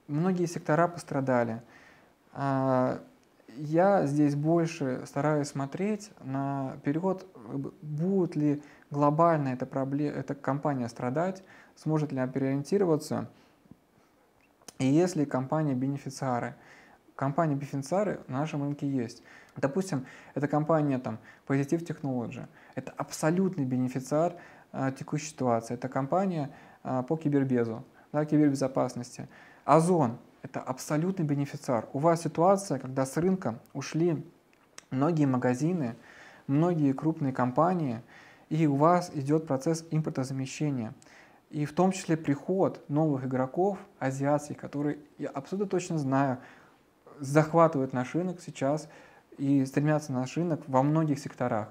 многие 0.09 0.47
сектора 0.47 0.89
пострадали. 0.89 1.61
Я 3.57 4.07
здесь 4.07 4.35
больше 4.35 5.03
стараюсь 5.07 5.49
смотреть 5.49 6.11
на 6.23 6.77
период, 6.83 7.27
будет 7.83 8.37
ли 8.37 8.63
глобально 8.91 9.49
эта, 9.49 9.67
проблема, 9.67 10.17
эта 10.17 10.35
компания 10.35 10.89
страдать, 10.89 11.43
сможет 11.77 12.13
ли 12.13 12.19
она 12.19 12.31
переориентироваться, 12.31 13.29
и 14.79 14.87
если 14.87 15.25
компания 15.25 15.75
бенефициары– 15.75 16.57
на 17.17 18.41
нашем 18.41 18.63
рынке 18.63 18.89
есть. 18.89 19.23
Допустим, 19.57 20.07
это 20.35 20.49
компания 20.49 20.99
там 20.99 21.19
Positive 21.47 21.87
Technology. 21.87 22.47
Это 22.75 22.93
абсолютный 22.97 23.65
бенефициар 23.65 24.35
а, 24.73 24.91
текущей 24.91 25.27
ситуации. 25.27 25.75
Это 25.75 25.89
компания 25.89 26.51
а, 26.83 27.03
по 27.03 27.17
кибербезу, 27.17 27.85
да, 28.13 28.25
кибербезопасности. 28.25 29.29
Озон– 29.65 30.19
это 30.45 30.61
абсолютный 30.61 31.25
бенефициар. 31.25 31.89
У 31.95 31.99
вас 31.99 32.23
ситуация, 32.23 32.79
когда 32.79 33.07
с 33.07 33.17
рынка 33.17 33.59
ушли 33.73 34.23
многие 34.91 35.25
магазины, 35.25 35.97
многие 36.47 36.93
крупные 36.93 37.33
компании, 37.33 38.03
и 38.51 38.67
у 38.67 38.77
вас 38.77 39.11
идет 39.15 39.47
процесс 39.47 39.87
импортозамещения. 39.91 40.93
И 41.49 41.65
в 41.65 41.73
том 41.73 41.93
числе 41.93 42.19
приход 42.19 42.85
новых 42.89 43.25
игроков, 43.25 43.79
азиатских, 43.99 44.59
которые, 44.59 44.99
я 45.19 45.31
абсолютно 45.31 45.71
точно 45.71 45.99
знаю, 45.99 46.39
захватывают 47.19 47.95
наш 47.95 48.15
рынок 48.15 48.41
сейчас 48.45 48.89
и 49.39 49.65
стремятся 49.65 50.13
на 50.13 50.21
наш 50.21 50.37
рынок 50.37 50.61
во 50.67 50.83
многих 50.83 51.19
секторах. 51.21 51.71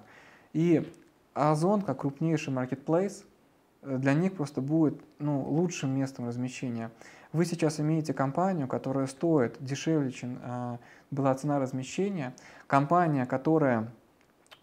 И 0.53 0.91
Озон, 1.35 1.81
как 1.81 2.01
крупнейший 2.01 2.53
маркетплейс, 2.53 3.23
э, 3.81 3.97
для 3.97 4.13
них 4.13 4.33
просто 4.33 4.61
будет 4.61 4.99
ну, 5.19 5.41
лучшим 5.41 5.95
местом 5.95 6.27
размещения. 6.27 6.91
Вы 7.33 7.45
сейчас 7.45 7.79
имеете 7.79 8.13
компанию, 8.13 8.67
которая 8.67 9.07
стоит 9.07 9.57
дешевле, 9.59 10.11
чем 10.11 10.39
э, 10.43 10.77
была 11.09 11.33
цена 11.33 11.57
размещения, 11.59 12.35
компания, 12.67 13.25
которая 13.25 13.91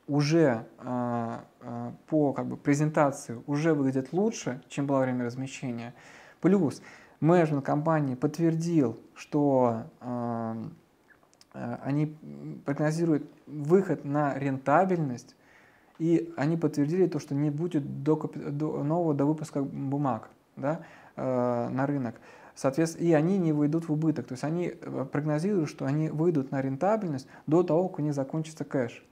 уже 0.07 0.64
э, 0.79 1.39
э, 1.62 1.91
по 2.07 2.33
как 2.33 2.47
бы, 2.47 2.57
презентации 2.57 3.43
уже 3.49 3.75
выглядит 3.75 4.12
лучше, 4.12 4.62
чем 4.68 4.87
было 4.87 5.01
время 5.01 5.25
размещения. 5.25 5.95
Плюс 6.41 6.81
менеджмент 7.18 7.64
компании 7.64 8.14
подтвердил, 8.14 8.99
что 9.14 9.83
они 11.53 12.16
прогнозируют 12.64 13.29
выход 13.47 14.05
на 14.05 14.39
рентабельность, 14.39 15.35
и 15.99 16.33
они 16.37 16.57
подтвердили 16.57 17.07
то, 17.07 17.18
что 17.18 17.35
не 17.35 17.51
будет 17.51 18.03
до, 18.05 18.16
до 18.16 18.83
нового 18.83 19.12
до 19.12 19.27
выпуска 19.27 19.62
бумаг 19.62 20.31
да, 20.57 20.81
э, 21.16 21.68
на 21.68 21.87
рынок. 21.87 22.14
Соответственно, 22.61 23.06
и 23.06 23.12
они 23.14 23.38
не 23.38 23.54
выйдут 23.54 23.88
в 23.88 23.92
убыток. 23.92 24.26
То 24.26 24.32
есть 24.34 24.44
они 24.44 24.66
э, 24.66 25.06
прогнозируют, 25.11 25.70
что 25.70 25.86
они 25.86 26.11
выйдут 26.11 26.50
на 26.50 26.61
рентабельность 26.61 27.26
до 27.46 27.62
того, 27.62 27.88
как 27.88 28.00
у 28.00 28.02
них 28.02 28.12
закончится 28.12 28.64
кэш. 28.64 29.02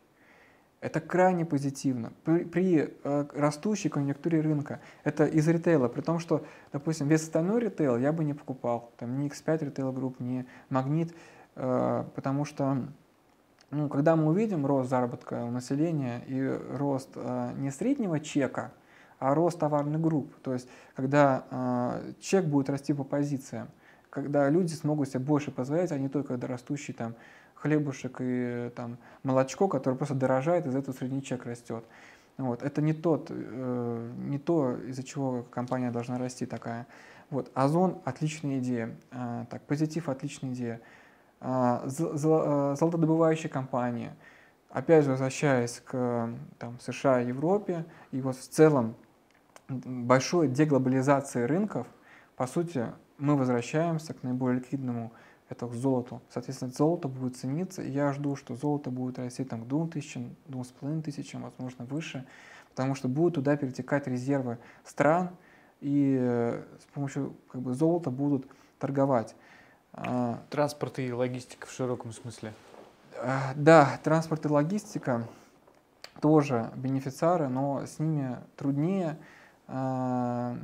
Это 0.82 1.00
крайне 1.00 1.46
позитивно. 1.46 2.12
При, 2.24 2.44
при 2.44 2.94
э, 3.02 3.24
растущей 3.34 3.88
конъюнктуре 3.88 4.42
рынка, 4.42 4.80
это 5.02 5.24
из 5.24 5.48
ритейла, 5.48 5.88
при 5.88 6.02
том, 6.02 6.18
что, 6.18 6.44
допустим, 6.72 7.08
весь 7.08 7.22
остальной 7.22 7.60
ритейл 7.60 7.96
я 7.96 8.12
бы 8.12 8.22
не 8.22 8.34
покупал, 8.34 8.92
там 8.98 9.18
ни 9.18 9.30
X5 9.30 9.64
ритейл 9.64 9.92
групп, 9.92 10.20
ни 10.20 10.44
Магнит, 10.68 11.14
э, 11.56 12.04
потому 12.14 12.44
что 12.44 12.76
ну, 13.70 13.88
когда 13.88 14.14
мы 14.14 14.26
увидим 14.26 14.66
рост 14.66 14.90
заработка 14.90 15.42
у 15.46 15.50
населения 15.50 16.22
и 16.26 16.60
рост 16.76 17.12
э, 17.14 17.52
не 17.56 17.70
среднего 17.70 18.20
чека, 18.20 18.72
а 19.18 19.34
рост 19.34 19.58
товарных 19.58 20.00
групп, 20.00 20.32
то 20.42 20.52
есть 20.52 20.68
когда 20.94 21.44
э, 21.50 22.12
чек 22.20 22.44
будет 22.44 22.70
расти 22.70 22.92
по 22.92 23.04
позициям, 23.04 23.68
когда 24.10 24.48
люди 24.48 24.72
смогут 24.72 25.08
себе 25.08 25.20
больше 25.20 25.50
позволять, 25.50 25.92
а 25.92 25.98
не 25.98 26.08
только 26.08 26.36
растущий 26.36 26.94
там 26.94 27.14
хлебушек 27.54 28.16
и 28.20 28.70
там, 28.74 28.98
молочко, 29.22 29.68
которое 29.68 29.96
просто 29.96 30.14
дорожает, 30.14 30.66
из 30.66 30.76
этого 30.76 30.94
средний 30.94 31.22
чек 31.22 31.44
растет. 31.44 31.84
Вот. 32.36 32.62
Это 32.62 32.80
не, 32.80 32.92
тот, 32.92 33.28
э, 33.30 34.12
не 34.18 34.38
то, 34.38 34.76
из-за 34.86 35.02
чего 35.02 35.42
компания 35.50 35.90
должна 35.90 36.18
расти 36.18 36.46
такая. 36.46 36.86
Вот. 37.30 37.50
Озон– 37.54 38.00
отличная 38.04 38.60
идея. 38.60 38.96
Э, 39.10 39.44
так, 39.50 39.62
позитив– 39.62 40.08
отличная 40.10 40.52
идея. 40.52 40.80
Э, 41.40 41.80
золотодобывающая 41.84 43.50
компания. 43.50 44.16
Опять 44.70 45.04
же, 45.04 45.10
возвращаясь 45.10 45.82
к 45.84 46.30
там, 46.58 46.78
США 46.80 47.20
Европе, 47.20 47.84
и 48.12 48.20
вот 48.20 48.36
в 48.36 48.48
целом 48.48 48.94
большой 49.68 50.48
деглобализации 50.48 51.42
рынков, 51.42 51.86
по 52.36 52.46
сути, 52.46 52.86
мы 53.18 53.36
возвращаемся 53.36 54.14
к 54.14 54.22
наиболее 54.22 54.60
ликвидному 54.60 55.12
это 55.48 55.66
к 55.66 55.72
золоту. 55.72 56.20
Соответственно, 56.30 56.70
золото 56.72 57.08
будет 57.08 57.36
цениться, 57.36 57.82
и 57.82 57.90
я 57.90 58.12
жду, 58.12 58.36
что 58.36 58.54
золото 58.54 58.90
будет 58.90 59.18
расти 59.18 59.44
там, 59.44 59.64
к 59.64 59.68
2000, 59.68 60.36
2500, 60.46 61.40
возможно, 61.40 61.84
выше, 61.86 62.26
потому 62.70 62.94
что 62.94 63.08
будут 63.08 63.34
туда 63.34 63.56
перетекать 63.56 64.06
резервы 64.06 64.58
стран, 64.84 65.30
и 65.80 66.18
э, 66.20 66.64
с 66.80 66.84
помощью 66.92 67.34
как 67.50 67.62
бы, 67.62 67.74
золота 67.74 68.10
будут 68.10 68.46
торговать. 68.78 69.34
А, 69.92 70.42
транспорт 70.50 70.98
и 70.98 71.12
логистика 71.12 71.66
в 71.66 71.72
широком 71.72 72.12
смысле. 72.12 72.52
А, 73.16 73.52
да, 73.56 73.98
транспорт 74.02 74.44
и 74.44 74.48
логистика 74.48 75.26
тоже 76.20 76.70
бенефициары, 76.76 77.48
но 77.48 77.84
с 77.86 77.98
ними 77.98 78.38
труднее. 78.56 79.18
А, 79.68 80.56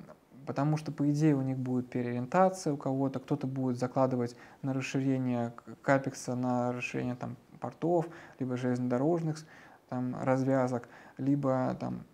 потому 0.47 0.77
что, 0.77 0.91
по 0.91 1.09
идее, 1.11 1.35
у 1.35 1.43
них 1.43 1.59
будет 1.59 1.91
переориентация 1.91 2.73
у 2.73 2.77
кого-то, 2.77 3.21
кто-то 3.21 3.47
будет 3.47 3.79
закладывать 3.79 4.37
на 4.63 4.73
расширение 4.73 5.53
капекса, 5.83 6.35
на 6.35 6.73
расширение 6.73 7.15
там, 7.15 7.37
портов, 7.61 8.07
либо 8.39 8.57
железнодорожных 8.57 9.37
там, 9.89 10.17
развязок, 10.21 10.89
либо 11.19 11.77
там, 11.79 12.05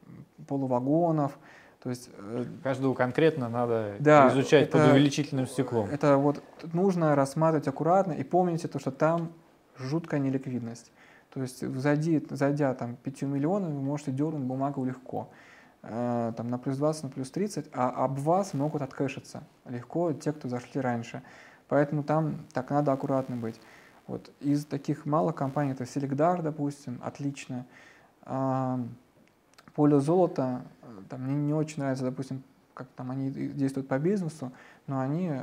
полувагонов. 0.46 1.38
То 1.82 1.88
есть, 1.88 2.10
э, 2.18 2.44
Каждого 2.62 2.94
конкретно 2.94 3.48
надо 3.48 3.96
да, 4.00 4.28
изучать 4.28 4.68
это, 4.68 4.78
под 4.78 4.90
увеличительным 4.92 5.46
стеклом. 5.46 5.88
Это 5.90 6.18
вот 6.18 6.42
нужно 6.72 7.14
рассматривать 7.14 7.68
аккуратно 7.68 8.12
и 8.12 8.22
помните 8.22 8.68
то, 8.68 8.78
что 8.78 8.90
там 8.90 9.32
жуткая 9.78 10.20
неликвидность. 10.20 10.92
То 11.32 11.40
есть 11.40 11.66
зайди, 11.66 12.26
зайдя 12.30 12.74
там 12.74 12.96
5 12.96 13.22
миллионов, 13.22 13.70
вы 13.70 13.80
можете 13.80 14.10
дернуть 14.10 14.42
бумагу 14.42 14.84
легко. 14.84 15.30
Э, 15.82 16.32
там, 16.36 16.50
на 16.50 16.58
плюс 16.58 16.76
20, 16.76 17.04
на 17.04 17.08
плюс 17.08 17.30
30, 17.30 17.70
а 17.72 18.04
об 18.04 18.18
вас 18.18 18.52
могут 18.52 18.82
отхэшиться 18.82 19.42
легко 19.66 20.12
те, 20.12 20.32
кто 20.32 20.48
зашли 20.48 20.80
раньше. 20.80 21.22
Поэтому 21.68 22.02
там 22.02 22.44
так 22.52 22.70
надо 22.70 22.92
аккуратно 22.92 23.36
быть. 23.36 23.60
Вот. 24.06 24.30
Из 24.40 24.64
таких 24.66 25.06
малых 25.06 25.36
компаний 25.36 25.72
это 25.72 25.84
Selecdar, 25.84 26.42
допустим, 26.42 27.00
отлично. 27.02 27.64
А, 28.22 28.80
поле 29.74 30.00
золота, 30.00 30.62
э, 30.82 30.86
там, 31.08 31.22
мне 31.22 31.34
не 31.34 31.54
очень 31.54 31.80
нравится, 31.80 32.04
допустим, 32.04 32.42
как 32.74 32.88
там 32.96 33.10
они 33.10 33.30
действуют 33.30 33.88
по 33.88 33.98
бизнесу, 33.98 34.52
но 34.86 35.00
они 35.00 35.40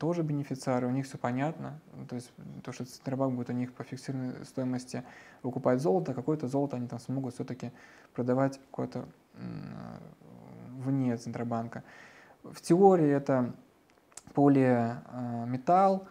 тоже 0.00 0.22
бенефициары, 0.22 0.86
у 0.86 0.90
них 0.90 1.06
все 1.06 1.18
понятно. 1.18 1.78
То 2.08 2.16
есть 2.16 2.32
то, 2.64 2.72
что 2.72 2.84
Центробанк 2.84 3.34
будет 3.34 3.50
у 3.50 3.52
них 3.52 3.72
по 3.72 3.84
фиксированной 3.84 4.44
стоимости 4.44 5.04
выкупать 5.42 5.80
золото, 5.80 6.14
какое-то 6.14 6.48
золото 6.48 6.76
они 6.76 6.88
там 6.88 6.98
смогут 6.98 7.34
все-таки 7.34 7.70
продавать 8.14 8.58
какое-то 8.70 9.04
вне 9.34 11.16
Центробанка. 11.16 11.82
В 12.42 12.60
теории 12.60 13.08
это 13.08 13.52
полиметалл, 14.34 16.08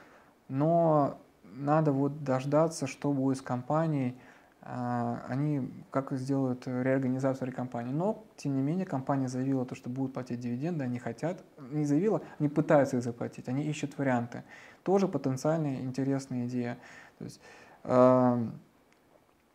но 0.47 1.19
надо 1.43 1.91
вот 1.91 2.23
дождаться, 2.23 2.87
что 2.87 3.11
будет 3.11 3.37
с 3.37 3.41
компанией, 3.41 4.15
а, 4.61 5.23
они 5.27 5.71
как 5.89 6.11
сделают 6.11 6.67
реорганизацию 6.67 7.51
компании. 7.53 7.91
Но, 7.91 8.23
тем 8.35 8.55
не 8.55 8.61
менее, 8.61 8.85
компания 8.85 9.27
заявила, 9.27 9.65
то, 9.65 9.73
что 9.73 9.89
будут 9.89 10.13
платить 10.13 10.39
дивиденды, 10.39 10.83
они 10.83 10.99
хотят, 10.99 11.43
не 11.71 11.85
заявила, 11.85 12.21
они 12.39 12.49
пытаются 12.49 12.97
их 12.97 13.03
заплатить, 13.03 13.47
они 13.47 13.63
ищут 13.63 13.97
варианты. 13.97 14.43
Тоже 14.83 15.07
потенциальная 15.07 15.81
интересная 15.81 16.45
идея. 16.45 16.77
То 17.17 17.23
есть, 17.23 17.41
э, 17.83 18.47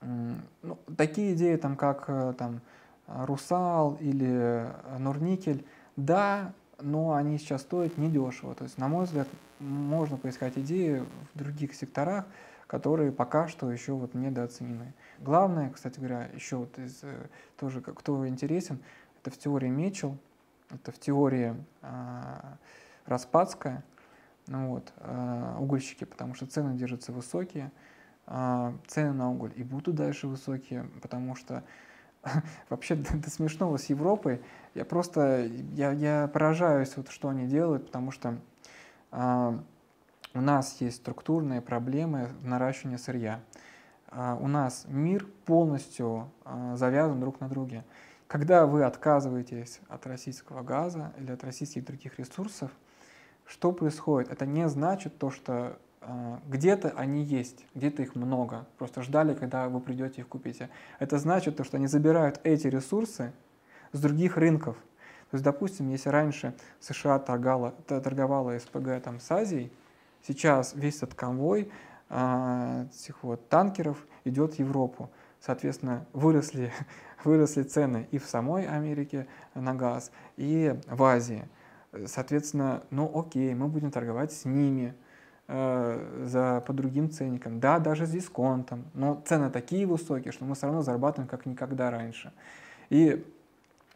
ну, 0.01 0.79
такие 0.97 1.35
идеи, 1.35 1.57
там, 1.57 1.77
как 1.77 2.05
э, 2.09 2.35
там, 2.37 2.61
Русал 3.07 3.97
или 4.01 4.69
Нурникель, 4.99 5.65
да, 5.97 6.53
но 6.81 7.15
они 7.15 7.39
сейчас 7.39 7.63
стоят 7.63 7.99
недешево. 7.99 8.55
То 8.55 8.65
есть, 8.65 8.79
на 8.79 8.89
мой 8.89 9.05
взгляд, 9.05 9.29
можно 9.61 10.17
поискать 10.17 10.59
идеи 10.59 11.05
в 11.35 11.39
других 11.39 11.75
секторах, 11.75 12.27
которые 12.67 13.13
пока 13.13 13.49
что 13.49 13.71
еще 13.71 13.93
вот 13.93 14.15
недооценены. 14.15 14.93
Главное, 15.21 15.71
кстати 15.71 15.99
говоря, 15.99 16.29
еще 16.35 16.57
вот 16.57 16.79
из, 16.79 17.01
э, 17.03 17.27
тоже, 17.59 17.81
кто 17.81 18.27
интересен, 18.27 18.81
это 19.21 19.31
в 19.31 19.39
теории 19.39 19.69
Мечел, 19.69 20.17
это 20.71 20.91
в 20.93 20.99
теории 20.99 21.55
э, 21.83 22.41
Распадская, 23.07 23.85
ну 24.47 24.69
вот, 24.71 24.93
э, 24.97 25.57
угольщики, 25.59 26.05
потому 26.05 26.35
что 26.35 26.47
цены 26.47 26.75
держатся 26.77 27.13
высокие, 27.13 27.71
э, 28.27 28.73
цены 28.87 29.13
на 29.13 29.31
уголь 29.31 29.53
и 29.57 29.63
будут 29.63 29.95
дальше 29.95 30.27
высокие, 30.27 30.85
потому 31.01 31.35
что 31.37 31.63
вообще 32.69 32.95
до, 32.95 33.17
до 33.17 33.31
смешного 33.31 33.77
с 33.77 33.87
Европой, 33.87 34.41
я 34.75 34.85
просто, 34.85 35.47
я, 35.75 35.93
я 35.93 36.29
поражаюсь, 36.33 36.97
вот, 36.97 37.11
что 37.11 37.29
они 37.29 37.47
делают, 37.47 37.87
потому 37.87 38.11
что 38.11 38.39
э, 39.13 39.59
у 40.35 40.41
нас 40.41 40.81
есть 40.81 40.97
структурные 40.97 41.61
проблемы 41.61 42.31
наращивания 42.43 42.99
сырья. 42.99 43.41
А, 44.09 44.37
у 44.41 44.49
нас 44.49 44.85
мир 44.89 45.27
полностью 45.45 46.31
а, 46.45 46.77
завязан 46.77 47.21
друг 47.21 47.41
на 47.41 47.49
друге. 47.49 47.85
Когда 48.27 48.67
вы 48.67 48.85
отказываетесь 48.85 49.81
от 49.89 50.07
российского 50.07 50.63
газа 50.63 51.13
или 51.19 51.31
от 51.31 51.45
российских 51.45 51.85
других 51.85 52.19
ресурсов, 52.19 52.71
что 53.45 53.73
происходит? 53.73 54.33
Это 54.33 54.47
не 54.47 54.69
значит 54.69 55.19
то, 55.19 55.31
что 55.31 55.79
где-то 56.49 56.91
они 56.97 57.23
есть, 57.23 57.65
где-то 57.75 58.03
их 58.03 58.15
много. 58.15 58.67
Просто 58.79 59.03
ждали, 59.03 59.35
когда 59.35 59.69
вы 59.69 59.81
придете 59.81 60.23
их 60.23 60.29
купите. 60.29 60.69
Это 60.99 61.19
значит 61.19 61.57
то, 61.57 61.65
что 61.65 61.77
они 61.77 61.87
забирают 61.87 62.41
эти 62.45 62.67
ресурсы 62.67 63.33
с 63.93 64.01
других 64.01 64.37
рынков. 64.37 64.77
То 65.31 65.37
есть, 65.37 65.45
допустим, 65.45 65.89
если 65.89 66.11
раньше 66.11 66.55
США 66.81 67.19
торговала, 67.19 67.73
торговала 67.87 68.59
СПГ 68.59 69.03
там, 69.03 69.21
с 69.21 69.31
Азией, 69.31 69.73
Сейчас 70.27 70.73
весь 70.75 70.97
этот 70.97 71.15
конвой 71.15 71.71
а, 72.09 72.87
этих 72.87 73.23
вот 73.23 73.47
танкеров 73.51 74.07
идет 74.25 74.55
в 74.55 74.59
Европу. 74.59 75.11
Соответственно, 75.39 76.07
выросли, 76.15 76.73
выросли 77.25 77.63
цены 77.63 78.09
и 78.11 78.17
в 78.17 78.25
самой 78.25 78.67
Америке 78.67 79.27
на 79.55 79.75
газ, 79.75 80.11
и 80.39 80.81
в 80.87 81.03
Азии. 81.03 81.47
Соответственно, 82.07 82.83
ну 82.89 83.11
окей, 83.15 83.55
мы 83.55 83.69
будем 83.69 83.91
торговать 83.91 84.33
с 84.33 84.47
ними 84.47 84.95
за, 85.47 86.63
по 86.67 86.73
другим 86.73 87.11
ценникам. 87.11 87.61
Да, 87.61 87.79
даже 87.79 88.07
с 88.07 88.11
дисконтом, 88.11 88.85
но 88.95 89.23
цены 89.27 89.51
такие 89.51 89.87
высокие, 89.87 90.33
что 90.33 90.45
мы 90.45 90.55
все 90.55 90.67
равно 90.67 90.83
зарабатываем 90.83 91.29
как 91.29 91.45
никогда 91.45 91.91
раньше. 91.91 92.33
И 92.89 93.25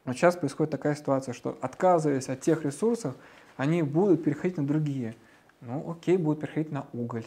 вот 0.04 0.16
сейчас 0.16 0.36
происходит 0.36 0.70
такая 0.70 0.94
ситуация, 0.94 1.32
что 1.32 1.56
отказываясь 1.60 2.28
от 2.28 2.40
тех 2.40 2.64
ресурсов, 2.64 3.14
они 3.56 3.82
будут 3.82 4.24
переходить 4.24 4.56
на 4.56 4.66
другие– 4.66 5.14
ну, 5.60 5.90
окей, 5.90 6.16
будет 6.16 6.40
переходить 6.40 6.72
на 6.72 6.86
уголь. 6.92 7.24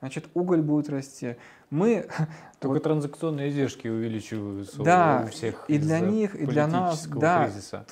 Значит, 0.00 0.26
уголь 0.34 0.62
будет 0.62 0.88
расти. 0.88 1.36
Мы... 1.70 2.06
Только 2.60 2.74
вот, 2.74 2.82
транзакционные 2.82 3.50
издержки 3.50 3.88
увеличиваются 3.88 4.82
да, 4.82 5.24
у 5.26 5.30
всех 5.30 5.64
и 5.68 5.78
для 5.78 6.00
них, 6.00 6.34
и 6.34 6.46
для 6.46 6.66
нас, 6.66 7.06
да, 7.06 7.44
кризиса. 7.44 7.84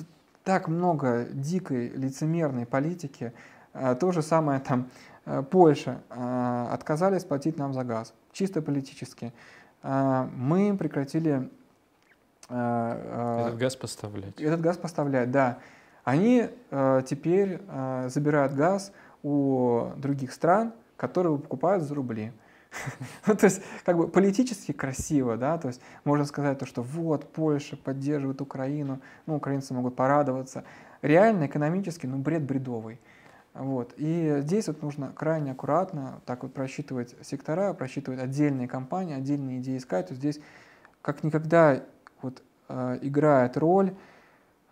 так 0.42 0.68
много 0.68 1.26
дикой 1.30 1.88
лицемерной 1.88 2.66
политики. 2.66 3.32
А, 3.72 3.94
то 3.94 4.12
же 4.12 4.22
самое 4.22 4.60
там 4.60 4.82
э, 4.82 5.13
Польша 5.50 6.02
а, 6.10 6.68
отказались 6.72 7.24
платить 7.24 7.56
нам 7.56 7.72
за 7.72 7.84
газ, 7.84 8.14
чисто 8.32 8.62
политически. 8.62 9.32
А, 9.82 10.28
мы 10.34 10.76
прекратили... 10.76 11.50
Этот 12.48 13.56
газ 13.56 13.74
поставлять. 13.74 14.38
Этот 14.38 14.60
газ 14.60 14.76
поставлять, 14.76 15.30
да. 15.30 15.58
Они 16.04 16.50
теперь 16.70 17.62
забирают 18.08 18.52
газ 18.52 18.92
у 19.22 19.86
других 19.96 20.30
стран, 20.34 20.74
которые 20.98 21.38
покупают 21.38 21.84
за 21.84 21.94
рубли. 21.94 22.32
ну, 23.26 23.34
то 23.34 23.44
есть, 23.44 23.62
как 23.84 23.96
бы 23.96 24.08
политически 24.08 24.72
красиво, 24.72 25.36
да, 25.36 25.58
то 25.58 25.68
есть 25.68 25.80
можно 26.04 26.24
сказать 26.24 26.58
то, 26.58 26.66
что 26.66 26.82
вот 26.82 27.32
Польша 27.32 27.76
поддерживает 27.76 28.40
Украину, 28.40 29.00
ну, 29.26 29.36
украинцы 29.36 29.74
могут 29.74 29.96
порадоваться. 29.96 30.64
Реально, 31.02 31.46
экономически, 31.46 32.06
ну, 32.06 32.18
бред 32.18 32.42
бредовый. 32.42 33.00
Вот. 33.54 33.94
И 33.96 34.38
здесь 34.40 34.66
вот 34.66 34.82
нужно 34.82 35.12
крайне 35.12 35.52
аккуратно 35.52 36.20
так 36.26 36.42
вот 36.42 36.52
просчитывать 36.52 37.14
сектора, 37.22 37.72
просчитывать 37.72 38.20
отдельные 38.20 38.66
компании, 38.66 39.14
отдельные 39.14 39.60
идеи 39.60 39.78
искать. 39.78 40.08
То 40.08 40.14
здесь 40.14 40.40
как 41.02 41.22
никогда 41.22 41.82
вот, 42.20 42.42
э, 42.68 42.98
играет 43.02 43.56
роль 43.56 43.94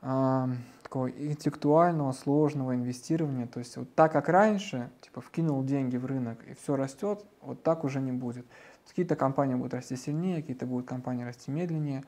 э, 0.03 0.47
такого 0.83 1.11
интеллектуального, 1.11 2.11
сложного 2.11 2.75
инвестирования. 2.75 3.47
То 3.47 3.61
есть 3.61 3.77
вот 3.77 3.95
так, 3.95 4.13
как 4.13 4.29
раньше, 4.29 4.91
типа 5.01 5.21
вкинул 5.21 5.63
деньги 5.63 5.97
в 5.97 6.05
рынок 6.05 6.39
и 6.49 6.55
все 6.55 6.75
растет, 6.75 7.25
вот 7.41 7.63
так 7.63 7.85
уже 7.85 8.01
не 8.01 8.13
будет. 8.13 8.47
Какие-то 8.89 9.15
компании 9.15 9.55
будут 9.55 9.75
расти 9.75 9.97
сильнее, 9.97 10.41
какие-то 10.41 10.67
будут 10.67 10.87
компании 10.87 11.23
расти 11.23 11.51
медленнее. 11.51 12.03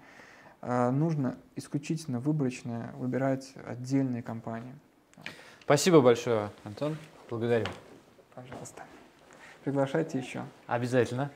А, 0.60 0.90
нужно 0.90 1.36
исключительно 1.56 2.18
выборочно 2.18 2.92
выбирать 2.96 3.54
отдельные 3.64 4.22
компании. 4.22 4.74
Спасибо 5.64 6.02
большое, 6.02 6.50
Антон. 6.64 6.98
Благодарю. 7.30 7.64
Пожалуйста. 8.34 8.82
Приглашайте 9.64 10.18
еще. 10.18 10.42
Обязательно. 10.66 11.30